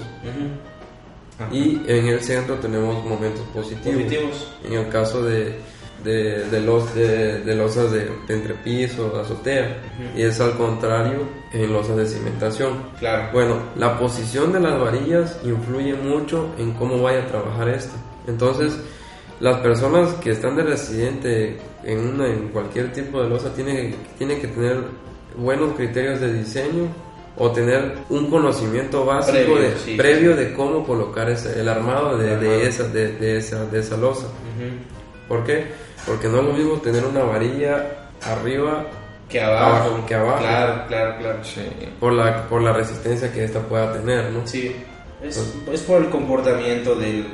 y 1.52 1.82
en 1.88 2.08
el 2.08 2.22
centro 2.22 2.56
tenemos 2.56 3.04
momentos 3.04 3.42
positivos. 3.54 4.04
Positivos. 4.04 4.52
En 4.64 4.74
el 4.74 4.88
caso 4.88 5.24
de, 5.24 5.58
de, 6.04 6.46
de 6.46 6.62
los, 6.62 6.96
de, 6.96 7.40
de 7.42 7.56
losas 7.56 7.92
de, 7.92 8.10
de 8.28 8.34
entrepiso, 8.34 9.20
azotea, 9.20 9.78
y 10.16 10.22
es 10.22 10.40
al 10.40 10.56
contrario 10.58 11.28
en 11.52 11.74
losas 11.74 11.98
de 11.98 12.06
cimentación. 12.06 12.74
Claro. 13.00 13.30
Bueno, 13.34 13.60
la 13.76 14.00
posición 14.00 14.54
de 14.54 14.60
las 14.60 14.80
varillas 14.80 15.40
influye 15.44 15.96
mucho 15.96 16.48
en 16.58 16.72
cómo 16.74 17.02
vaya 17.02 17.24
a 17.24 17.28
trabajar 17.28 17.68
esto. 17.70 17.94
Entonces, 18.28 18.80
las 19.40 19.58
personas 19.58 20.14
que 20.16 20.32
están 20.32 20.56
de 20.56 20.64
residente 20.64 21.58
en, 21.84 22.00
una, 22.00 22.28
en 22.28 22.50
cualquier 22.50 22.94
tipo 22.94 23.22
de 23.22 23.28
losa 23.28 23.54
tienen, 23.54 23.96
tienen 24.18 24.40
que 24.40 24.48
tener 24.48 24.78
buenos 25.36 25.74
criterios 25.76 26.22
de 26.22 26.32
diseño 26.32 26.88
o 27.38 27.52
tener 27.52 27.96
un 28.10 28.30
conocimiento 28.30 29.06
básico 29.06 29.32
Previo, 29.38 29.56
de, 29.58 29.78
sí. 29.78 29.96
previo 29.98 30.36
de 30.36 30.54
cómo 30.54 30.86
colocar 30.86 31.30
ese- 31.30 31.60
el 31.60 31.68
armado 31.68 32.18
de, 32.18 32.34
El 32.34 32.40
de 32.40 32.48
armado. 32.50 32.68
esa, 32.70 32.84
de, 32.90 33.08
de 33.14 33.38
esa, 33.38 33.66
de 33.66 33.80
esa 33.80 33.98
losa. 33.98 34.28
¿Por 35.28 35.44
qué? 35.44 35.66
Porque 36.06 36.28
no 36.28 36.40
es 36.40 36.46
lo 36.46 36.54
mismo 36.54 36.74
tener 36.82 37.04
una 37.06 37.24
varilla 37.24 38.10
arriba 38.22 38.86
Que 39.30 39.42
abajo. 39.42 39.66
Abajo, 39.76 40.06
que 40.06 40.16
abajo. 40.16 40.40
Claro, 40.40 40.84
claro, 40.88 41.16
claro. 41.20 41.40
por 42.00 42.14
la, 42.14 42.48
por 42.48 42.62
la 42.62 42.74
resistencia 42.74 43.32
que 43.34 43.44
esta 43.46 43.60
pueda 43.62 43.94
tener, 43.94 44.30
¿no? 44.32 44.46
Sí. 44.46 44.76
Es, 45.24 45.42
es 45.72 45.82
por 45.82 46.02
el 46.04 46.10
comportamiento 46.10 46.96
del, 46.96 47.26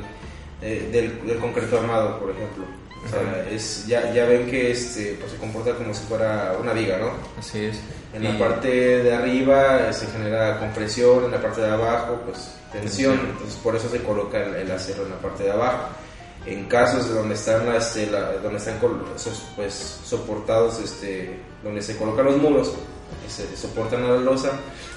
eh, 0.62 0.88
del, 0.92 1.26
del 1.28 1.40
concreto 1.40 1.80
armado, 1.80 2.20
por 2.20 2.30
ejemplo. 2.30 2.64
O 3.04 3.10
sea, 3.10 3.46
es, 3.52 3.86
ya, 3.88 4.14
ya 4.14 4.26
ven 4.26 4.46
que 4.46 4.72
este, 4.72 5.18
pues, 5.20 5.32
se 5.32 5.38
comporta 5.38 5.74
como 5.74 5.94
si 5.94 6.04
fuera 6.06 6.56
una 6.62 6.74
viga, 6.74 6.98
¿no? 7.00 7.12
Así 7.40 7.66
es. 7.66 7.80
En 8.14 8.24
la 8.24 8.38
parte 8.40 8.68
de 9.04 9.14
arriba 9.14 9.88
eh, 9.90 9.94
se 9.94 10.08
genera 10.08 10.58
compresión, 10.60 11.26
en 11.26 11.32
la 11.32 11.42
parte 11.42 11.62
de 11.62 11.70
abajo 11.70 12.20
pues 12.26 12.56
tensión, 12.72 13.20
entonces 13.20 13.56
por 13.64 13.76
eso 13.76 13.88
se 13.90 14.02
coloca 14.02 14.44
el, 14.44 14.56
el 14.56 14.72
acero 14.72 15.04
en 15.04 15.10
la 15.12 15.18
parte 15.18 15.44
de 15.44 15.52
abajo. 15.52 15.90
En 16.46 16.66
casos 16.66 17.08
de 17.08 17.14
donde 17.16 17.36
están 17.36 17.66
las, 17.68 17.96
eh, 17.98 18.08
la- 18.12 18.34
donde 18.42 18.58
están 18.58 18.80
pues 19.56 20.00
soportados, 20.04 20.80
este, 20.80 21.38
donde 21.64 21.82
se 21.82 21.98
colocan 21.98 22.26
los 22.26 22.38
muros, 22.38 22.74
que 23.24 23.30
se 23.32 23.56
soportan 23.58 24.04
a 24.06 24.10
la 24.12 24.18
losa, 24.18 24.52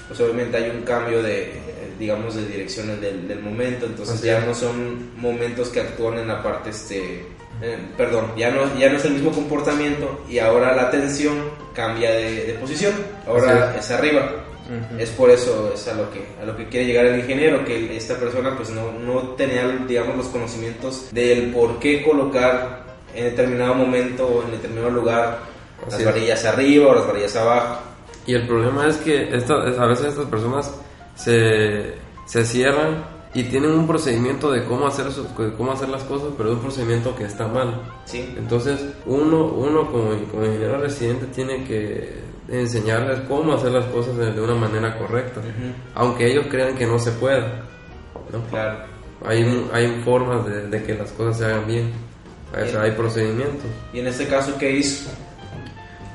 pues 0.07 0.19
obviamente 0.21 0.57
hay 0.57 0.69
un 0.71 0.81
cambio 0.83 1.21
de, 1.21 1.43
eh, 1.51 1.93
digamos, 1.99 2.35
de 2.35 2.45
direcciones 2.47 2.99
del, 3.01 3.27
del 3.27 3.39
momento, 3.41 3.85
entonces 3.85 4.21
ya 4.21 4.39
no 4.41 4.53
son 4.55 5.15
momentos 5.17 5.69
que 5.69 5.81
actúan 5.81 6.17
en 6.19 6.27
la 6.29 6.41
parte, 6.41 6.69
este, 6.71 7.25
eh, 7.63 7.77
perdón, 7.97 8.25
ya 8.37 8.51
no, 8.51 8.77
ya 8.77 8.89
no 8.89 8.97
es 8.97 9.05
el 9.05 9.13
mismo 9.13 9.31
comportamiento 9.31 10.21
y 10.29 10.37
ahora 10.39 10.75
la 10.75 10.91
tensión 10.91 11.35
cambia 11.73 12.11
de, 12.11 12.45
de 12.45 12.53
posición, 12.55 12.93
ahora 13.25 13.75
es 13.79 13.89
arriba. 13.91 14.31
Es 14.97 15.09
por 15.09 15.29
eso 15.29 15.71
es 15.73 15.85
a 15.89 15.93
lo 15.93 16.09
que 16.09 16.25
a 16.41 16.45
lo 16.45 16.55
que 16.55 16.67
quiere 16.69 16.85
llegar 16.85 17.05
el 17.05 17.19
ingeniero, 17.19 17.65
que 17.65 17.97
esta 17.97 18.15
persona 18.15 18.55
pues 18.55 18.69
no, 18.69 18.91
no 18.93 19.19
tenía 19.35 19.67
digamos 19.87 20.15
los 20.15 20.27
conocimientos 20.27 21.09
del 21.11 21.51
por 21.51 21.79
qué 21.79 22.01
colocar 22.01 22.83
en 23.13 23.25
determinado 23.25 23.75
momento 23.75 24.25
o 24.25 24.43
en 24.43 24.51
determinado 24.51 24.89
lugar 24.91 25.39
las 25.89 25.99
es. 25.99 26.05
varillas 26.05 26.45
arriba 26.45 26.87
o 26.91 26.95
las 26.95 27.05
varillas 27.07 27.35
abajo. 27.35 27.81
Y 28.25 28.35
el 28.35 28.47
problema 28.47 28.87
es 28.87 28.95
que 28.97 29.35
esta- 29.35 29.67
es- 29.69 29.77
a 29.77 29.85
veces 29.85 30.05
estas 30.07 30.25
personas 30.27 30.73
se, 31.15 31.95
se 32.25 32.45
cierran 32.45 33.03
y 33.33 33.43
tienen 33.43 33.71
un 33.71 33.87
procedimiento 33.87 34.51
de 34.51 34.63
cómo 34.65 34.85
hacer, 34.87 35.07
cómo 35.57 35.71
hacer 35.71 35.89
las 35.89 36.03
cosas, 36.03 36.29
pero 36.37 36.49
es 36.49 36.55
un 36.55 36.61
procedimiento 36.61 37.15
que 37.15 37.25
está 37.25 37.47
mal. 37.47 37.81
¿sí? 38.05 38.33
Entonces, 38.37 38.85
uno, 39.05 39.45
uno 39.45 39.91
como, 39.91 40.11
como 40.31 40.45
ingeniero 40.45 40.79
residente 40.79 41.25
tiene 41.27 41.63
que 41.63 42.21
enseñarles 42.47 43.21
cómo 43.21 43.53
hacer 43.53 43.71
las 43.71 43.85
cosas 43.85 44.17
de, 44.17 44.31
de 44.33 44.41
una 44.41 44.55
manera 44.55 44.97
correcta, 44.97 45.41
aunque 45.95 46.31
ellos 46.31 46.45
crean 46.49 46.75
que 46.75 46.85
no 46.85 46.99
se 46.99 47.11
puede. 47.13 47.41
¿no? 48.31 48.41
Claro. 48.49 48.79
Hay, 49.25 49.67
hay 49.71 50.01
formas 50.03 50.45
de, 50.45 50.67
de 50.67 50.83
que 50.83 50.93
las 50.95 51.11
cosas 51.13 51.37
se 51.37 51.45
hagan 51.45 51.65
bien, 51.65 51.91
o 52.51 52.55
sea, 52.55 52.63
Bien. 52.65 52.81
hay 52.81 52.91
procedimientos. 52.91 53.65
Y 53.93 53.99
en 53.99 54.07
este 54.07 54.27
caso, 54.27 54.55
¿qué 54.59 54.71
hizo? 54.71 55.09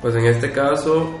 Pues 0.01 0.15
en 0.15 0.25
este 0.25 0.51
caso, 0.51 1.19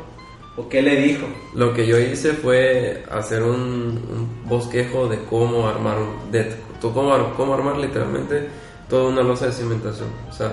¿O 0.59 0.67
qué 0.69 0.81
le 0.81 0.95
dijo? 0.97 1.25
Lo 1.55 1.73
que 1.73 1.85
yo 1.87 1.97
hice 1.97 2.33
fue 2.33 3.03
hacer 3.11 3.43
un, 3.43 3.51
un 3.55 4.29
bosquejo 4.45 5.07
de 5.07 5.19
cómo 5.29 5.67
armar, 5.67 5.97
un- 5.99 6.31
de 6.31 6.43
to- 6.81 6.91
cómo, 6.93 7.33
cómo 7.37 7.53
armar 7.53 7.77
literalmente 7.77 8.47
toda 8.89 9.09
una 9.09 9.21
losa 9.23 9.45
de 9.47 9.51
cimentación. 9.53 10.09
O 10.29 10.33
sea, 10.33 10.51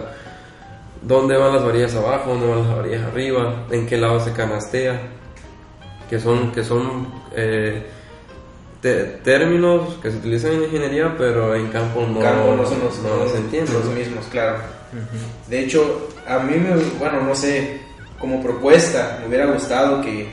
dónde 1.03 1.37
van 1.37 1.55
las 1.55 1.65
varillas 1.65 1.95
abajo, 1.97 2.31
dónde 2.31 2.47
van 2.47 2.69
las 2.69 2.77
varillas 2.77 3.03
arriba, 3.05 3.67
en 3.71 3.87
qué 3.87 3.97
lado 3.97 4.21
se 4.21 4.33
canastea, 4.33 5.01
que 6.09 6.21
son, 6.21 6.53
que 6.53 6.63
son 6.63 7.09
eh, 7.35 7.85
te- 8.81 9.05
términos 9.25 9.95
que 10.03 10.11
se 10.13 10.19
utilizan 10.19 10.53
en 10.53 10.65
ingeniería, 10.65 11.15
pero 11.19 11.55
en 11.55 11.67
campo 11.69 12.07
no, 12.09 12.21
campo 12.21 12.55
no 12.57 12.65
son 12.67 12.79
los, 12.81 12.99
no 13.01 13.25
no 13.25 13.29
se 13.29 13.39
entienden. 13.39 13.75
los 13.75 13.87
mismos, 13.87 14.25
claro. 14.31 14.59
De 15.49 15.61
hecho, 15.65 16.09
a 16.29 16.39
mí 16.39 16.57
me, 16.57 16.77
bueno, 16.99 17.23
no 17.23 17.35
sé, 17.35 17.81
como 18.19 18.43
propuesta, 18.43 19.19
me 19.21 19.29
hubiera 19.29 19.47
gustado 19.47 20.01
que 20.03 20.27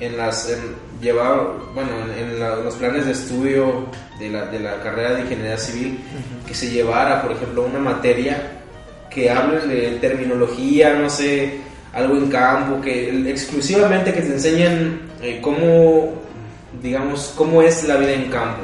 en 0.00 0.16
las, 0.16 0.50
en, 0.50 0.60
llevar, 1.00 1.40
bueno, 1.74 1.90
en, 2.16 2.24
en 2.32 2.40
la- 2.40 2.56
los 2.56 2.74
planes 2.74 3.06
de 3.06 3.12
estudio 3.12 3.86
de 4.18 4.28
la, 4.30 4.46
de 4.46 4.58
la 4.60 4.80
carrera 4.82 5.14
de 5.14 5.22
ingeniería 5.22 5.56
civil, 5.58 5.98
que 6.46 6.54
se 6.54 6.70
llevara, 6.70 7.22
por 7.22 7.32
ejemplo, 7.32 7.62
una 7.64 7.78
materia 7.78 8.50
que 9.10 9.30
hable 9.30 9.60
de 9.60 9.98
terminología, 10.00 10.94
no 10.94 11.08
sé, 11.08 11.60
algo 11.92 12.16
en 12.16 12.28
campo, 12.28 12.80
que 12.80 13.30
exclusivamente 13.30 14.12
que 14.12 14.22
te 14.22 14.32
enseñen 14.34 15.00
eh, 15.22 15.38
cómo, 15.40 16.12
digamos, 16.82 17.32
cómo 17.36 17.62
es 17.62 17.84
la 17.84 17.96
vida 17.96 18.12
en 18.12 18.24
campo. 18.30 18.62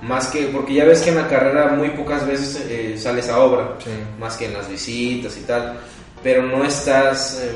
Más 0.00 0.26
que, 0.28 0.46
porque 0.46 0.74
ya 0.74 0.84
ves 0.84 1.02
que 1.02 1.10
en 1.10 1.16
la 1.16 1.28
carrera 1.28 1.68
muy 1.68 1.90
pocas 1.90 2.26
veces 2.26 2.62
eh, 2.68 2.96
sales 2.98 3.28
a 3.28 3.38
obra, 3.38 3.74
Sí. 3.82 3.90
más 4.18 4.36
que 4.36 4.46
en 4.46 4.54
las 4.54 4.68
visitas 4.68 5.36
y 5.36 5.40
tal, 5.42 5.78
pero 6.22 6.42
no 6.42 6.64
estás 6.64 7.40
eh, 7.42 7.50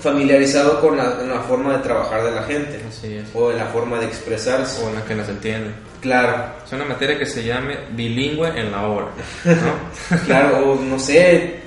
familiarizado 0.00 0.80
con 0.80 0.96
la, 0.96 1.04
la 1.24 1.40
forma 1.40 1.72
de 1.76 1.78
trabajar 1.82 2.24
de 2.24 2.30
la 2.32 2.42
gente 2.42 2.80
Así 2.88 3.14
es. 3.14 3.24
o 3.34 3.50
en 3.50 3.58
la 3.58 3.66
forma 3.66 3.98
de 3.98 4.06
expresarse. 4.06 4.84
O 4.84 4.88
en 4.88 4.96
la 4.96 5.04
que 5.04 5.14
nos 5.14 5.28
entiende. 5.28 5.70
Claro, 6.00 6.36
Es 6.66 6.72
una 6.72 6.84
materia 6.84 7.18
que 7.18 7.24
se 7.26 7.42
llame 7.44 7.78
bilingüe 7.92 8.48
en 8.60 8.70
la 8.72 8.86
obra. 8.86 9.06
¿no? 9.44 10.16
claro, 10.26 10.72
o 10.72 10.80
no 10.80 10.98
sé. 10.98 11.62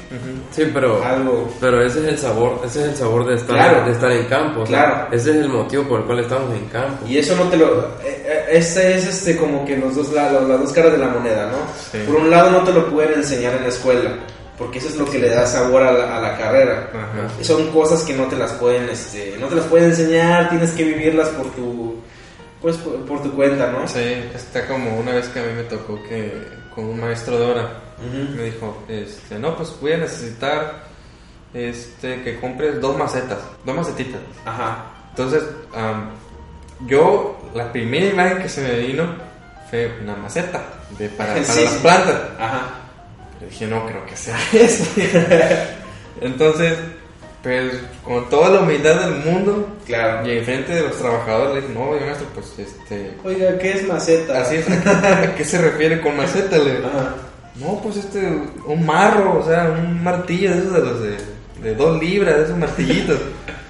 Sí, 0.51 0.63
pero, 0.73 1.03
algo. 1.03 1.53
pero 1.59 1.81
ese 1.85 1.99
es 1.99 2.05
el 2.05 2.17
sabor, 2.17 2.61
ese 2.65 2.79
es 2.83 2.87
el 2.91 2.95
sabor 2.95 3.25
de 3.25 3.35
estar, 3.35 3.55
Claro. 3.57 3.85
de 3.85 3.91
estar 3.91 4.09
en 4.11 4.25
campo. 4.27 4.61
o 4.61 4.65
sea, 4.65 4.85
Claro. 4.85 5.07
Ese 5.11 5.31
es 5.31 5.35
el 5.37 5.49
motivo 5.49 5.83
por 5.83 5.99
el 5.99 6.05
cual 6.05 6.19
estamos 6.19 6.53
en 6.55 6.65
campo. 6.67 7.05
Y 7.07 7.17
eso 7.17 7.35
no 7.35 7.43
te 7.49 7.57
lo... 7.57 7.79
eh, 8.03 8.23
eh, 8.25 8.45
Este 8.51 8.95
es 8.95 9.05
este 9.07 9.35
como 9.35 9.65
que 9.65 9.75
los 9.75 9.95
dos 9.95 10.13
lados, 10.13 10.47
las 10.47 10.59
dos 10.61 10.71
caras 10.71 10.93
de 10.93 10.99
la 10.99 11.07
moneda, 11.09 11.47
¿no? 11.51 11.57
Sí. 11.91 11.97
Por 12.07 12.15
un 12.17 12.29
lado 12.29 12.51
no 12.51 12.63
te 12.63 12.71
lo 12.71 12.89
pueden 12.89 13.15
enseñar 13.15 13.55
en 13.55 13.63
la 13.63 13.69
escuela, 13.69 14.11
porque 14.57 14.79
eso 14.79 14.89
es 14.89 14.95
lo 14.97 15.05
que 15.05 15.19
le 15.19 15.29
da 15.29 15.45
sabor 15.45 15.83
a 15.83 15.91
la, 15.91 16.17
a 16.17 16.21
la 16.21 16.37
carrera. 16.37 16.89
Ajá. 16.93 17.43
Son 17.43 17.67
cosas 17.71 18.03
que 18.03 18.13
no 18.13 18.25
te 18.25 18.35
las 18.35 18.53
pueden, 18.53 18.89
este, 18.89 19.35
no 19.39 19.47
te 19.47 19.55
las 19.55 19.65
pueden 19.65 19.89
enseñar, 19.89 20.49
tienes 20.49 20.71
que 20.71 20.83
vivirlas 20.83 21.29
por 21.29 21.51
tu, 21.51 21.95
pues 22.61 22.75
por, 22.77 22.95
por 23.05 23.21
tu 23.21 23.33
cuenta, 23.33 23.71
¿no? 23.71 23.87
Sí, 23.87 23.99
está 24.33 24.65
como 24.67 24.97
una 24.99 25.13
vez 25.13 25.27
que 25.27 25.39
a 25.39 25.43
mí 25.43 25.53
me 25.55 25.63
tocó 25.63 26.01
que 26.03 26.33
con 26.73 26.85
un 26.85 26.99
maestro 26.99 27.39
de 27.39 27.45
hora 27.45 27.69
me 28.35 28.43
dijo, 28.43 28.83
este, 28.87 29.39
no, 29.39 29.55
pues 29.55 29.75
voy 29.81 29.93
a 29.93 29.97
necesitar 29.97 30.83
este, 31.53 32.21
que 32.21 32.39
compres 32.39 32.79
dos 32.81 32.97
macetas, 32.97 33.39
dos 33.65 33.75
macetitas. 33.75 34.21
Ajá. 34.45 34.85
Entonces, 35.11 35.43
am, 35.75 36.09
yo, 36.85 37.37
la 37.55 37.71
primera 37.71 38.05
imagen 38.07 38.39
que 38.39 38.49
se 38.49 38.61
me 38.61 38.77
vino 38.79 39.05
fue 39.69 39.97
una 40.01 40.15
maceta 40.15 40.63
de, 40.97 41.09
para, 41.09 41.33
para 41.33 41.43
Sí, 41.45 41.63
las 41.63 41.73
sí. 41.73 41.79
plantas. 41.81 42.21
Ajá. 42.39 42.61
Pero 43.39 43.51
dije, 43.51 43.67
no 43.67 43.85
creo 43.85 44.05
que 44.05 44.15
sea 44.15 44.37
eso. 44.53 44.83
Entonces, 46.21 46.75
pues, 47.43 47.73
con 48.03 48.27
toda 48.29 48.49
la 48.49 48.59
humildad 48.61 48.95
del 49.01 49.23
mundo, 49.25 49.67
Claro. 49.85 50.27
y 50.27 50.37
enfrente 50.37 50.73
de 50.73 50.81
los 50.81 50.97
trabajadores, 50.97 51.55
le 51.55 51.61
dije, 51.61 51.73
no, 51.73 51.89
oiga, 51.89 52.05
maestro, 52.07 52.27
pues, 52.33 52.53
este, 52.59 53.11
Oiga, 53.23 53.57
¿qué 53.59 53.71
es 53.73 53.87
maceta? 53.87 54.41
así 54.41 54.55
es, 54.57 54.67
¿a 54.69 55.35
qué 55.35 55.45
se 55.45 55.61
refiere 55.61 56.01
con 56.01 56.17
maceta? 56.17 56.57
Le 56.57 56.75
digo, 56.77 56.87
Ajá. 56.87 57.15
no, 57.55 57.79
pues, 57.81 57.97
este, 57.97 58.19
un 58.65 58.85
marro, 58.85 59.39
o 59.39 59.45
sea, 59.45 59.69
un 59.79 60.03
martillo 60.03 60.51
de 60.51 60.57
esos 60.59 60.73
de 60.73 60.79
los 60.79 61.01
de, 61.03 61.17
de 61.61 61.75
dos 61.75 62.01
libras, 62.01 62.37
de 62.37 62.43
esos 62.45 62.57
martillitos. 62.57 63.19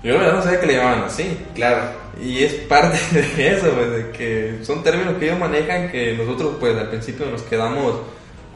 Yo 0.03 0.13
la 0.13 0.19
verdad 0.19 0.35
no 0.35 0.43
sabía 0.43 0.59
que 0.61 0.67
le 0.67 0.75
llamaban 0.77 1.03
así. 1.03 1.37
Claro. 1.53 1.81
Y 2.21 2.43
es 2.43 2.53
parte 2.53 2.97
de 3.35 3.47
eso, 3.57 3.69
pues, 3.71 3.91
de 3.91 4.11
que 4.11 4.59
son 4.63 4.81
términos 4.83 5.15
que 5.19 5.25
ellos 5.25 5.39
manejan 5.39 5.89
que 5.91 6.13
nosotros 6.13 6.55
pues 6.59 6.75
al 6.77 6.89
principio 6.89 7.25
nos 7.27 7.41
quedamos 7.43 7.95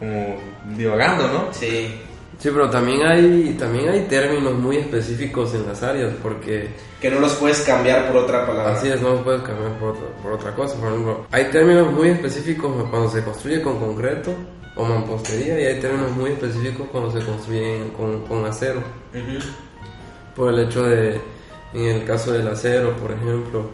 como 0.02 0.36
divagando, 0.76 1.28
¿no? 1.28 1.54
Sí. 1.54 2.02
Sí, 2.39 2.49
pero 2.52 2.72
también 2.72 3.04
hay, 3.06 3.56
también 3.60 3.89
hay 3.89 4.02
términos 4.08 4.54
muy 4.56 4.78
específicos 4.78 5.54
en 5.54 5.68
las 5.68 5.84
áreas, 5.84 6.12
porque 6.24 6.70
Que 6.99 7.12
no 7.12 7.20
los 7.20 7.34
puedes 7.36 7.60
cambiar 7.62 8.08
por 8.08 8.24
otra 8.24 8.47
palabra. 8.47 8.74
así 8.74 8.88
es, 8.89 8.99
no 8.99 9.10
los 9.10 9.22
puedes 9.22 9.41
cambiar 9.43 9.74
por 9.78 9.89
otra, 9.89 10.08
por 10.24 10.32
otra 10.34 10.56
cosa. 10.56 10.76
Por 10.80 10.89
ejemplo, 10.89 11.26
hay 11.32 11.45
términos 11.52 11.91
muy 11.93 12.10
específicos 12.10 12.72
cuando 12.89 13.10
se 13.12 13.24
construye 13.24 13.62
con 13.62 13.78
concreto 13.80 14.34
o 14.76 14.84
mampostería, 14.86 15.60
y 15.62 15.66
hay 15.66 15.80
términos 15.80 16.12
muy 16.18 16.32
específicos 16.32 16.88
cuando 16.91 17.12
se 17.12 17.24
construyen 17.24 17.89
con, 17.89 18.22
con 18.26 18.43
acero. 18.45 18.80
Ujú. 19.14 19.39
por 20.36 20.52
el 20.54 20.62
hecho 20.62 20.84
de, 20.84 21.22
en 21.74 21.86
el 21.86 22.06
caso 22.06 22.32
del 22.32 22.47
acero, 22.47 22.95
por 22.97 23.12
ejemplo, 23.12 23.66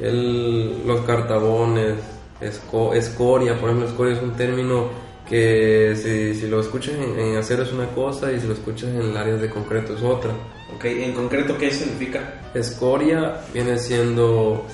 el- 0.00 0.86
los 0.86 1.00
cartabones, 1.02 1.94
esco- 2.40 2.92
escoria, 2.94 3.54
por 3.58 3.70
ejemplo, 3.70 3.88
escoria 3.88 4.14
es 4.14 4.22
un 4.22 4.32
término 4.32 4.88
que 5.32 5.94
si, 5.96 6.38
si 6.38 6.46
lo 6.46 6.60
escuchas 6.60 6.94
en, 6.94 7.18
en 7.18 7.36
acero 7.38 7.62
es 7.62 7.72
una 7.72 7.86
cosa 7.86 8.30
y 8.30 8.38
si 8.38 8.46
lo 8.46 8.52
escuchas 8.52 8.90
en 8.90 9.00
el 9.00 9.16
área 9.16 9.36
de 9.36 9.48
concreto 9.48 9.94
es 9.96 10.02
otra. 10.02 10.30
Ok, 10.76 10.84
en 10.84 11.14
concreto, 11.14 11.56
¿qué 11.56 11.70
significa? 11.70 12.34
Escoria 12.52 13.40
viene 13.54 13.78
siendo 13.78 14.66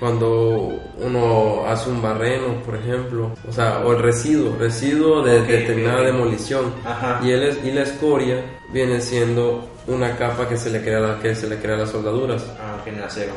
cuando 0.00 0.80
uno 0.98 1.66
hace 1.66 1.90
un 1.90 2.00
barreno, 2.00 2.62
por 2.64 2.76
ejemplo, 2.76 3.32
o 3.46 3.52
sea, 3.52 3.80
o 3.84 3.92
el 3.92 3.98
residuo, 4.02 4.56
residuo 4.58 5.22
de 5.22 5.40
Ok, 5.40 5.46
determinada 5.46 5.98
ok. 6.00 6.06
demolición. 6.06 6.72
Ajá. 6.86 7.20
Y, 7.22 7.30
el, 7.32 7.58
y 7.62 7.70
la 7.72 7.82
escoria 7.82 8.42
viene 8.72 9.02
siendo 9.02 9.68
una 9.88 10.16
capa 10.16 10.48
que 10.48 10.56
se 10.56 10.70
le 10.70 10.80
crea 10.80 10.98
a 10.98 11.00
la, 11.00 11.18
que 11.18 11.34
se 11.34 11.46
le 11.50 11.58
crea 11.58 11.74
a 11.74 11.78
las 11.80 11.90
soldaduras. 11.90 12.46
Ah, 12.58 12.78
ok, 12.80 12.86
en 12.88 13.00
acero. 13.02 13.32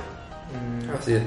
Así 0.97 1.15
es. 1.15 1.21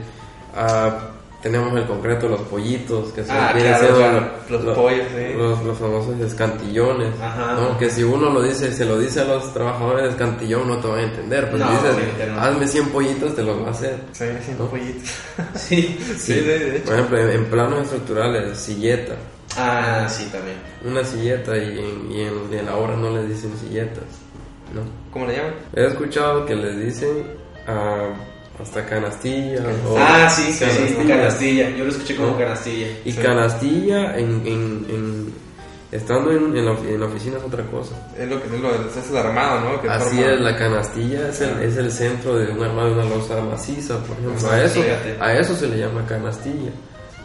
Ah, 0.56 1.10
tenemos 1.44 1.72
el 1.78 1.84
concreto, 1.86 2.26
los 2.28 2.40
pollitos, 2.40 3.12
que 3.12 3.22
son 3.24 3.36
Ah, 3.36 3.52
claro, 3.56 3.94
claro. 3.96 4.30
Los 4.48 4.64
lo- 4.64 4.74
pollos, 4.74 5.06
sí. 5.14 5.34
los, 5.36 5.62
los 5.62 5.78
famosos 5.78 6.18
escantillones. 6.20 7.12
Ajá. 7.20 7.52
¿no? 7.54 7.78
Que 7.78 7.88
si 7.90 8.02
uno 8.02 8.30
lo 8.30 8.42
dice, 8.42 8.72
se 8.72 8.84
lo 8.84 8.98
dice 8.98 9.20
a 9.20 9.24
los 9.26 9.52
trabajadores 9.54 10.04
de 10.04 10.10
escantillón, 10.10 10.66
no 10.66 10.78
te 10.78 10.88
van 10.88 10.98
a 10.98 11.02
entender. 11.02 11.52
No, 11.54 11.70
dices, 11.70 12.28
no. 12.32 12.40
hazme 12.40 12.66
100 12.66 12.88
pollitos, 12.88 13.36
te 13.36 13.42
los 13.42 13.62
va 13.62 13.68
a 13.68 13.70
hacer. 13.70 13.96
Sí, 14.12 14.24
sí, 14.44 14.52
¿No? 14.58 14.66
pollitos. 14.66 15.08
Sí. 15.54 15.98
Sí, 16.02 16.16
sí, 16.18 16.40
de 16.40 16.76
hecho. 16.78 16.86
Por 16.86 16.94
ejemplo, 16.94 17.18
en, 17.20 17.30
en 17.30 17.44
planos 17.44 17.82
estructurales, 17.84 18.58
silleta. 18.58 19.14
Ah, 19.56 20.06
sí, 20.08 20.26
también. 20.32 20.56
Una 20.84 21.04
silleta 21.04 21.56
y 21.56 21.78
en, 21.78 22.10
y 22.10 22.20
en, 22.22 22.32
y 22.52 22.56
en 22.56 22.66
la 22.66 22.74
obra 22.76 22.96
no 22.96 23.10
les 23.10 23.28
dicen 23.28 23.52
silletas. 23.58 24.02
¿no? 24.74 24.80
¿Cómo 25.12 25.26
le 25.26 25.36
llaman? 25.36 25.54
He 25.76 25.84
escuchado 25.86 26.44
que 26.46 26.56
les 26.56 26.76
dicen 26.80 27.24
ah, 27.68 28.08
hasta 28.60 28.84
canastilla. 28.86 29.62
o 29.88 29.96
ah, 29.98 30.28
sí, 30.30 30.42
sí, 30.52 30.52
sí, 30.52 30.64
canastilla. 30.64 31.16
canastilla. 31.16 31.70
Yo 31.70 31.84
lo 31.84 31.90
escuché 31.90 32.16
como 32.16 32.30
¿No? 32.30 32.38
canastilla. 32.38 32.86
Y 33.04 33.12
Sí. 33.12 33.20
canastilla, 33.20 34.16
en, 34.18 34.30
en, 34.46 34.86
en- 34.88 35.34
estando 35.92 36.32
en, 36.32 36.56
en 36.56 36.64
la, 36.64 36.72
ofi- 36.72 36.88
en 36.88 37.00
la 37.00 37.06
oficina 37.06 37.36
es 37.38 37.44
otra 37.44 37.62
cosa. 37.66 37.94
Es 38.18 38.28
lo 38.28 38.40
que 38.42 38.54
es, 38.54 38.60
lo, 38.60 38.70
es 38.74 39.10
el 39.10 39.16
armado, 39.16 39.60
¿no? 39.60 39.80
Que 39.82 39.88
Así 39.88 40.16
forma- 40.16 40.32
es, 40.32 40.40
la 40.40 40.56
canastilla 40.56 41.28
es 41.28 41.40
el, 41.40 41.62
es 41.62 41.76
el 41.76 41.92
centro 41.92 42.36
de 42.36 42.50
un 42.52 42.62
armado 42.62 42.88
de 42.88 42.94
una 42.94 43.04
losa 43.04 43.40
maciza, 43.42 43.98
por 43.98 44.16
ejemplo. 44.18 44.48
Ah, 44.50 44.54
A 44.54 44.64
eso, 44.64 44.82
fíjate. 44.82 45.16
a 45.20 45.38
eso 45.38 45.54
se 45.54 45.68
le 45.68 45.78
llama 45.78 46.04
canastilla. 46.06 46.70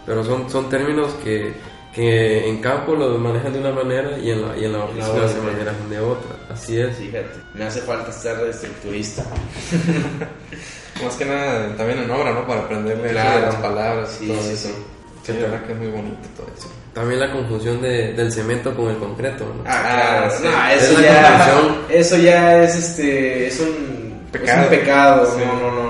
Pero 0.05 0.23
son, 0.23 0.49
son 0.49 0.69
términos 0.69 1.13
que, 1.23 1.53
que 1.99 2.47
en 2.47 2.61
campo 2.61 2.95
lo 2.95 3.17
manejan 3.17 3.51
de 3.51 3.59
una 3.59 3.71
manera 3.71 4.17
y 4.17 4.31
en 4.31 4.41
la, 4.47 4.57
y 4.57 4.63
en 4.63 4.71
la 4.71 4.85
oficina 4.85 5.27
se 5.27 5.41
manejan 5.41 5.89
de 5.89 5.99
otra. 5.99 6.31
Así 6.49 6.79
es. 6.79 6.95
Fíjate, 6.95 7.27
me 7.53 7.65
hace 7.65 7.81
falta 7.81 8.09
de 8.35 8.49
estructurista. 8.49 9.23
Más 11.03 11.15
que 11.15 11.25
nada 11.25 11.75
también 11.75 11.99
en 11.99 12.09
obra, 12.11 12.31
¿no? 12.31 12.47
Para 12.47 12.61
aprenderle 12.61 13.09
Claro. 13.09 13.39
de 13.39 13.45
las 13.47 13.55
palabras 13.55 14.15
Sí, 14.17 14.25
y 14.25 14.27
todo 14.29 14.41
sí, 14.43 14.49
eso. 14.53 14.67
sí. 14.69 14.73
Sí, 15.23 15.33
la 15.33 15.39
verdad 15.41 15.65
que 15.65 15.73
es 15.73 15.77
muy 15.77 15.87
bonito 15.89 16.17
todo 16.37 16.47
eso. 16.57 16.69
También 16.93 17.19
la 17.19 17.31
confusión 17.33 17.81
de, 17.81 18.13
del 18.13 18.31
cemento 18.31 18.73
con 18.75 18.89
el 18.89 18.97
concreto. 18.97 19.43
¿no? 19.45 19.63
Ah, 19.67 20.29
claro. 20.39 20.51
No, 20.57 20.69
eso 20.71 21.01
ya, 21.01 21.51
eso 21.89 22.17
ya 22.17 22.63
es 22.63 22.75
este, 22.75 23.47
es 23.47 23.59
un 23.59 24.09
Pecado. 24.31 24.61
Es 24.61 24.63
un 24.63 24.69
pecado. 24.79 25.37
No, 25.39 25.59
no, 25.59 25.71
no. 25.83 25.88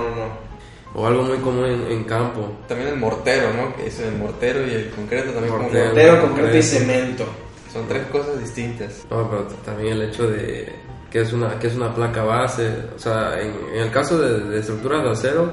O 0.94 1.06
algo 1.06 1.22
muy 1.22 1.38
común 1.38 1.66
en, 1.66 1.92
en 1.92 2.04
campo. 2.04 2.50
También 2.66 2.90
el 2.90 2.96
mortero, 2.96 3.52
¿no? 3.54 3.76
Que 3.76 3.86
es 3.86 4.00
el 4.00 4.16
mortero 4.16 4.66
y 4.66 4.70
el 4.70 4.90
concreto 4.90 5.30
también 5.30 5.52
como 5.52 5.62
Mortero. 5.64 5.86
Mortero, 5.86 6.20
concreto 6.20 6.56
y 6.56 6.62
cemento. 6.62 7.24
Son 7.72 7.86
tres 7.86 8.06
cosas 8.06 8.40
distintas. 8.40 9.06
No, 9.08 9.30
pero 9.30 9.44
también 9.64 9.92
el 9.94 10.02
hecho 10.10 10.28
de 10.28 10.72
que 11.10 11.20
es 11.20 11.32
una, 11.32 11.58
que 11.58 11.68
es 11.68 11.76
una 11.76 11.94
placa 11.94 12.24
base. 12.24 12.68
O 12.96 12.98
sea, 12.98 13.40
en, 13.40 13.52
en 13.72 13.82
el 13.82 13.90
caso 13.90 14.18
de, 14.18 14.40
de 14.48 14.58
estructuras 14.60 15.04
de 15.04 15.10
acero, 15.10 15.52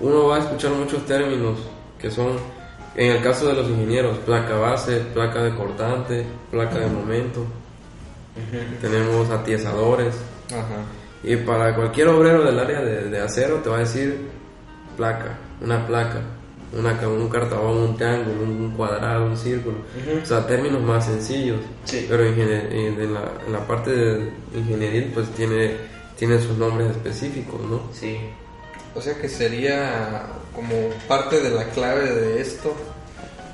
uno 0.00 0.28
va 0.28 0.36
a 0.36 0.38
escuchar 0.40 0.72
muchos 0.72 1.04
términos 1.04 1.58
que 1.98 2.10
son, 2.10 2.38
en 2.94 3.12
el 3.12 3.22
caso 3.22 3.48
de 3.48 3.54
los 3.54 3.68
ingenieros, 3.68 4.18
placa 4.18 4.54
base, 4.54 5.00
placa 5.12 5.42
de 5.42 5.54
cortante, 5.54 6.24
placa 6.50 6.78
de 6.78 6.86
momento. 6.86 7.44
Tenemos 8.80 9.28
atiesadores. 9.30 10.14
Ajá. 10.46 10.84
Y 11.22 11.36
para 11.36 11.74
cualquier 11.74 12.08
obrero 12.08 12.44
del 12.44 12.58
área 12.58 12.80
de, 12.80 13.10
de 13.10 13.20
acero 13.20 13.56
te 13.56 13.68
va 13.68 13.76
a 13.76 13.80
decir 13.80 14.39
placa, 15.00 15.38
una 15.62 15.86
placa, 15.86 16.20
una, 16.78 17.08
un 17.08 17.28
cartabón, 17.30 17.78
un 17.78 17.96
triángulo, 17.96 18.42
un, 18.42 18.70
cuadrado, 18.76 19.24
un 19.24 19.36
círculo. 19.36 19.78
O 20.22 20.26
sea, 20.26 20.46
términos 20.46 20.82
más 20.82 21.06
sencillos. 21.06 21.60
Sí. 21.84 22.06
Pero 22.08 22.24
en, 22.24 22.38
en 22.38 23.14
la, 23.14 23.32
en 23.46 23.52
la 23.52 23.66
parte 23.66 23.90
de 23.90 24.30
ingenieril 24.54 25.10
pues 25.14 25.28
tiene, 25.30 25.76
tiene 26.18 26.38
sus 26.38 26.58
nombres 26.58 26.90
específicos, 26.90 27.60
¿no? 27.62 27.80
Sí. 27.92 28.18
O 28.94 29.00
sea 29.00 29.14
que 29.14 29.28
sería 29.28 30.26
como 30.54 30.74
parte 31.08 31.40
de 31.40 31.50
la 31.50 31.64
clave 31.70 32.12
de 32.12 32.40
esto. 32.40 32.74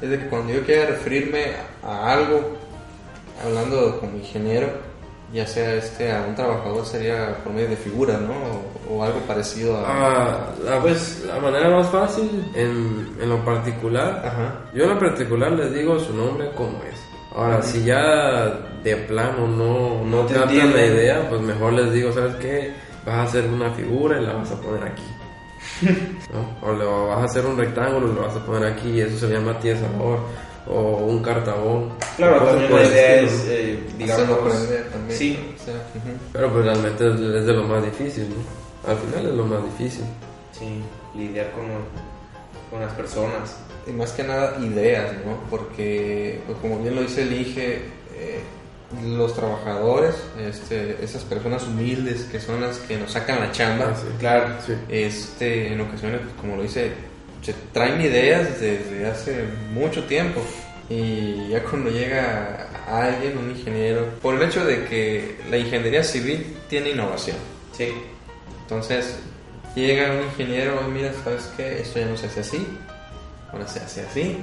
Es 0.02 0.10
de 0.10 0.18
que 0.18 0.26
cuando 0.26 0.52
yo 0.52 0.64
quiera 0.64 0.86
referirme 0.86 1.52
a 1.82 2.12
algo, 2.12 2.56
hablando 3.42 4.00
como 4.00 4.16
ingeniero, 4.18 4.68
ya 5.32 5.46
sea 5.46 5.74
este 5.74 6.12
a 6.12 6.26
un 6.28 6.34
trabajador, 6.34 6.84
sería 6.84 7.38
por 7.42 7.52
medio 7.52 7.68
de 7.68 7.76
figuras, 7.76 8.20
¿no? 8.20 8.34
O, 8.88 9.02
algo 9.02 9.18
parecido 9.20 9.76
a. 9.76 9.84
Ah, 9.86 10.38
la, 10.64 10.80
pues, 10.80 11.24
la 11.26 11.38
manera 11.40 11.70
más 11.70 11.88
fácil 11.88 12.44
en, 12.54 13.08
en 13.20 13.28
lo 13.28 13.44
particular 13.44 14.22
Ajá. 14.24 14.54
Yo 14.74 14.84
en 14.84 14.90
lo 14.90 14.98
particular 14.98 15.52
les 15.52 15.74
digo 15.74 15.98
su 15.98 16.14
nombre 16.14 16.50
como 16.56 16.82
es. 16.84 17.00
Ahora, 17.34 17.60
si 17.62 17.84
ya 17.84 18.46
de 18.82 18.96
plano 18.96 19.46
no, 19.46 20.04
no 20.04 20.24
te 20.24 20.34
captan 20.34 20.72
la 20.72 20.86
idea, 20.86 21.28
pues 21.28 21.40
mejor 21.42 21.74
les 21.74 21.92
digo, 21.92 22.10
¿sabes 22.12 22.34
qué? 22.36 22.72
Vas 23.04 23.14
a 23.16 23.22
hacer 23.24 23.46
una 23.46 23.70
figura 23.72 24.20
y 24.20 24.24
la 24.24 24.32
vas 24.32 24.50
a 24.52 24.60
poner 24.60 24.84
aquí. 24.84 25.02
¿no? 26.32 26.66
O 26.66 26.72
le 26.72 26.84
vas 26.84 27.18
a 27.18 27.24
hacer 27.24 27.44
un 27.44 27.58
rectángulo 27.58 28.10
y 28.10 28.14
lo 28.14 28.22
vas 28.22 28.36
a 28.36 28.46
poner 28.46 28.72
aquí 28.72 28.88
y 28.90 29.00
eso 29.00 29.18
se 29.18 29.32
llama 29.32 29.58
tiesador 29.58 30.20
o 30.66 30.96
un 30.96 31.22
cartabón. 31.22 31.90
Claro, 32.16 32.42
también 32.42 32.72
la 32.74 32.84
idea 32.84 33.20
estilo, 33.20 33.32
es, 33.32 33.44
¿no? 33.44 33.52
eh, 33.52 33.80
Hacerlo 34.12 34.34
digamos, 34.34 34.54
aprender 34.54 34.90
también. 34.90 35.18
Sí. 35.18 35.54
O 35.60 35.64
sea, 35.64 35.74
ujú. 35.74 36.18
Pero 36.32 36.52
pues 36.52 36.64
realmente 36.64 37.06
es, 37.06 37.20
es 37.20 37.46
de 37.46 37.52
lo 37.52 37.64
más 37.64 37.84
difícil, 37.84 38.28
¿no? 38.30 38.65
Al 38.86 38.96
final 38.96 39.26
es 39.26 39.34
lo 39.34 39.44
más 39.44 39.62
difícil. 39.64 40.04
Sí, 40.52 40.80
lidiar 41.16 41.50
con, 41.52 41.64
con 42.70 42.80
las 42.80 42.92
personas. 42.94 43.56
Y 43.86 43.90
más 43.90 44.12
que 44.12 44.22
nada 44.24 44.56
ideas, 44.64 45.12
¿no? 45.24 45.38
Porque, 45.50 46.40
pues, 46.46 46.58
como 46.58 46.78
bien 46.80 46.94
lo 46.94 47.02
dice 47.02 47.22
el 47.22 47.32
Inge, 47.32 47.82
eh, 48.14 48.40
los 49.04 49.34
trabajadores, 49.34 50.14
este, 50.40 51.02
esas 51.04 51.24
personas 51.24 51.64
humildes 51.66 52.22
que 52.30 52.40
son 52.40 52.60
las 52.60 52.78
que 52.78 52.96
nos 52.96 53.12
sacan 53.12 53.40
la 53.40 53.52
chamba, 53.52 53.86
Ah, 53.90 53.96
sí. 53.96 54.06
Claro. 54.18 54.54
Sí. 54.64 54.72
este, 54.88 55.72
en 55.72 55.80
ocasiones, 55.80 56.20
pues, 56.22 56.34
como 56.40 56.56
lo 56.56 56.62
dice, 56.62 56.92
se 57.42 57.52
traen 57.72 58.00
ideas 58.00 58.60
desde 58.60 59.06
hace 59.06 59.44
mucho 59.72 60.04
tiempo. 60.04 60.40
Y 60.88 61.48
ya 61.48 61.62
cuando 61.64 61.90
llega 61.90 62.68
alguien, 62.88 63.36
un 63.38 63.50
ingeniero, 63.50 64.06
por 64.22 64.36
el 64.36 64.42
hecho 64.48 64.64
de 64.64 64.84
que 64.84 65.36
la 65.50 65.58
ingeniería 65.58 66.04
civil 66.04 66.56
tiene 66.68 66.90
innovación. 66.90 67.36
Sí. 67.76 67.92
Entonces, 68.66 69.18
llega 69.76 70.12
un 70.12 70.24
ingeniero 70.24 70.80
y 70.86 70.90
mira, 70.90 71.12
¿sabes 71.22 71.52
qué? 71.56 71.80
Esto 71.80 72.00
ya 72.00 72.06
no 72.06 72.16
se 72.16 72.26
hace 72.26 72.40
así, 72.40 72.66
ahora 73.52 73.68
se 73.68 73.78
hace 73.80 74.00
así. 74.02 74.38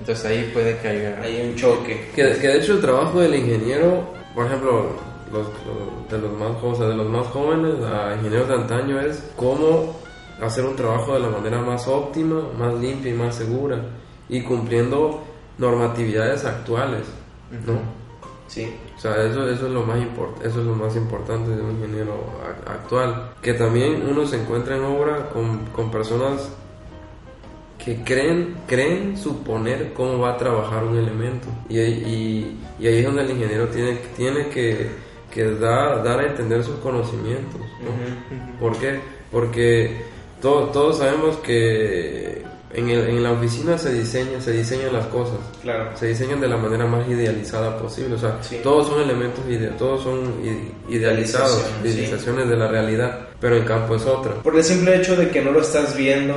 Entonces 0.00 0.24
ahí 0.24 0.50
puede 0.54 0.78
que 0.78 0.88
haya... 0.88 1.20
Hay 1.22 1.42
un 1.46 1.56
choque. 1.56 2.08
Que, 2.16 2.32
que 2.38 2.48
de 2.48 2.58
hecho 2.58 2.72
el 2.74 2.80
trabajo 2.80 3.20
del 3.20 3.34
ingeniero, 3.34 4.02
por 4.34 4.46
ejemplo, 4.46 4.92
los, 5.30 5.46
los- 5.46 6.10
de, 6.10 6.18
los 6.26 6.32
más, 6.38 6.52
o 6.62 6.74
sea, 6.74 6.86
de 6.86 6.94
los 6.96 7.06
más 7.08 7.26
jóvenes 7.26 7.74
a 7.84 8.14
ingenieros 8.16 8.48
de 8.48 8.54
antaño 8.54 8.98
es 8.98 9.22
cómo 9.36 10.00
hacer 10.40 10.64
un 10.64 10.74
trabajo 10.74 11.12
de 11.12 11.20
la 11.20 11.28
manera 11.28 11.58
más 11.60 11.86
óptima, 11.86 12.42
más 12.58 12.72
limpia 12.74 13.10
y 13.12 13.14
más 13.14 13.34
segura 13.34 13.78
y 14.30 14.40
cumpliendo 14.42 15.22
normatividades 15.58 16.46
actuales, 16.46 17.02
¿no? 17.66 17.74
Sí. 18.48 18.72
O 19.00 19.02
sea, 19.02 19.16
eso, 19.24 19.48
eso, 19.48 19.66
es 19.66 19.72
lo 19.72 19.82
más 19.82 19.96
import- 19.98 20.44
eso 20.44 20.60
es 20.60 20.66
lo 20.66 20.74
más 20.74 20.94
importante 20.94 21.50
de 21.56 21.62
un 21.62 21.70
ingeniero 21.70 22.12
actual. 22.66 23.30
Que 23.40 23.54
también 23.54 24.04
uno 24.06 24.26
se 24.26 24.36
encuentra 24.42 24.76
en 24.76 24.84
obra 24.84 25.30
con, 25.30 25.64
con 25.72 25.90
personas 25.90 26.50
que 27.82 28.02
creen, 28.04 28.56
creen 28.66 29.16
suponer 29.16 29.94
cómo 29.94 30.18
va 30.18 30.32
a 30.32 30.36
trabajar 30.36 30.84
un 30.84 30.98
elemento. 30.98 31.48
Y, 31.70 31.78
y, 31.80 32.60
y 32.78 32.86
ahí 32.88 32.98
es 32.98 33.04
donde 33.06 33.22
el 33.22 33.30
ingeniero 33.30 33.68
tiene, 33.68 33.92
tiene 34.16 34.48
que 34.50 34.88
que 35.30 35.44
da, 35.54 36.02
dar 36.02 36.18
a 36.20 36.26
entender 36.26 36.62
sus 36.62 36.74
conocimientos. 36.80 37.60
¿no? 37.60 38.58
¿Por 38.60 38.76
qué? 38.78 38.98
Porque 39.32 40.02
to- 40.42 40.64
todos 40.72 40.98
sabemos 40.98 41.36
que 41.38 42.39
en, 42.72 42.88
el- 42.88 43.08
en 43.08 43.22
la 43.22 43.32
oficina 43.32 43.76
se 43.78 43.92
diseña, 43.92 44.40
se 44.40 44.52
diseñan 44.52 44.92
las 44.92 45.06
cosas. 45.06 45.38
Claro. 45.62 45.90
Se 45.96 46.06
diseñan 46.06 46.40
de 46.40 46.48
la 46.48 46.56
manera 46.56 46.86
más 46.86 47.08
idealizada 47.08 47.76
posible. 47.78 48.14
O 48.14 48.18
sea, 48.18 48.38
Sí. 48.42 48.60
todos 48.62 48.86
son 48.88 49.00
elementos, 49.00 49.40
ide- 49.48 49.72
todos 49.78 50.02
son 50.04 50.20
idealizados, 50.88 50.88
Idealización, 50.88 51.64
sí. 51.82 51.88
idealizaciones 51.88 52.48
de 52.48 52.56
la 52.56 52.68
realidad, 52.68 53.18
pero 53.40 53.56
el 53.56 53.64
campo 53.64 53.96
es 53.96 54.02
otra. 54.06 54.34
Por 54.42 54.56
el 54.56 54.62
simple 54.64 54.96
hecho 54.96 55.16
de 55.16 55.28
que 55.30 55.42
no 55.42 55.50
lo 55.52 55.60
estás 55.62 55.96
viendo, 55.96 56.34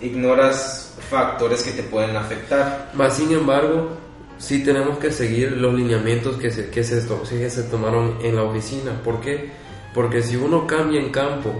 ignoras 0.00 0.94
factores 1.10 1.62
que 1.62 1.72
te 1.72 1.82
pueden 1.82 2.16
afectar. 2.16 2.90
Más 2.94 3.16
sin 3.16 3.32
embargo, 3.32 3.90
sí 4.38 4.62
tenemos 4.64 4.98
que 4.98 5.10
seguir 5.12 5.52
los 5.52 5.72
lineamientos 5.74 6.36
que 6.36 6.50
se, 6.50 6.68
que 6.70 6.82
se, 6.84 7.00
to- 7.02 7.22
que 7.22 7.48
se 7.50 7.62
tomaron 7.64 8.18
en 8.22 8.36
la 8.36 8.42
oficina. 8.42 8.92
¿Por 9.04 9.20
qué? 9.20 9.50
Porque 9.94 10.22
si 10.22 10.36
uno 10.36 10.66
cambia 10.66 11.00
en 11.00 11.10
campo 11.10 11.52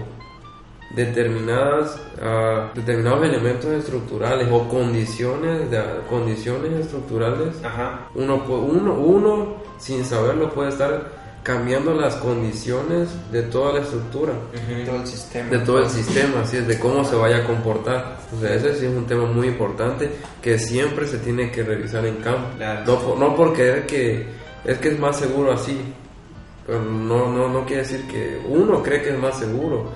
determinadas, 0.95 1.97
ah, 2.21 2.71
determinados 2.75 3.23
elementos 3.25 3.71
estructurales 3.71 4.47
o 4.51 4.67
condiciones, 4.67 5.69
de, 5.71 5.81
condiciones 6.09 6.71
estructurales, 6.85 7.63
Ajá. 7.63 8.07
uno, 8.15 8.43
uno, 8.47 8.93
uno 8.93 9.55
sin 9.79 10.05
saberlo 10.05 10.49
puede 10.53 10.69
estar 10.69 11.23
cambiando 11.43 11.93
las 11.93 12.15
condiciones 12.15 13.09
de 13.31 13.43
toda 13.43 13.73
la 13.73 13.79
estructura 13.81 14.31
Todo 14.85 14.95
el 15.01 15.07
sistema. 15.07 15.49
de 15.49 15.59
todo 15.59 15.79
el 15.79 15.89
sistema, 15.89 16.41
así 16.43 16.55
es, 16.57 16.67
de 16.67 16.79
cómo 16.79 17.03
se 17.03 17.15
vaya 17.17 17.39
a 17.39 17.43
comportar. 17.45 18.17
O 18.33 18.39
sea, 18.39 18.53
ese 18.55 18.75
sí 18.75 18.85
es 18.85 18.93
un 18.95 19.05
tema 19.05 19.25
muy 19.25 19.47
importante 19.47 20.09
que 20.41 20.57
siempre 20.57 21.05
se 21.05 21.17
tiene 21.17 21.51
que 21.51 21.63
revisar 21.63 22.05
en 22.05 22.15
campo. 22.17 22.47
Claro. 22.55 22.85
No, 22.85 22.99
por- 22.99 23.17
no 23.17 23.35
por 23.35 23.53
creer 23.53 23.85
que 23.85 24.25
es 24.63 24.77
que 24.77 24.89
es 24.89 24.99
más 24.99 25.19
seguro 25.19 25.51
así, 25.51 25.77
pero 26.65 26.81
no, 26.81 27.29
no, 27.29 27.49
no 27.49 27.65
quiere 27.65 27.81
decir 27.81 28.07
que 28.07 28.39
uno 28.47 28.81
cree 28.81 29.01
que 29.01 29.09
es 29.09 29.19
más 29.19 29.37
seguro, 29.37 29.89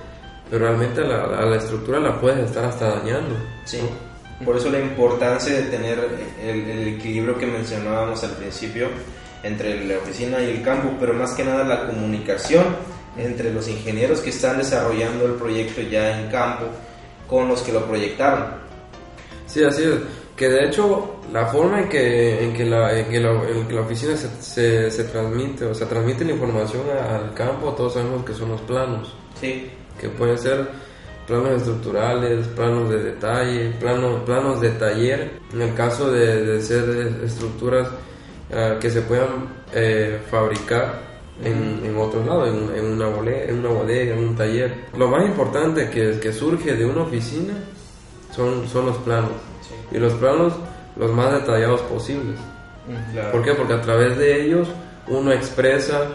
pero 0.50 0.66
realmente 0.66 1.02
a 1.02 1.06
la, 1.06 1.24
a 1.24 1.46
la 1.46 1.58
estructura 1.58 2.00
la 2.00 2.20
puedes 2.20 2.46
estar 2.46 2.66
hasta 2.66 3.00
dañando. 3.00 3.36
Sí. 3.66 3.80
Por 4.44 4.56
eso 4.56 4.70
la 4.70 4.80
importancia 4.80 5.54
de 5.54 5.64
tener 5.64 6.00
el, 6.44 6.70
el 6.70 6.88
equilibrio 6.90 7.38
que 7.38 7.48
mencionábamos 7.48 8.24
al 8.24 8.32
principio 8.32 8.88
entre 9.44 9.86
la 9.86 9.98
oficina 9.98 10.42
y 10.42 10.50
el 10.52 10.62
campo, 10.62 10.90
pero 11.00 11.14
más 11.14 11.34
que 11.34 11.44
nada 11.44 11.64
la 11.64 11.88
comunicación 11.88 12.64
entre 13.18 13.52
los 13.52 13.68
ingenieros 13.68 14.20
que 14.20 14.30
están 14.30 14.58
desarrollando 14.58 15.26
el 15.26 15.34
proyecto 15.34 15.82
ya 15.82 16.20
en 16.20 16.30
campo 16.30 16.66
con 17.28 17.48
los 17.48 17.62
que 17.62 17.74
lo 17.74 17.86
proyectaron. 17.86 18.46
Sí, 19.48 19.64
así 19.64 19.84
es. 19.84 19.96
Que 20.36 20.50
de 20.50 20.68
hecho, 20.68 21.16
la 21.34 21.48
forma 21.48 21.82
en 21.82 21.90
que, 21.90 22.44
en 22.44 22.54
que, 22.54 22.64
la, 22.64 22.98
en 22.98 23.10
que, 23.10 23.20
la, 23.20 23.32
en 23.50 23.68
que 23.68 23.74
la 23.74 23.82
oficina 23.82 24.16
se, 24.16 24.30
se, 24.40 24.92
se 24.92 25.04
transmite, 25.06 25.66
o 25.66 25.74
sea, 25.74 25.88
transmite 25.88 26.24
la 26.24 26.34
información 26.34 26.84
al 26.92 27.34
campo, 27.34 27.74
todos 27.74 27.94
sabemos 27.94 28.24
que 28.24 28.36
son 28.36 28.50
los 28.50 28.62
planos. 28.62 29.16
Sí, 29.40 29.68
que 30.00 30.10
pueden 30.10 30.38
ser 30.38 30.68
planos 31.28 31.52
estructurales, 31.58 32.48
planos 32.48 32.90
de 32.90 33.04
detalle, 33.04 33.72
plano- 33.80 34.24
planos 34.26 34.62
de 34.62 34.70
taller, 34.72 35.32
en 35.54 35.62
el 35.62 35.74
caso 35.74 36.10
de, 36.12 36.46
de 36.46 36.62
ser 36.62 36.84
estructuras 37.24 37.88
ah, 38.54 38.76
que 38.80 38.90
se 38.90 39.02
puedan 39.02 39.48
eh, 39.74 40.20
fabricar 40.32 41.02
en, 41.44 41.82
en 41.84 41.98
otros 41.98 42.26
lados, 42.26 42.48
en, 42.50 42.76
en 42.78 42.86
una 42.94 43.08
bodega, 43.10 43.44
en 43.50 43.60
una 43.60 43.70
bodega, 43.70 44.14
en 44.16 44.20
un 44.20 44.36
taller. 44.36 44.74
Lo 44.98 45.08
más 45.10 45.26
importante 45.26 45.90
que, 45.90 46.20
que 46.20 46.32
surge 46.32 46.76
de 46.76 46.86
una 46.86 47.02
oficina 47.04 47.54
son, 48.36 48.68
son 48.68 48.86
los 48.88 48.98
planos, 48.98 49.32
y 49.92 49.98
los 49.98 50.14
planos 50.14 50.54
los 50.96 51.12
más 51.12 51.32
detallados 51.34 51.82
posibles. 51.82 52.40
claro. 53.12 53.32
¿Por 53.34 53.44
qué? 53.44 53.54
Porque 53.54 53.74
a 53.74 53.82
través 53.82 54.18
de 54.18 54.46
ellos 54.46 54.68
uno 55.08 55.32
expresa 55.32 56.08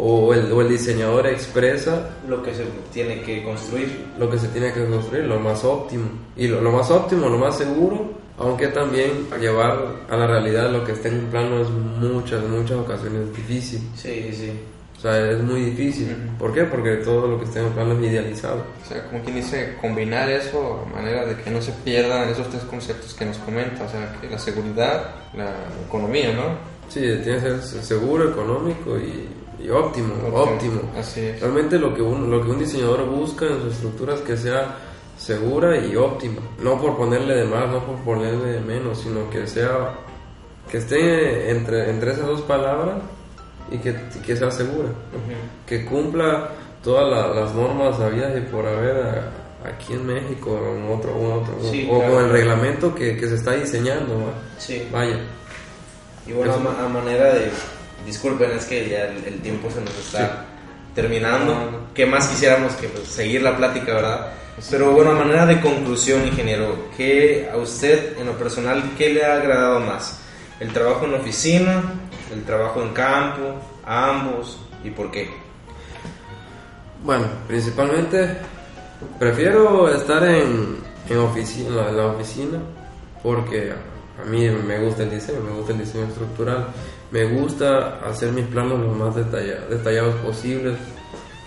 o 0.00 0.32
el, 0.34 0.50
o 0.52 0.60
el 0.62 0.68
diseñador 0.68 1.26
expresa 1.26 2.10
Lo 2.28 2.42
que 2.42 2.54
se 2.54 2.64
tiene 2.92 3.20
que 3.22 3.42
construir. 3.42 4.06
lo 4.18 4.30
que 4.30 4.38
se 4.38 4.48
tiene 4.48 4.72
que 4.72 4.86
construir, 4.86 5.24
lo 5.24 5.38
más 5.38 5.64
óptimo. 5.64 6.06
Y 6.36 6.48
lo, 6.48 6.60
lo 6.60 6.72
más 6.72 6.90
óptimo, 6.90 7.28
lo 7.28 7.38
más 7.38 7.58
seguro, 7.58 8.10
aunque 8.38 8.68
también 8.68 9.28
llevar 9.38 9.78
a 10.08 10.16
la 10.16 10.26
realidad 10.26 10.70
lo 10.70 10.84
que 10.84 10.92
está 10.92 11.08
en 11.08 11.20
un 11.20 11.26
plano 11.26 11.60
es 11.60 11.68
muchas, 11.68 12.42
muchas 12.44 12.78
ocasiones 12.78 13.34
difícil. 13.36 13.80
Sí, 13.94 14.30
sí. 14.32 14.52
O 14.96 15.02
sea, 15.02 15.30
es 15.30 15.42
muy 15.42 15.62
difícil. 15.62 16.14
¿Por 16.38 16.52
qué? 16.52 16.64
Porque 16.64 16.96
todo 16.96 17.26
lo 17.26 17.38
que 17.38 17.44
está 17.44 17.60
en 17.60 17.66
el 17.66 17.72
plano 17.72 17.94
es 17.94 18.10
idealizado. 18.10 18.62
O 18.84 18.86
sea, 18.86 19.02
como 19.06 19.22
quien 19.22 19.36
dice, 19.36 19.76
combinar 19.80 20.28
eso 20.28 20.84
a 20.86 20.94
manera 20.94 21.24
de 21.24 21.36
que 21.36 21.50
no 21.50 21.62
se 21.62 21.72
pierdan 21.72 22.28
esos 22.28 22.48
tres 22.50 22.62
conceptos 22.64 23.14
que 23.14 23.24
nos 23.24 23.38
comenta, 23.38 23.84
o 23.84 23.88
sea, 23.88 24.14
que 24.20 24.28
la 24.28 24.38
seguridad, 24.38 25.14
la 25.34 25.54
economía, 25.86 26.32
¿no? 26.34 26.54
Sí, 26.90 27.00
tiene 27.22 27.40
que 27.40 27.40
ser 27.40 27.82
seguro, 27.82 28.28
económico 28.30 28.98
y, 28.98 29.26
y 29.62 29.70
óptimo, 29.70 30.14
óptimo. 30.34 30.80
Así 30.98 31.20
es. 31.20 31.40
Realmente 31.40 31.78
lo 31.78 31.94
que, 31.94 32.02
un, 32.02 32.30
lo 32.30 32.42
que 32.42 32.50
un 32.50 32.58
diseñador 32.58 33.06
busca 33.06 33.46
en 33.46 33.60
sus 33.62 33.74
estructuras 33.74 34.20
es 34.20 34.26
que 34.26 34.36
sea 34.36 34.76
segura 35.18 35.76
y 35.78 35.96
óptima. 35.96 36.40
No 36.62 36.80
por 36.80 36.96
ponerle 36.96 37.34
de 37.36 37.44
más, 37.44 37.68
no 37.70 37.84
por 37.84 37.96
ponerle 37.98 38.52
de 38.52 38.60
menos, 38.60 38.98
sino 39.00 39.28
que 39.30 39.46
sea 39.46 39.94
que 40.70 40.78
esté 40.78 41.50
entre, 41.50 41.90
entre 41.90 42.12
esas 42.12 42.26
dos 42.26 42.40
palabras 42.42 42.98
y 43.70 43.78
que, 43.78 43.94
que 44.24 44.36
sea 44.36 44.50
segura. 44.50 44.88
Que 45.66 45.84
cumpla 45.84 46.50
todas 46.82 47.10
la- 47.10 47.34
las 47.40 47.54
normas 47.54 47.98
habidas 48.00 48.32
y 48.36 48.40
por 48.50 48.66
haber 48.66 48.96
a- 48.96 49.30
aquí 49.68 49.92
en 49.92 50.06
México 50.06 50.52
o 50.52 50.74
en 50.76 50.90
otro, 50.90 51.12
o 51.14 51.18
en 51.20 51.32
otro 51.42 51.54
Sí, 51.70 51.86
o 51.90 51.98
claro. 51.98 52.14
con 52.14 52.24
el 52.24 52.30
reglamento 52.30 52.94
que, 52.94 53.16
que 53.16 53.28
se 53.28 53.34
está 53.34 53.52
diseñando. 53.52 54.14
Sí. 54.58 54.88
Vaya. 54.90 55.18
Y 56.26 56.32
bueno, 56.32 56.52
Eso. 56.54 56.70
a 56.84 56.88
manera 56.88 57.34
de... 57.34 57.50
Disculpen, 58.06 58.50
es 58.52 58.64
que 58.64 58.88
ya 58.88 59.04
el, 59.04 59.24
el 59.24 59.40
tiempo 59.40 59.70
se 59.70 59.80
nos 59.80 59.96
está 59.96 60.46
terminando. 60.94 61.54
No, 61.54 61.70
no. 61.70 61.78
¿Qué 61.94 62.06
más 62.06 62.28
quisiéramos 62.28 62.74
que 62.74 62.88
pues, 62.88 63.08
seguir 63.08 63.42
la 63.42 63.56
plática, 63.56 63.94
verdad? 63.94 64.32
Pero 64.70 64.92
bueno, 64.92 65.12
a 65.12 65.14
manera 65.14 65.46
de 65.46 65.60
conclusión, 65.60 66.26
ingeniero, 66.26 66.88
¿qué 66.96 67.48
a 67.52 67.56
usted 67.56 68.18
en 68.18 68.26
lo 68.26 68.36
personal, 68.36 68.82
qué 68.98 69.10
le 69.10 69.24
ha 69.24 69.36
agradado 69.36 69.80
más? 69.80 70.20
¿El 70.58 70.72
trabajo 70.72 71.06
en 71.06 71.14
oficina? 71.14 71.82
¿El 72.32 72.44
trabajo 72.44 72.82
en 72.82 72.90
campo? 72.90 73.54
¿Ambos? 73.86 74.58
¿Y 74.84 74.90
por 74.90 75.10
qué? 75.10 75.30
Bueno, 77.02 77.26
principalmente 77.48 78.36
prefiero 79.18 79.88
estar 79.94 80.22
en, 80.24 80.78
en 81.08 81.18
oficina, 81.18 81.88
en 81.88 81.96
la 81.96 82.06
oficina 82.06 82.58
porque 83.22 83.72
a 84.22 84.24
mí 84.26 84.48
me 84.48 84.78
gusta 84.78 85.02
el 85.02 85.10
diseño, 85.10 85.40
me 85.40 85.52
gusta 85.52 85.72
el 85.72 85.78
diseño 85.80 86.04
estructural, 86.04 86.66
me 87.10 87.24
gusta 87.24 87.98
hacer 88.06 88.32
mis 88.32 88.46
planos 88.46 88.80
lo 88.80 88.88
más 88.92 89.14
detalla- 89.14 89.66
detallados 89.68 90.14
posibles. 90.16 90.76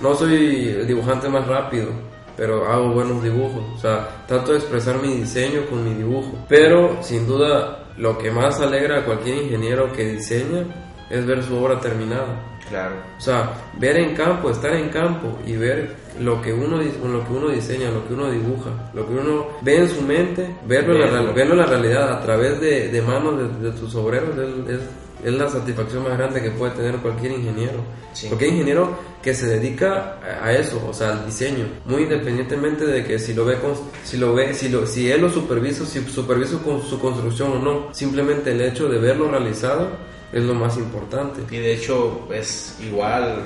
No 0.02 0.16
soy 0.16 0.70
el 0.70 0.88
dibujante 0.88 1.30
más 1.30 1.48
rápido, 1.48 1.88
pero 2.36 2.68
hago 2.68 2.94
buenos 2.94 3.24
dibujos, 3.24 3.64
o 3.76 3.78
sea, 3.78 4.26
trato 4.28 4.52
de 4.52 4.58
expresar 4.58 5.02
mi 5.02 5.16
diseño 5.18 5.66
con 5.70 5.84
mi 5.84 5.94
dibujo. 5.96 6.34
Pero 6.50 6.98
sin 7.02 7.28
duda 7.28 7.86
lo 7.98 8.18
que 8.18 8.32
más 8.32 8.60
alegra 8.60 9.00
a 9.00 9.06
cualquier 9.06 9.38
ingeniero 9.44 9.92
que 9.94 10.04
diseña 10.14 10.66
es 11.10 11.26
ver 11.26 11.44
su 11.44 11.56
obra 11.56 11.80
terminada. 11.80 12.58
Claro. 12.70 12.96
O 13.18 13.22
sea, 13.22 13.52
ver 13.78 13.98
en 13.98 14.16
campo, 14.16 14.50
estar 14.50 14.74
en 14.74 14.90
campo 14.90 15.38
y 15.46 15.56
ver 15.56 15.96
lo 16.20 16.42
que 16.42 16.54
uno 16.54 16.78
lo 16.78 17.26
que 17.28 17.34
uno 17.34 17.50
diseña, 17.50 17.90
lo 17.92 18.08
que 18.08 18.14
uno 18.14 18.30
dibuja, 18.32 18.70
lo 18.94 19.08
que 19.08 19.14
uno 19.14 19.48
ve 19.62 19.78
en 19.78 19.90
su 19.90 20.02
mente, 20.02 20.56
verlo, 20.68 20.94
en 20.96 21.02
la, 21.14 21.32
Verlo. 21.34 21.54
en 21.54 21.60
la 21.60 21.66
realidad 21.66 22.12
a 22.14 22.22
través 22.22 22.60
de, 22.62 22.90
de 22.90 23.02
manos 23.02 23.38
de, 23.62 23.70
de 23.70 23.78
tus 23.78 23.94
obreros 23.96 24.30
es, 24.68 24.80
es, 25.26 25.34
la 25.34 25.50
satisfacción 25.50 26.04
más 26.04 26.18
grande 26.18 26.42
que 26.42 26.52
puede 26.52 26.74
tener 26.74 26.98
cualquier 26.98 27.32
ingeniero. 27.34 27.80
Sí. 28.14 28.28
Cualquier 28.28 28.52
ingeniero 28.52 28.90
que 29.22 29.34
se 29.34 29.48
dedica 29.48 30.20
a 30.42 30.48
a 30.48 30.54
eso, 30.54 30.86
o 30.88 30.94
sea, 30.94 31.12
al 31.12 31.26
diseño, 31.26 31.66
muy 31.86 32.04
independientemente 32.04 32.86
de 32.86 33.06
que 33.06 33.18
si 33.18 33.34
lo 33.34 33.46
ve, 33.46 33.58
con- 33.60 33.74
si 34.04 34.18
lo 34.18 34.34
ve, 34.36 34.54
si 34.54 34.68
lo, 34.70 34.86
si 34.86 35.10
él 35.10 35.22
lo 35.22 35.30
supervisa, 35.30 35.86
si 35.86 36.02
supervisa 36.02 36.58
con 36.64 36.82
su 36.82 37.00
construcción 37.00 37.54
o 37.54 37.60
no, 37.60 37.94
simplemente 37.94 38.52
el 38.52 38.60
hecho 38.62 38.90
de 38.90 39.00
verlo 39.00 39.32
realizado 39.32 39.88
es 40.34 40.44
lo 40.44 40.54
más 40.56 40.76
importante. 40.78 41.42
Y 41.56 41.60
de 41.60 41.74
hecho, 41.76 42.28
es 42.34 42.76
igual, 42.82 43.44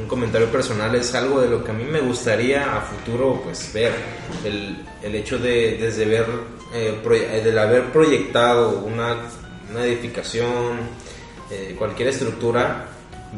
un 0.00 0.06
comentario 0.06 0.48
personal 0.52 0.94
es 0.94 1.14
algo 1.14 1.40
de 1.40 1.48
lo 1.48 1.64
que 1.64 1.70
a 1.70 1.74
mí 1.74 1.84
me 1.84 2.00
gustaría 2.00 2.76
a 2.76 2.80
futuro 2.82 3.40
pues 3.42 3.72
ver. 3.72 3.92
El, 4.44 4.84
el 5.02 5.14
hecho 5.14 5.38
de 5.38 5.78
desde 5.80 6.04
ver, 6.04 6.26
eh, 6.74 7.00
proye- 7.02 7.42
del 7.42 7.58
haber 7.58 7.84
proyectado 7.92 8.80
una, 8.80 9.16
una 9.70 9.84
edificación, 9.84 10.78
eh, 11.50 11.74
cualquier 11.78 12.08
estructura, 12.10 12.86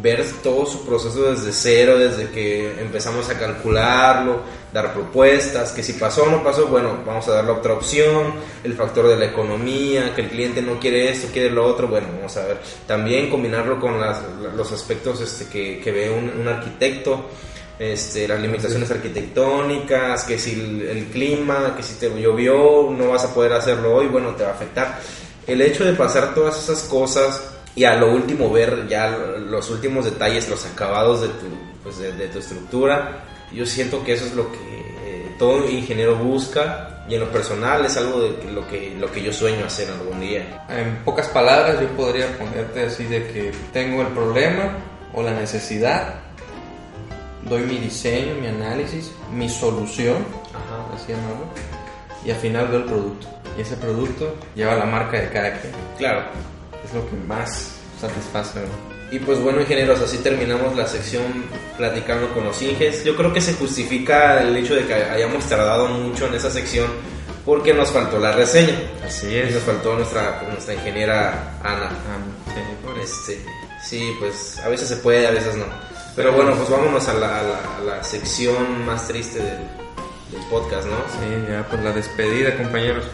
ver 0.01 0.25
todo 0.43 0.65
su 0.67 0.85
proceso 0.87 1.31
desde 1.33 1.53
cero, 1.53 1.99
desde 1.99 2.31
que 2.31 2.81
empezamos 2.81 3.29
a 3.31 3.39
calcularlo, 3.39 4.41
dar 4.73 4.93
propuestas, 4.93 5.73
que 5.73 5.83
si 5.83 5.95
pasó 5.95 6.25
o 6.25 6.31
no 6.31 6.43
pasó, 6.45 6.67
bueno, 6.67 6.99
vamos 7.07 7.27
a 7.29 7.33
dar 7.33 7.45
la 7.45 7.53
otra 7.53 7.73
opción, 7.75 8.35
el 8.63 8.75
factor 8.75 9.09
de 9.09 9.17
la 9.17 9.25
economía, 9.27 10.15
que 10.15 10.21
el 10.23 10.29
cliente 10.29 10.61
no 10.63 10.79
quiere 10.79 11.11
esto, 11.11 11.29
quiere 11.33 11.51
lo 11.51 11.65
otro, 11.67 11.89
bueno, 11.89 12.07
vamos 12.17 12.37
a 12.37 12.45
ver. 12.45 12.59
También 12.87 13.31
combinarlo 13.31 13.81
con 13.81 14.01
las- 14.01 14.21
los 14.57 14.71
aspectos 14.73 15.21
este, 15.21 15.47
que, 15.47 15.81
que 15.81 15.91
ve 15.91 16.11
un, 16.11 16.31
un 16.41 16.49
arquitecto, 16.49 17.25
este, 17.79 18.27
las 18.29 18.41
limitaciones 18.41 18.91
arquitectónicas, 18.91 20.25
que 20.25 20.39
si 20.39 20.53
el, 20.53 20.83
el 20.83 21.05
clima, 21.07 21.75
que 21.77 21.83
si 21.83 21.95
te 21.95 22.09
llovió, 22.11 22.91
no 22.91 23.09
vas 23.11 23.25
a 23.25 23.33
poder 23.35 23.53
hacerlo 23.53 23.95
hoy, 23.95 24.07
bueno, 24.07 24.31
te 24.37 24.43
va 24.43 24.51
a 24.51 24.53
afectar. 24.55 25.01
El 25.47 25.61
hecho 25.63 25.85
de 25.85 25.93
pasar 25.95 26.35
todas 26.35 26.59
esas 26.63 26.83
cosas 26.85 27.41
y 27.79 27.85
a 27.85 27.95
lo 27.95 28.13
último 28.13 28.51
ver 28.51 28.89
ya 28.89 29.09
los 29.09 29.71
últimos 29.71 30.05
detalles, 30.05 30.49
los 30.49 30.67
acabados 30.67 31.21
de 31.21 31.29
tu, 31.29 31.47
pues, 31.85 31.99
de, 31.99 32.13
de 32.13 32.27
tu 32.27 32.41
estructura. 32.41 33.25
Yo 33.53 33.65
siento 33.65 34.03
que 34.03 34.15
eso 34.15 34.27
es 34.27 34.35
lo 34.35 34.51
que 34.51 34.59
eh, 34.59 35.37
todo 35.39 35.69
ingeniero 35.71 36.17
busca 36.17 37.05
y 37.09 37.15
en 37.15 37.21
lo 37.21 37.31
personal 37.31 37.85
es 37.87 37.97
algo 37.97 38.21
de 38.21 38.53
lo 38.53 38.67
que, 38.67 38.97
lo 38.99 39.13
que 39.13 39.23
yo 39.23 39.33
sueño 39.33 39.65
hacer 39.65 39.89
algún 39.91 40.19
día. 40.19 40.67
En 40.69 40.97
pocas 41.05 41.29
palabras, 41.29 41.81
yo 41.81 41.87
podría 41.97 42.37
ponerte 42.37 42.87
así 42.87 43.05
de 43.05 43.29
que 43.29 43.53
tengo 43.73 44.03
el 44.03 44.09
problema 44.09 44.77
o 45.15 45.23
la 45.23 45.33
necesidad, 45.33 46.17
doy 47.49 47.63
mi 47.63 47.79
diseño, 47.79 48.35
mi 48.41 48.49
análisis, 48.49 49.13
mi 49.33 49.49
solución, 49.49 50.17
Ajá. 50.53 50.97
así 50.97 51.13
y 52.27 52.33
al 52.33 52.37
final 52.39 52.67
veo 52.67 52.81
el 52.81 52.87
producto. 52.87 53.29
Y 53.57 53.61
ese 53.61 53.77
producto 53.77 54.35
lleva 54.57 54.75
la 54.75 54.85
marca 54.85 55.21
de 55.21 55.29
cada 55.31 55.53
quien. 55.53 55.73
Claro. 55.97 56.25
Es 56.85 56.95
lo 56.95 57.09
que 57.09 57.17
más 57.27 57.73
satisface. 58.01 58.61
Y 59.11 59.19
pues 59.21 59.41
bueno, 59.41 59.61
ingenieros, 59.61 60.01
así 60.01 60.19
terminamos 60.19 60.77
la 60.77 60.87
sección 60.87 61.23
platicando 61.77 62.33
con 62.35 62.45
los 62.45 62.61
Inges. 62.61 63.05
Yo 63.05 63.17
creo 63.17 63.33
que 63.33 63.41
se 63.41 63.55
justifica 63.55 64.43
el 64.43 64.55
hecho 64.57 64.75
de 64.75 64.87
que 64.87 64.95
hayamos 64.95 65.47
tardado 65.47 65.89
mucho 65.89 66.27
en 66.27 66.35
esa 66.35 66.51
sección 66.51 66.89
porque 67.47 67.73
nos 67.73 67.91
faltó 67.91 68.19
la 68.19 68.33
reseña. 68.33 68.75
Así 69.05 69.27
Y 69.35 69.51
nos 69.51 69.63
faltó 69.63 69.95
nuestra, 69.95 70.43
nuestra 70.51 70.75
ingeniera 70.75 71.59
Ana. 71.63 71.89
Ah, 71.89 72.19
sí, 72.55 72.61
por. 72.85 72.99
Este, 72.99 73.43
sí, 73.83 74.15
pues 74.21 74.59
a 74.59 74.69
veces 74.69 74.89
se 74.89 74.97
puede, 74.97 75.27
a 75.27 75.31
veces 75.31 75.57
no. 75.57 75.65
Pero 76.15 76.33
bueno, 76.33 76.55
pues 76.57 76.69
vámonos 76.69 77.09
a 77.09 77.15
la, 77.15 77.39
a 77.39 77.43
la, 77.43 77.77
a 77.79 77.81
la 77.81 78.05
sección 78.05 78.85
más 78.85 79.09
triste 79.09 79.39
del, 79.39 79.59
del 80.31 80.43
podcast, 80.51 80.87
¿no? 80.87 80.97
Sí, 80.97 81.51
ya 81.51 81.67
por 81.67 81.79
la 81.79 81.93
despedida, 81.93 82.55
compañeros. 82.57 83.05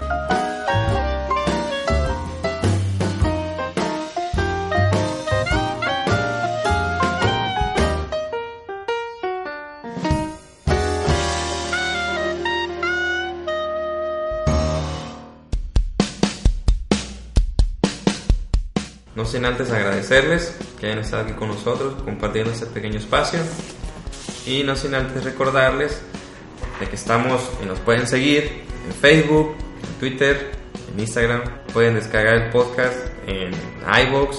Sin 19.34 19.44
antes 19.46 19.68
agradecerles 19.72 20.56
que 20.78 20.86
hayan 20.86 21.00
estado 21.00 21.24
aquí 21.24 21.32
con 21.32 21.48
nosotros 21.48 22.00
compartiendo 22.04 22.52
este 22.52 22.66
pequeño 22.66 23.00
espacio. 23.00 23.40
Y 24.46 24.62
no 24.62 24.76
sin 24.76 24.94
antes 24.94 25.24
recordarles 25.24 26.02
de 26.78 26.86
que 26.86 26.94
estamos 26.94 27.40
y 27.60 27.66
nos 27.66 27.80
pueden 27.80 28.06
seguir 28.06 28.62
en 28.86 28.92
Facebook, 28.92 29.56
en 29.82 29.98
Twitter, 29.98 30.52
en 30.92 31.00
Instagram. 31.00 31.42
Pueden 31.72 31.96
descargar 31.96 32.34
el 32.34 32.50
podcast 32.50 32.96
en 33.26 33.50
iVoox, 34.06 34.36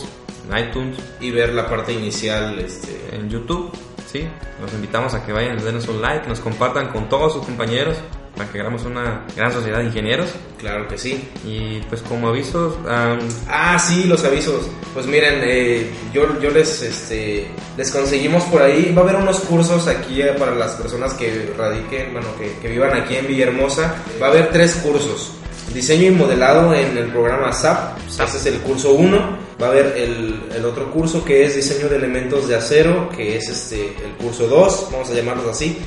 en 0.48 0.66
iTunes, 0.66 0.98
Y 1.20 1.32
ver 1.32 1.54
la 1.54 1.68
parte 1.68 1.91
inicial, 1.91 2.58
este, 2.60 2.98
en 3.14 3.30
YouTube. 3.30 3.74
¿sí? 4.10 4.26
Los 4.62 4.72
invitamos 4.72 5.14
a 5.14 5.26
que 5.26 5.34
vayan, 5.34 5.58
denos 5.58 5.89
un 5.89 6.02
like, 6.02 6.26
nos 6.30 6.39
compartan 6.39 6.88
con 6.93 7.10
todos 7.10 7.34
sus 7.34 7.46
compañeros 7.46 7.98
para 8.36 8.52
que 8.52 8.60
hagamos 8.60 8.84
una 8.86 9.26
gran 9.36 9.52
sociedad 9.52 9.80
de 9.80 9.86
ingenieros. 9.86 10.30
claro 10.60 10.88
que 10.88 10.98
sí. 10.98 11.30
Y 11.46 11.80
pues 11.90 12.02
como 12.02 12.30
avisos, 12.30 12.76
am, 12.88 13.20
Ah, 13.48 13.78
sí, 13.80 14.04
los 14.06 14.24
avisos. 14.24 14.68
Pues 14.94 15.06
miren, 15.06 15.42
eh, 15.44 15.90
yo, 16.14 16.40
yo 16.40 16.50
les, 16.50 16.82
este, 16.82 17.48
les 17.78 17.92
conseguimos 17.92 18.44
por 18.46 18.62
ahí. 18.62 18.94
Va 18.94 19.02
a 19.02 19.06
haber 19.06 19.16
unos 19.18 19.40
cursos 19.42 19.88
aquí 19.88 20.22
eh, 20.22 20.34
para 20.38 20.54
las 20.56 20.72
personas 20.74 21.14
que 21.14 21.54
radiquen, 21.58 22.14
bueno, 22.14 22.28
que, 22.38 22.58
que 22.60 22.68
vivan 22.68 22.96
aquí 22.96 23.16
en 23.16 23.28
Villahermosa. 23.28 23.96
Va 24.22 24.28
a 24.28 24.30
haber 24.30 24.50
tres 24.52 24.76
cursos. 24.76 25.32
Diseño 25.74 26.08
y 26.08 26.12
modelado 26.12 26.74
en 26.74 26.98
el 26.98 27.08
programa 27.08 27.52
SAP. 27.52 27.98
Ese 28.08 28.24
es 28.38 28.46
el 28.46 28.60
curso 28.60 28.94
1. 28.94 29.46
Va 29.62 29.68
a 29.68 29.70
haber 29.70 29.98
el, 29.98 30.44
el 30.56 30.66
otro 30.66 30.92
curso 30.92 31.24
que 31.24 31.46
es 31.46 31.56
diseño 31.56 31.90
de 31.90 31.96
elementos 31.98 32.48
de 32.48 32.56
acero, 32.56 33.10
que 33.10 33.38
es 33.38 33.48
este, 33.50 33.88
el 33.88 34.12
curso 34.22 34.48
2, 34.48 34.90
vamos 34.92 35.10
a 35.10 35.14
llamarlos 35.14 35.48
así. 35.48 35.78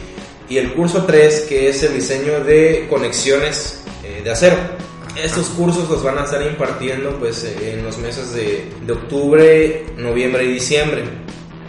Y 0.49 0.57
el 0.57 0.73
curso 0.73 1.05
3, 1.05 1.47
que 1.49 1.69
es 1.69 1.83
el 1.83 1.95
diseño 1.95 2.41
de 2.43 2.87
conexiones 2.89 3.83
eh, 4.03 4.23
de 4.25 4.31
acero. 4.31 4.57
Estos 5.23 5.49
cursos 5.49 5.91
los 5.91 6.03
van 6.03 6.19
a 6.19 6.25
estar 6.25 6.41
impartiendo 6.43 7.19
pues 7.19 7.45
eh, 7.45 7.75
en 7.75 7.85
los 7.85 7.99
meses 7.99 8.33
de, 8.33 8.71
de 8.87 8.93
octubre, 8.93 9.87
noviembre 9.97 10.45
y 10.45 10.53
diciembre. 10.53 11.03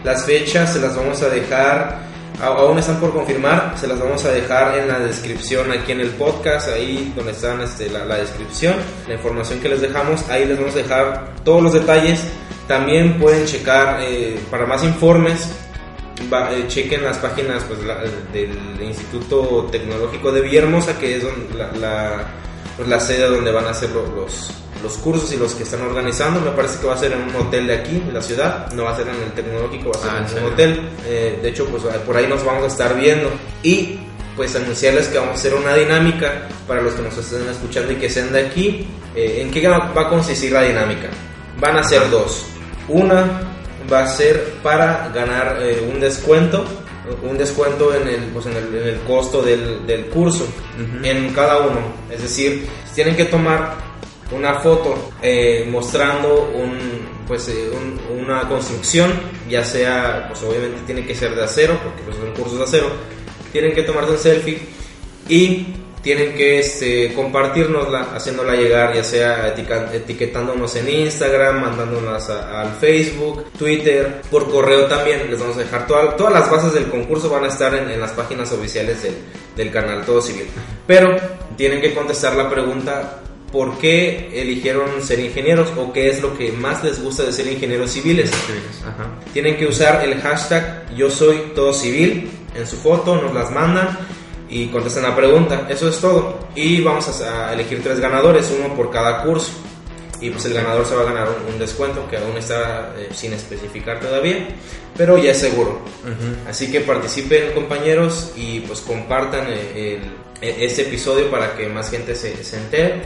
Las 0.04 0.24
fechas 0.24 0.72
se 0.72 0.80
las 0.80 0.96
vamos 0.96 1.20
a 1.22 1.28
dejar, 1.28 2.06
aún 2.40 2.78
están 2.78 2.98
por 3.00 3.12
confirmar, 3.12 3.74
se 3.78 3.86
las 3.86 3.98
vamos 3.98 4.24
a 4.24 4.30
dejar 4.30 4.78
en 4.78 4.88
la 4.88 4.98
descripción 5.00 5.70
aquí 5.72 5.92
en 5.92 6.00
el 6.00 6.10
podcast, 6.10 6.68
ahí 6.68 7.12
donde 7.14 7.32
está 7.32 7.62
este, 7.62 7.90
la, 7.90 8.06
la 8.06 8.16
descripción, 8.16 8.76
la 9.08 9.14
información 9.14 9.60
que 9.60 9.68
les 9.68 9.82
dejamos, 9.82 10.26
ahí 10.30 10.46
les 10.46 10.56
vamos 10.56 10.74
a 10.74 10.78
dejar 10.78 11.34
todos 11.44 11.62
los 11.62 11.74
detalles. 11.74 12.22
También 12.66 13.18
pueden 13.18 13.44
checar 13.44 14.00
eh, 14.00 14.38
para 14.50 14.64
más 14.64 14.84
informes 14.84 15.48
Va- 16.32 16.52
eh, 16.52 16.64
chequen 16.68 17.02
las 17.04 17.18
páginas 17.18 17.64
pues, 17.64 17.82
la- 17.84 18.00
del 18.32 18.56
Instituto 18.82 19.68
Tecnológico 19.70 20.30
de 20.32 20.40
Villahermosa, 20.42 20.98
que 20.98 21.16
es 21.16 21.22
donde 21.22 21.54
la, 21.56 21.72
la- 21.72 22.24
pues, 22.76 22.88
la 22.88 23.00
sede 23.00 23.26
donde 23.28 23.50
van 23.50 23.66
a 23.66 23.70
hacer 23.70 23.90
lo- 23.90 24.06
los, 24.14 24.50
los 24.82 24.96
cursos 24.98 25.32
y 25.32 25.36
los 25.36 25.54
que 25.54 25.62
están 25.64 25.82
organizando. 25.82 26.40
Me 26.40 26.50
parece 26.50 26.78
que 26.80 26.86
va 26.86 26.94
a 26.94 26.98
ser 26.98 27.12
en 27.12 27.22
un 27.22 27.36
hotel 27.36 27.66
de 27.66 27.74
aquí, 27.74 27.98
de 28.00 28.12
la 28.12 28.22
ciudad, 28.22 28.70
no 28.72 28.84
va 28.84 28.92
a 28.92 28.96
ser 28.96 29.08
en 29.08 29.14
el 29.22 29.32
Tecnológico, 29.32 29.90
va 29.92 29.98
a 29.98 30.02
ser 30.02 30.10
Ah, 30.12 30.18
¿en 30.22 30.28
serio? 30.28 30.46
un 30.46 30.52
hotel. 30.52 30.80
Eh, 31.06 31.38
de 31.42 31.48
hecho, 31.48 31.66
pues 31.66 31.82
por 32.06 32.16
ahí 32.16 32.26
nos 32.26 32.44
vamos 32.44 32.64
a 32.64 32.66
estar 32.68 32.96
viendo. 32.98 33.30
Y 33.62 33.98
pues 34.36 34.54
anunciarles 34.56 35.08
que 35.08 35.18
vamos 35.18 35.32
a 35.32 35.34
hacer 35.38 35.54
una 35.54 35.74
dinámica 35.74 36.48
para 36.66 36.80
los 36.80 36.94
que 36.94 37.02
nos 37.02 37.16
estén 37.18 37.46
escuchando 37.48 37.92
y 37.92 37.96
que 37.96 38.08
sean 38.08 38.32
de 38.32 38.46
aquí. 38.46 38.86
Eh, 39.14 39.38
¿En 39.42 39.50
qué 39.50 39.66
va 39.68 39.92
a 39.94 40.08
consistir 40.08 40.52
la 40.52 40.62
dinámica? 40.62 41.08
Van 41.58 41.76
a 41.76 41.82
ser 41.84 42.08
dos. 42.10 42.44
Una 42.88 43.42
va 43.92 44.04
a 44.04 44.06
ser 44.08 44.54
para 44.62 45.10
ganar 45.14 45.58
eh, 45.60 45.86
un 45.92 46.00
descuento, 46.00 46.64
un 47.28 47.36
descuento 47.36 47.94
en 47.94 48.06
el, 48.08 48.20
pues, 48.32 48.46
en 48.46 48.56
el, 48.56 48.74
en 48.74 48.88
el 48.88 49.00
costo 49.00 49.42
del, 49.42 49.86
del 49.86 50.06
curso, 50.06 50.44
Ujú. 50.44 51.04
en 51.04 51.32
cada 51.32 51.58
uno. 51.58 51.80
Es 52.10 52.22
decir, 52.22 52.66
tienen 52.94 53.16
que 53.16 53.24
tomar 53.24 53.74
una 54.30 54.60
foto 54.60 55.10
eh, 55.22 55.66
mostrando 55.70 56.52
un, 56.54 56.78
pues, 57.26 57.48
eh, 57.48 57.70
un- 57.72 58.20
una 58.22 58.48
construcción, 58.48 59.12
ya 59.48 59.64
sea, 59.64 60.26
pues 60.28 60.40
obviamente 60.44 60.78
tiene 60.86 61.04
que 61.04 61.14
ser 61.14 61.34
de 61.34 61.42
acero, 61.42 61.78
porque 61.82 62.02
pues, 62.02 62.16
son 62.16 62.30
cursos 62.32 62.58
de 62.58 62.64
acero. 62.64 62.86
Tienen 63.52 63.74
que 63.74 63.82
tomarse 63.82 64.12
un 64.12 64.18
selfie 64.18 64.60
y 65.28 65.66
tienen 66.02 66.34
que 66.34 66.60
este, 66.60 67.12
compartirnosla, 67.14 68.08
haciéndola 68.14 68.54
llegar, 68.56 68.94
ya 68.94 69.04
sea 69.04 69.54
etiquetándonos 69.92 70.74
en 70.76 70.88
Instagram, 70.88 71.60
mandándonos 71.60 72.28
al 72.30 72.72
Facebook, 72.80 73.44
Twitter, 73.58 74.22
por 74.30 74.50
correo 74.50 74.86
también. 74.86 75.30
Les 75.30 75.38
vamos 75.38 75.56
a 75.56 75.60
dejar 75.60 75.86
toda- 75.86 76.16
todas 76.16 76.32
las 76.32 76.50
bases 76.50 76.72
del 76.72 76.88
concurso, 76.88 77.28
van 77.28 77.44
a 77.44 77.48
estar 77.48 77.74
en, 77.74 77.90
en 77.90 78.00
las 78.00 78.12
páginas 78.12 78.50
oficiales 78.52 79.02
del, 79.02 79.14
del 79.56 79.70
canal 79.70 80.04
Todo 80.06 80.22
Civil. 80.22 80.46
Pero 80.86 81.16
tienen 81.56 81.80
que 81.80 81.92
contestar 81.94 82.34
la 82.34 82.48
pregunta. 82.48 83.16
¿Por 83.52 83.78
qué 83.78 84.30
eligieron 84.32 85.02
ser 85.02 85.18
ingenieros 85.18 85.72
o 85.76 85.92
qué 85.92 86.08
es 86.08 86.22
lo 86.22 86.38
que 86.38 86.52
más 86.52 86.84
les 86.84 87.02
gusta 87.02 87.24
de 87.24 87.32
ser 87.32 87.48
ingenieros 87.48 87.90
civiles? 87.90 88.30
Ajá. 88.82 89.10
Tienen 89.32 89.56
que 89.56 89.66
usar 89.66 90.04
el 90.04 90.20
hashtag 90.20 90.86
yo 90.96 91.10
soy 91.10 91.50
todo 91.52 91.72
civil 91.72 92.30
en 92.54 92.64
su 92.64 92.76
foto, 92.76 93.20
nos 93.20 93.34
las 93.34 93.50
mandan 93.50 93.98
y 94.50 94.66
contestan 94.66 95.04
la 95.04 95.16
pregunta. 95.16 95.66
Eso 95.70 95.88
es 95.88 95.98
todo. 96.00 96.38
Y 96.54 96.82
vamos 96.82 97.08
a, 97.22 97.52
elegir 97.52 97.82
tres 97.82 98.00
ganadores, 98.00 98.52
uno 98.58 98.74
por 98.74 98.90
cada 98.90 99.22
curso. 99.22 99.52
Y 100.20 100.28
pues 100.30 100.44
el 100.44 100.52
ganador 100.52 100.84
se 100.84 100.94
va 100.94 101.02
a 101.02 101.04
ganar 101.04 101.28
un, 101.48 101.58
descuento 101.58 102.06
que 102.10 102.18
aún 102.18 102.36
está 102.36 102.92
eh, 102.98 103.08
sin 103.14 103.32
especificar 103.32 104.00
todavía, 104.00 104.48
pero 104.94 105.16
ya 105.16 105.30
es 105.30 105.38
seguro. 105.38 105.80
Así 106.46 106.70
que 106.70 106.80
participen 106.80 107.52
compañeros 107.54 108.32
y 108.36 108.60
pues 108.60 108.80
compartan 108.80 109.46
eh, 109.48 109.98
el- 110.42 110.46
e- 110.46 110.64
este 110.66 110.82
episodio 110.82 111.30
para 111.30 111.56
que 111.56 111.68
más 111.68 111.90
gente 111.90 112.14
se, 112.14 112.44
se 112.44 112.58
entere. 112.58 113.02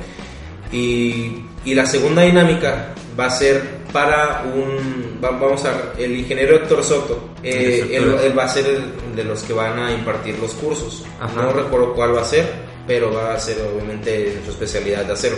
Y, 0.72 1.44
y 1.64 1.74
la 1.74 1.86
segunda 1.86 2.22
dinámica 2.22 2.94
va 3.18 3.26
a 3.26 3.30
ser 3.30 3.62
para 3.92 4.42
un... 4.54 5.18
va- 5.24 5.30
vamos 5.30 5.64
a... 5.64 5.92
El 5.98 6.16
ingeniero 6.16 6.56
Héctor 6.56 6.82
Soto, 6.84 7.30
eh, 7.42 7.88
él, 7.92 8.36
va 8.38 8.44
a 8.44 8.48
ser 8.48 8.66
el 8.66 9.16
de 9.16 9.24
los 9.24 9.42
que 9.42 9.52
van 9.52 9.78
a 9.78 9.92
impartir 9.92 10.38
los 10.40 10.52
cursos. 10.54 11.04
Ajá. 11.20 11.42
No 11.42 11.52
recuerdo 11.52 11.94
cuál 11.94 12.16
va 12.16 12.22
a 12.22 12.24
ser, 12.24 12.50
pero 12.86 13.12
va 13.12 13.34
a 13.34 13.38
ser 13.40 13.56
obviamente 13.72 14.38
su 14.44 14.50
especialidad 14.50 15.04
de 15.04 15.12
acero. 15.12 15.36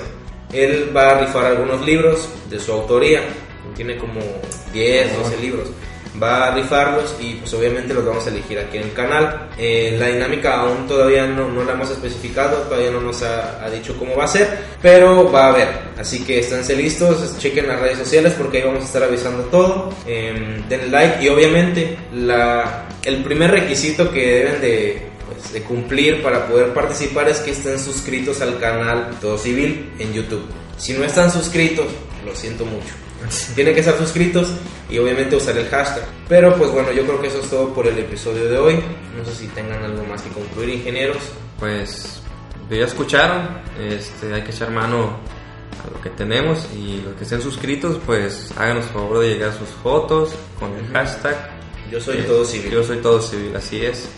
Él 0.53 0.91
va 0.97 1.11
a 1.11 1.21
rifar 1.21 1.45
algunos 1.47 1.85
libros 1.85 2.29
de 2.49 2.59
su 2.59 2.73
autoría, 2.73 3.23
tiene 3.75 3.97
como 3.99 4.21
10, 4.73 5.19
12 5.19 5.37
libros. 5.39 5.69
Va 6.23 6.49
a 6.49 6.55
rifarlos 6.55 7.15
y 7.21 7.35
pues 7.35 7.53
obviamente 7.55 7.93
los 7.93 8.05
vamos 8.05 8.27
a 8.27 8.31
elegir 8.31 8.59
aquí 8.59 8.79
en 8.79 8.85
el 8.85 8.93
canal. 8.93 9.51
Eh, 9.59 9.97
la 9.99 10.09
dinámica 10.09 10.61
aún 10.61 10.87
todavía 10.87 11.27
no, 11.27 11.49
no 11.49 11.65
la 11.65 11.73
hemos 11.73 11.91
especificado, 11.91 12.57
todavía 12.63 12.91
no 12.91 13.01
nos 13.01 13.23
ha, 13.23 13.69
dicho 13.71 13.97
cómo 13.99 14.17
va 14.17 14.25
a 14.25 14.29
ser, 14.29 14.59
pero 14.81 15.31
va 15.31 15.47
a 15.47 15.49
haber. 15.51 15.69
Así 15.99 16.25
que 16.25 16.39
esténse 16.39 16.75
listos, 16.77 17.37
chequen 17.39 17.69
las 17.69 17.81
redes 17.81 17.99
sociales 17.99 18.35
porque 18.39 18.59
ahí 18.59 18.65
vamos 18.65 18.83
a 18.83 18.87
estar 18.87 19.03
avisando 19.03 19.45
todo. 19.45 19.93
Eh, 20.07 20.63
denle 20.69 20.89
like 20.89 21.23
y 21.23 21.29
obviamente 21.29 21.99
la, 22.15 22.89
el 23.05 23.23
primer 23.23 23.51
requisito 23.51 24.11
que 24.11 24.27
deben 24.27 24.61
de 24.61 25.07
pues, 25.27 25.53
de 25.53 25.63
cumplir 25.63 26.23
para 26.23 26.47
poder 26.47 26.73
participar 26.73 27.29
es 27.29 27.39
que 27.39 27.51
estén 27.51 27.79
suscritos 27.79 28.41
al 28.41 28.59
canal 28.59 29.11
Todo 29.21 29.37
Civil 29.37 29.93
en 29.99 30.13
YouTube. 30.13 30.45
Si 30.79 30.93
no 30.93 31.05
están 31.05 31.31
suscritos, 31.31 31.87
lo 32.25 32.35
siento 32.35 32.65
mucho. 32.65 33.06
Tienen 33.55 33.75
que 33.75 33.81
estar 33.81 33.97
suscritos 33.99 34.53
y 34.89 34.99
obviamente 34.99 35.37
usar 35.37 35.57
el 35.57 35.69
hashtag. 35.69 36.05
Pero 36.29 36.55
pues 36.57 36.71
bueno, 36.71 36.93
yo 36.93 37.05
creo 37.05 37.21
que 37.21 37.29
eso 37.29 37.41
es 37.41 37.51
todo 37.51 37.73
por 37.73 37.87
el 37.87 37.99
episodio 37.99 38.49
de 38.49 38.59
hoy. 38.59 38.81
No 39.17 39.25
sé 39.25 39.35
si 39.35 39.47
tengan 39.49 39.83
algo 39.83 40.05
más 40.05 40.23
que 40.23 40.31
concluir, 40.31 40.71
ingenieros. 40.71 41.23
Pues 41.59 42.21
ya 42.71 42.85
escucharon, 42.85 43.49
este, 43.81 44.33
hay 44.35 44.43
que 44.43 44.51
echar 44.51 44.71
mano 44.71 45.19
a 45.85 45.91
lo 45.93 46.01
que 46.03 46.11
tenemos 46.11 46.67
y 46.75 47.01
los 47.03 47.15
que 47.15 47.25
estén 47.25 47.41
suscritos, 47.41 48.01
pues 48.05 48.53
háganos 48.57 48.87
favor 48.87 49.21
de 49.21 49.29
llegar 49.31 49.53
sus 49.53 49.69
fotos 49.69 50.35
con 50.59 50.75
el 50.75 50.87
hashtag. 50.93 51.51
Yo 51.91 52.01
soy 52.01 52.19
Eh, 52.19 52.23
todo 52.23 52.45
civil. 52.45 52.71
Yo 52.71 52.83
soy 52.83 52.99
todo 52.99 53.23
civil, 53.23 53.55
así 53.55 53.85
es. 53.85 54.09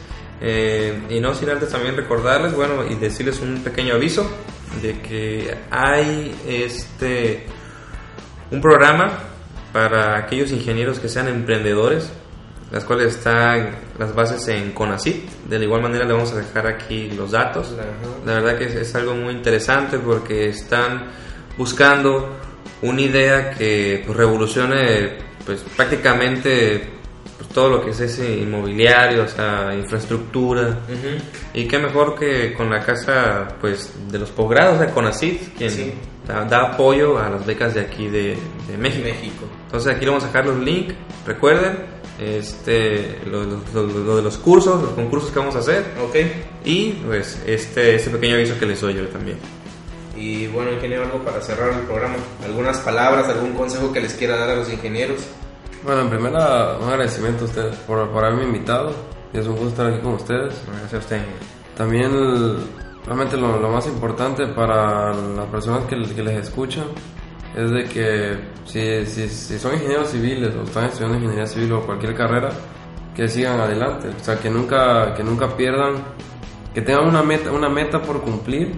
Eh, 0.40 1.02
y 1.10 1.20
no 1.20 1.34
sin 1.34 1.50
antes 1.50 1.68
también 1.68 1.96
recordarles, 1.96 2.54
bueno, 2.54 2.86
y 2.88 2.94
decirles 2.94 3.40
un 3.40 3.62
pequeño 3.62 3.94
aviso 3.94 4.30
de 4.80 5.00
que 5.00 5.54
hay 5.70 6.34
este 6.46 7.44
un 8.50 8.60
programa 8.60 9.18
para 9.72 10.16
aquellos 10.16 10.50
ingenieros 10.52 10.98
que 10.98 11.08
sean 11.08 11.28
emprendedores, 11.28 12.10
las 12.70 12.84
cuales 12.84 13.14
están 13.16 13.76
las 13.98 14.14
bases 14.14 14.46
en 14.48 14.72
CONACYT. 14.72 15.28
De 15.48 15.58
la 15.58 15.64
igual 15.64 15.82
manera 15.82 16.04
le 16.04 16.12
vamos 16.12 16.32
a 16.32 16.36
dejar 16.36 16.66
aquí 16.66 17.10
los 17.10 17.32
datos. 17.32 17.74
Ajá. 17.78 17.86
La 18.24 18.34
verdad 18.34 18.58
que 18.58 18.64
es, 18.64 18.74
es 18.74 18.94
algo 18.94 19.14
muy 19.14 19.34
interesante 19.34 19.98
porque 19.98 20.48
están 20.48 21.06
buscando 21.56 22.36
una 22.82 23.00
idea 23.00 23.50
que 23.50 24.02
pues, 24.06 24.16
revolucione 24.16 25.18
pues 25.44 25.64
prácticamente 25.76 26.90
pues, 27.36 27.48
todo 27.50 27.68
lo 27.70 27.84
que 27.84 27.90
es 27.90 28.00
ese 28.00 28.38
inmobiliario, 28.38 29.24
o 29.24 29.28
sea, 29.28 29.74
infraestructura. 29.74 30.80
Y 31.54 31.66
qué 31.66 31.78
mejor 31.78 32.18
que 32.18 32.52
con 32.54 32.70
la 32.70 32.80
casa 32.80 33.48
pues 33.60 33.92
de 34.10 34.18
los 34.18 34.30
posgrados 34.30 34.80
de 34.80 34.88
CONACYT, 34.88 35.56
quien 35.56 35.70
Sí. 35.70 35.94
Da, 36.28 36.44
da 36.44 36.62
apoyo 36.74 37.18
a 37.18 37.28
las 37.30 37.44
becas 37.44 37.74
de 37.74 37.80
aquí 37.80 38.06
de, 38.08 38.36
de 38.68 38.76
México. 38.78 39.04
México. 39.04 39.44
Entonces 39.66 39.94
aquí 39.96 40.04
le 40.04 40.10
vamos 40.12 40.24
a 40.24 40.26
dejar 40.28 40.46
los 40.46 40.58
links, 40.58 40.94
recuerden, 41.26 41.86
este, 42.20 43.18
lo, 43.26 43.44
lo- 43.44 43.60
lo- 43.74 43.86
lo 43.86 44.16
de 44.16 44.22
los 44.22 44.38
cursos, 44.38 44.80
los 44.82 44.92
concursos 44.92 45.30
que 45.30 45.38
vamos 45.38 45.56
a 45.56 45.60
hacer 45.60 45.84
Ok. 46.04 46.16
y 46.64 46.90
pues 47.06 47.42
este, 47.46 47.94
este 47.96 48.10
pequeño 48.10 48.34
aviso 48.36 48.58
que 48.58 48.66
les 48.66 48.80
doy 48.80 48.94
yo 48.94 49.06
también. 49.08 49.38
Y 50.16 50.48
bueno, 50.48 50.72
ingeniero, 50.72 51.04
algo 51.04 51.18
para 51.20 51.40
cerrar 51.40 51.72
el 51.72 51.80
programa. 51.86 52.16
¿Algunas 52.44 52.78
palabras, 52.78 53.28
algún 53.28 53.52
consejo 53.52 53.92
que 53.92 54.00
les 54.00 54.14
quiera 54.14 54.36
dar 54.36 54.50
a 54.50 54.56
los 54.56 54.72
ingenieros? 54.72 55.20
Bueno, 55.84 56.00
en 56.02 56.10
primera, 56.10 56.76
un 56.78 56.88
agradecimiento 56.88 57.44
a 57.44 57.46
ustedes 57.46 57.76
por, 57.86 58.08
por 58.10 58.24
haberme 58.24 58.44
invitado. 58.44 58.92
Es 59.32 59.46
un 59.46 59.52
gusto 59.52 59.68
estar 59.68 59.86
aquí 59.86 60.00
con 60.02 60.14
ustedes. 60.14 60.54
Gracias 60.66 60.94
a 60.94 60.98
usted. 60.98 61.20
También, 61.76 62.10
el- 62.12 62.58
realmente 63.08 63.36
lo, 63.38 63.58
lo 63.58 63.70
más 63.70 63.86
importante 63.86 64.46
para 64.48 65.12
las 65.14 65.46
personas 65.46 65.84
que, 65.84 65.96
que 66.14 66.22
les 66.22 66.46
escuchan 66.46 66.84
es 67.56 67.70
de 67.70 67.84
que 67.84 68.38
si, 68.66 69.06
si, 69.06 69.28
si 69.28 69.58
son 69.58 69.74
ingenieros 69.74 70.10
civiles 70.10 70.54
o 70.54 70.62
están 70.62 70.84
estudiando 70.84 71.16
ingeniería 71.16 71.46
civil 71.46 71.72
o 71.72 71.86
cualquier 71.86 72.14
carrera, 72.14 72.50
que 73.16 73.26
sigan 73.26 73.58
adelante. 73.58 74.08
O 74.08 74.24
sea, 74.24 74.38
que 74.38 74.50
nunca, 74.50 75.14
que 75.14 75.24
nunca 75.24 75.56
pierdan, 75.56 75.94
que 76.74 76.82
tengan 76.82 77.08
una 77.08 77.22
meta, 77.22 77.50
una 77.50 77.68
meta 77.68 78.02
por 78.02 78.20
cumplir 78.20 78.74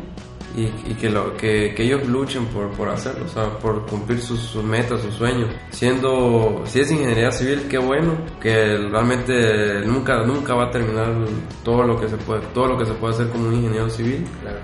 y, 0.57 0.63
y 0.65 0.95
que, 1.01 1.09
lo, 1.09 1.37
que, 1.37 1.75
que 1.75 1.85
ellos 1.85 2.07
luchen 2.07 2.47
por, 2.47 2.71
por 2.73 2.89
hacerlo, 2.89 3.25
o 3.25 3.29
sea, 3.29 3.51
por 3.59 3.87
cumplir 3.87 4.21
sus, 4.21 4.41
sus 4.41 4.65
metas, 4.65 5.01
sus 5.01 5.15
sueños. 5.15 5.51
Siendo, 5.71 6.63
si 6.67 6.81
es 6.81 6.91
ingeniería 6.91 7.31
civil, 7.31 7.67
qué 7.69 7.79
bueno, 7.79 8.17
que 8.41 8.77
realmente 8.77 9.81
nunca, 9.87 10.25
nunca 10.25 10.55
va 10.55 10.65
a 10.65 10.71
terminar 10.71 11.15
todo 11.63 11.85
lo 11.85 12.01
que 12.01 12.09
se 12.09 12.17
puede, 12.17 12.41
todo 12.53 12.67
lo 12.69 12.79
que 12.79 12.87
se 12.87 12.93
puede 12.95 13.15
hacer 13.15 13.29
como 13.29 13.49
un 13.49 13.55
ingeniero 13.55 13.89
civil. 13.89 14.27
Claro. 14.41 14.59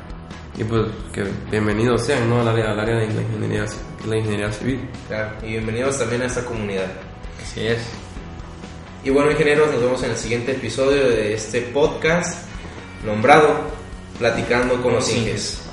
Y 0.58 0.64
pues 0.64 0.86
que 1.12 1.24
bienvenidos 1.50 2.04
sean 2.04 2.28
¿no? 2.30 2.40
al, 2.40 2.48
área, 2.48 2.70
al 2.70 2.80
área 2.80 2.96
de 2.96 3.06
la 3.12 3.22
ingeniería, 3.22 3.66
la 4.08 4.16
ingeniería 4.16 4.50
civil. 4.52 4.88
Claro. 5.06 5.32
Y 5.42 5.48
bienvenidos 5.48 5.98
también 5.98 6.22
a 6.22 6.26
esta 6.26 6.44
comunidad. 6.44 6.90
Así 7.42 7.66
es. 7.66 7.78
Y 9.04 9.10
bueno, 9.10 9.30
ingenieros, 9.30 9.70
nos 9.70 9.80
vemos 9.80 10.02
en 10.02 10.10
el 10.10 10.16
siguiente 10.16 10.52
episodio 10.52 11.08
de 11.08 11.34
este 11.34 11.60
podcast 11.60 12.48
nombrado 13.04 13.76
Platicando 14.18 14.82
con 14.82 14.94
los 14.94 15.14
Inges. 15.14 15.65